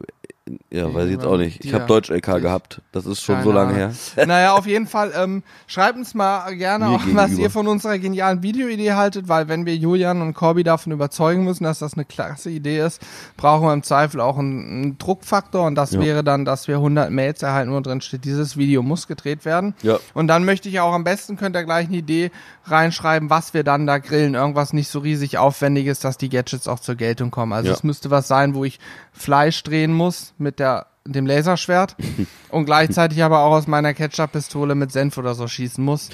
[0.69, 1.63] Ja, weiß ich jetzt auch nicht.
[1.65, 2.81] Ich habe Deutsch-LK gehabt.
[2.91, 3.93] Das ist schon so Keine lange her.
[4.27, 8.43] Naja, auf jeden Fall, ähm, schreibt uns mal gerne auch, was ihr von unserer genialen
[8.43, 12.49] Videoidee haltet, weil wenn wir Julian und Corby davon überzeugen müssen, dass das eine klasse
[12.49, 13.01] Idee ist,
[13.37, 16.01] brauchen wir im Zweifel auch einen, einen Druckfaktor und das Ja.
[16.01, 19.73] wäre dann, dass wir 100 Mails erhalten, wo drin steht, dieses Video muss gedreht werden.
[19.81, 19.97] Ja.
[20.13, 22.31] Und dann möchte ich auch am besten, könnt ihr gleich eine Idee
[22.69, 24.35] reinschreiben, was wir dann da grillen.
[24.35, 27.53] Irgendwas nicht so riesig aufwendiges, dass die Gadgets auch zur Geltung kommen.
[27.53, 27.75] Also Ja.
[27.75, 28.79] es müsste was sein, wo ich
[29.13, 31.95] Fleisch drehen muss mit der dem Laserschwert
[32.49, 36.09] und gleichzeitig aber auch aus meiner Ketchup-Pistole mit Senf oder so schießen muss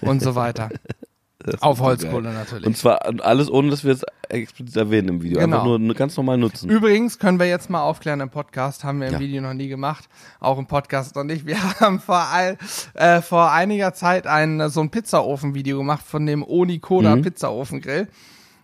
[0.00, 0.70] und so weiter.
[1.42, 2.66] Das Auf Holzkohle natürlich.
[2.66, 5.38] Und zwar alles, ohne dass wir es explizit erwähnen im Video.
[5.40, 5.62] Genau.
[5.64, 6.68] Einfach nur, ganz normal nutzen.
[6.68, 9.20] Übrigens können wir jetzt mal aufklären im Podcast, haben wir im Ja.
[9.20, 11.46] Video noch nie gemacht, auch im Podcast noch nicht.
[11.46, 12.58] Wir haben vor, all,
[12.94, 17.22] äh, vor einiger Zeit ein äh, so ein Pizzaofen-Video gemacht von dem Onikoda Mhm.
[17.22, 18.08] Pizzaofengrill.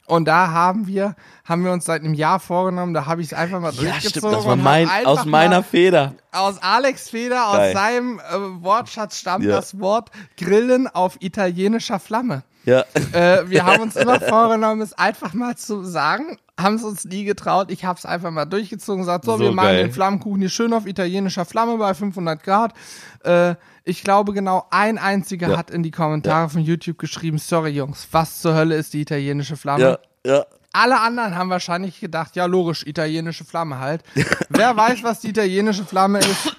[0.08, 3.32] Und da haben wir, haben wir uns seit einem Jahr vorgenommen, da habe ich es
[3.34, 4.10] einfach mal ja, durchgezogen.
[4.20, 4.32] stimmt.
[4.34, 6.14] Das war mein, aus meiner Feder.
[6.30, 7.72] aus Alex Feder, aus Geil.
[7.74, 9.56] seinem äh, Wortschatz stammt Ja.
[9.56, 12.44] das Wort Grillen auf italienischer Flamme.
[12.66, 12.84] Ja.
[13.12, 17.24] Äh, wir haben uns immer vorgenommen, es einfach mal zu sagen, haben es uns nie
[17.24, 17.70] getraut.
[17.70, 19.84] Ich habe es einfach mal durchgezogen, gesagt, so, So wir machen geil.
[19.84, 22.74] den Flammenkuchen hier schön auf italienischer Flamme bei 500 Grad.
[23.24, 23.54] Äh,
[23.84, 25.56] ich glaube, genau ein einziger Ja.
[25.58, 29.56] hat in die Kommentare von YouTube geschrieben, sorry Jungs, was zur Hölle ist die italienische
[29.56, 29.98] Flamme?
[30.24, 30.32] Ja.
[30.34, 30.46] Ja.
[30.72, 34.02] Alle anderen haben wahrscheinlich gedacht, ja logisch, italienische Flamme halt.
[34.50, 36.54] Wer weiß, was die italienische Flamme ist,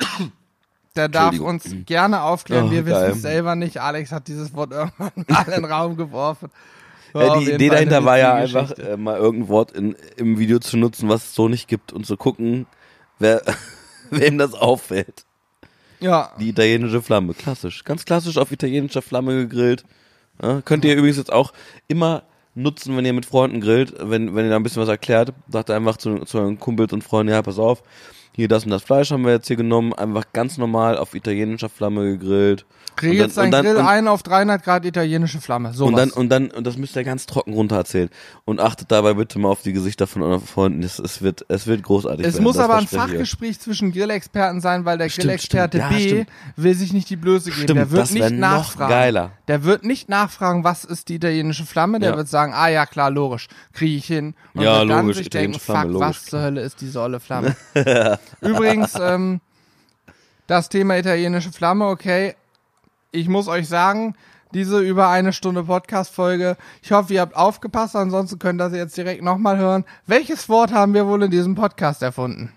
[0.98, 2.68] der darf uns gerne aufklären.
[2.68, 3.80] Oh, Wir wissen es selber nicht.
[3.80, 6.50] Alex hat dieses Wort irgendwann mal in den Raum geworfen.
[7.14, 10.78] Ja, die Idee dahinter war ja einfach, äh, mal irgendein Wort in, im Video zu
[10.78, 12.68] nutzen, was es so nicht gibt und zu gucken,
[13.20, 13.41] wer,
[14.12, 15.26] wem das auffällt.
[16.00, 17.84] Ja, Die italienische Flamme, klassisch.
[17.84, 19.84] Ganz klassisch auf italienischer Flamme gegrillt.
[20.41, 21.54] Ja, könnt ihr übrigens jetzt auch
[21.88, 22.24] immer
[22.54, 25.72] nutzen, wenn ihr mit Freunden grillt, wenn, wenn ihr da ein bisschen was erklärt, sagt
[25.72, 27.82] einfach zu, zu euren Kumpels und Freunden, ja, pass auf,
[28.38, 31.70] hier das und das Fleisch haben wir jetzt hier genommen, einfach ganz normal auf italienischer
[31.70, 32.66] Flamme gegrillt.
[32.96, 35.72] krieg jetzt dann- dein und dann- Grill und- ein auf 300 Grad italienische Flamme.
[35.74, 38.10] So Und dann, und dann, und das müsst ihr ganz trocken runter erzählen.
[38.46, 40.82] Und achtet dabei bitte mal auf die Gesichter von euren Freunden.
[40.82, 42.88] Es, es wird, es wird großartig es werden, muss aber ein.
[42.88, 45.92] Fachgespräch zwischen Grillexperten sein, weil der Stimmt, Grillexperte stimmt.
[45.92, 46.28] Ja, B stimmt.
[46.56, 47.76] will sich nicht die Blöße geben.
[47.76, 48.90] Der wird nicht nachfragen.
[48.90, 49.32] geiler.
[49.48, 52.00] Der wird nicht nachfragen, was ist die italienische Flamme.
[52.00, 52.18] Der Ja.
[52.18, 54.34] wird sagen, ah ja, klar, logisch, kriege ich hin.
[54.56, 57.00] Und Ja, wird dann logisch, sich denken, Flamme, fuck, logisch, was zur Hölle ist diese
[57.00, 57.56] olle Flamme.
[58.42, 59.42] Übrigens, ähm,
[60.48, 62.36] das Thema italienische Flamme, okay.
[63.12, 64.16] Ich muss euch sagen,
[64.54, 68.98] diese über eine Stunde Podcast-Folge, ich hoffe, ihr habt aufgepasst, ansonsten könnt ihr das jetzt
[68.98, 69.86] direkt nochmal hören.
[70.06, 72.54] Welches Wort haben wir wohl in diesem Podcast erfunden?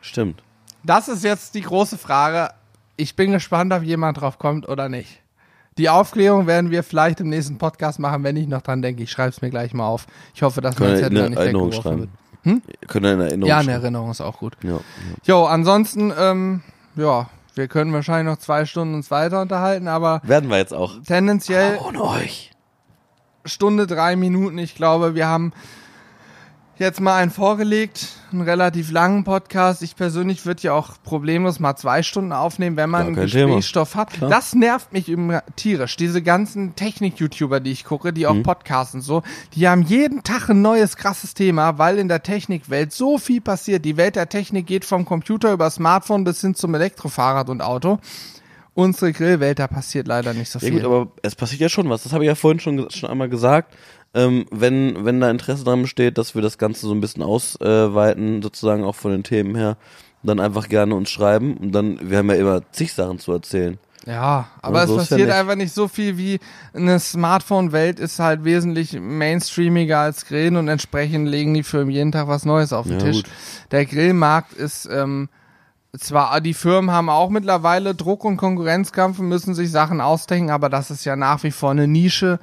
[0.00, 0.42] Stimmt.
[0.82, 2.50] Das ist jetzt die große Frage.
[2.96, 5.20] Ich bin gespannt, ob jemand drauf kommt oder nicht.
[5.78, 9.04] Die Aufklärung werden wir vielleicht im nächsten Podcast machen, wenn ich noch dran denke.
[9.04, 10.06] Ich schreibe es mir gleich mal auf.
[10.34, 12.08] Ich hoffe, dass mein wir Zettel da nicht weggeworfen schreiben.
[12.44, 12.62] Wird.
[12.88, 13.82] Können in Erinnerung Ja, eine schreiben.
[13.82, 14.56] Erinnerung ist auch gut.
[14.62, 14.78] Ja, ja.
[15.24, 16.62] Jo, ansonsten, ähm,
[16.96, 20.94] ja, wir können wahrscheinlich noch zwei Stunden uns weiter unterhalten, aber Werden wir jetzt auch.
[21.06, 22.50] tendenziell Ohne euch.
[23.44, 24.58] Stunde, drei Minuten.
[24.58, 25.52] Ich glaube, wir haben
[26.82, 29.82] jetzt mal einen vorgelegt, einen relativ langen Podcast.
[29.82, 33.16] Ich persönlich würde ja auch problemlos mal zwei Stunden aufnehmen, wenn man Ja, einen.
[33.16, 34.12] Gesprächsstoff hat.
[34.12, 34.28] Klar.
[34.30, 35.96] Das nervt mich immer tierisch.
[35.96, 38.42] Diese ganzen Technik-YouTuber, die ich gucke, die auch Mhm.
[38.42, 39.22] podcasten so,
[39.54, 43.84] die haben jeden Tag ein neues krasses Thema, weil in der Technikwelt so viel passiert.
[43.84, 47.98] Die Welt der Technik geht vom Computer über Smartphone bis hin zum Elektrofahrrad und Auto.
[48.74, 50.76] Unsere Grillwelt, da passiert leider nicht so Ja viel.
[50.76, 52.04] gut, aber es passiert ja schon was.
[52.04, 53.74] Das habe ich ja vorhin schon, schon einmal gesagt.
[54.14, 58.42] Ähm, wenn, wenn da Interesse dran besteht, dass wir das Ganze so ein bisschen ausweiten,
[58.42, 59.76] sozusagen auch von den Themen her,
[60.22, 61.56] dann einfach gerne uns schreiben.
[61.56, 63.78] Und dann, wir haben ja immer zig Sachen zu erzählen.
[64.06, 65.32] Ja, aber Ja, es so ja passiert nicht.
[65.36, 66.40] einfach nicht so viel wie
[66.74, 72.26] eine Smartphone-Welt ist halt wesentlich mainstreamiger als Grillen und entsprechend legen die Firmen jeden Tag
[72.28, 73.22] was Neues auf den Ja, Tisch.
[73.22, 73.30] gut.
[73.70, 75.28] Der Grillmarkt ist ähm,
[75.96, 80.68] zwar, die Firmen haben auch mittlerweile Druck und Konkurrenzkampf und müssen sich Sachen ausdenken, aber
[80.68, 82.40] das ist ja nach wie vor eine Nische,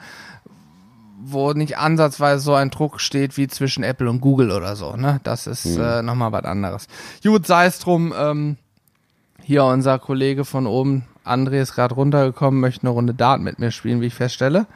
[1.21, 4.95] wo nicht ansatzweise so ein Druck steht wie zwischen Apple und Google oder so.
[4.95, 5.19] Ne?
[5.23, 5.81] Das ist Mhm.
[5.81, 6.87] äh, nochmal was anderes.
[7.23, 8.13] Gut, sei es drum.
[8.17, 8.57] Ähm,
[9.43, 13.71] Hier unser Kollege von oben, André, ist gerade runtergekommen, möchte eine Runde Dart mit mir
[13.71, 14.67] spielen, wie ich feststelle.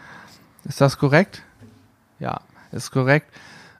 [0.65, 1.43] Ist das korrekt?
[2.19, 2.41] Ja,
[2.71, 3.27] ist korrekt.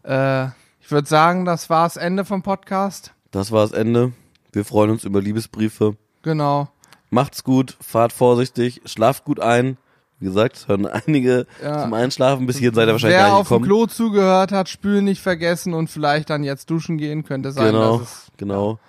[0.04, 0.46] Äh,
[0.82, 3.12] ich würde sagen, das war das Ende vom Podcast.
[3.32, 4.12] Das war das Ende.
[4.52, 5.96] Wir freuen uns über Liebesbriefe.
[6.22, 6.68] Genau.
[7.10, 9.78] Macht's gut, fahrt vorsichtig, schlaft gut ein.
[10.20, 11.84] Wie gesagt, es hören einige Ja.
[11.84, 12.46] zum Einschlafen.
[12.46, 13.64] Bis hierhin seid ihr wahrscheinlich Wer gar nicht auf dem.
[13.64, 18.00] Klo zugehört hat, spülen nicht vergessen und vielleicht dann jetzt duschen gehen, könnte sein, Genau,
[18.00, 18.80] dass es genau.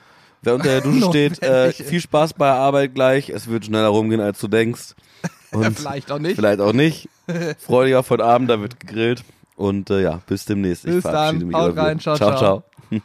[0.43, 3.31] Wer unter der Dusche steht, äh, viel Spaß bei der Arbeit gleich.
[3.31, 4.95] Es wird schneller rumgehen, als du denkst.
[5.53, 6.37] Und vielleicht auch nicht.
[6.37, 7.09] vielleicht auch nicht.
[7.59, 9.25] Freudiger von Abend, da wird gegrillt.
[9.57, 10.85] Und äh, ja, bis demnächst.
[10.85, 11.49] Ich Bis verabschiede dann.
[11.49, 11.57] mich.
[11.57, 11.99] Haut rein.
[12.01, 12.37] Ciao, ciao.
[12.37, 12.62] ciao.
[12.91, 13.03] ciao.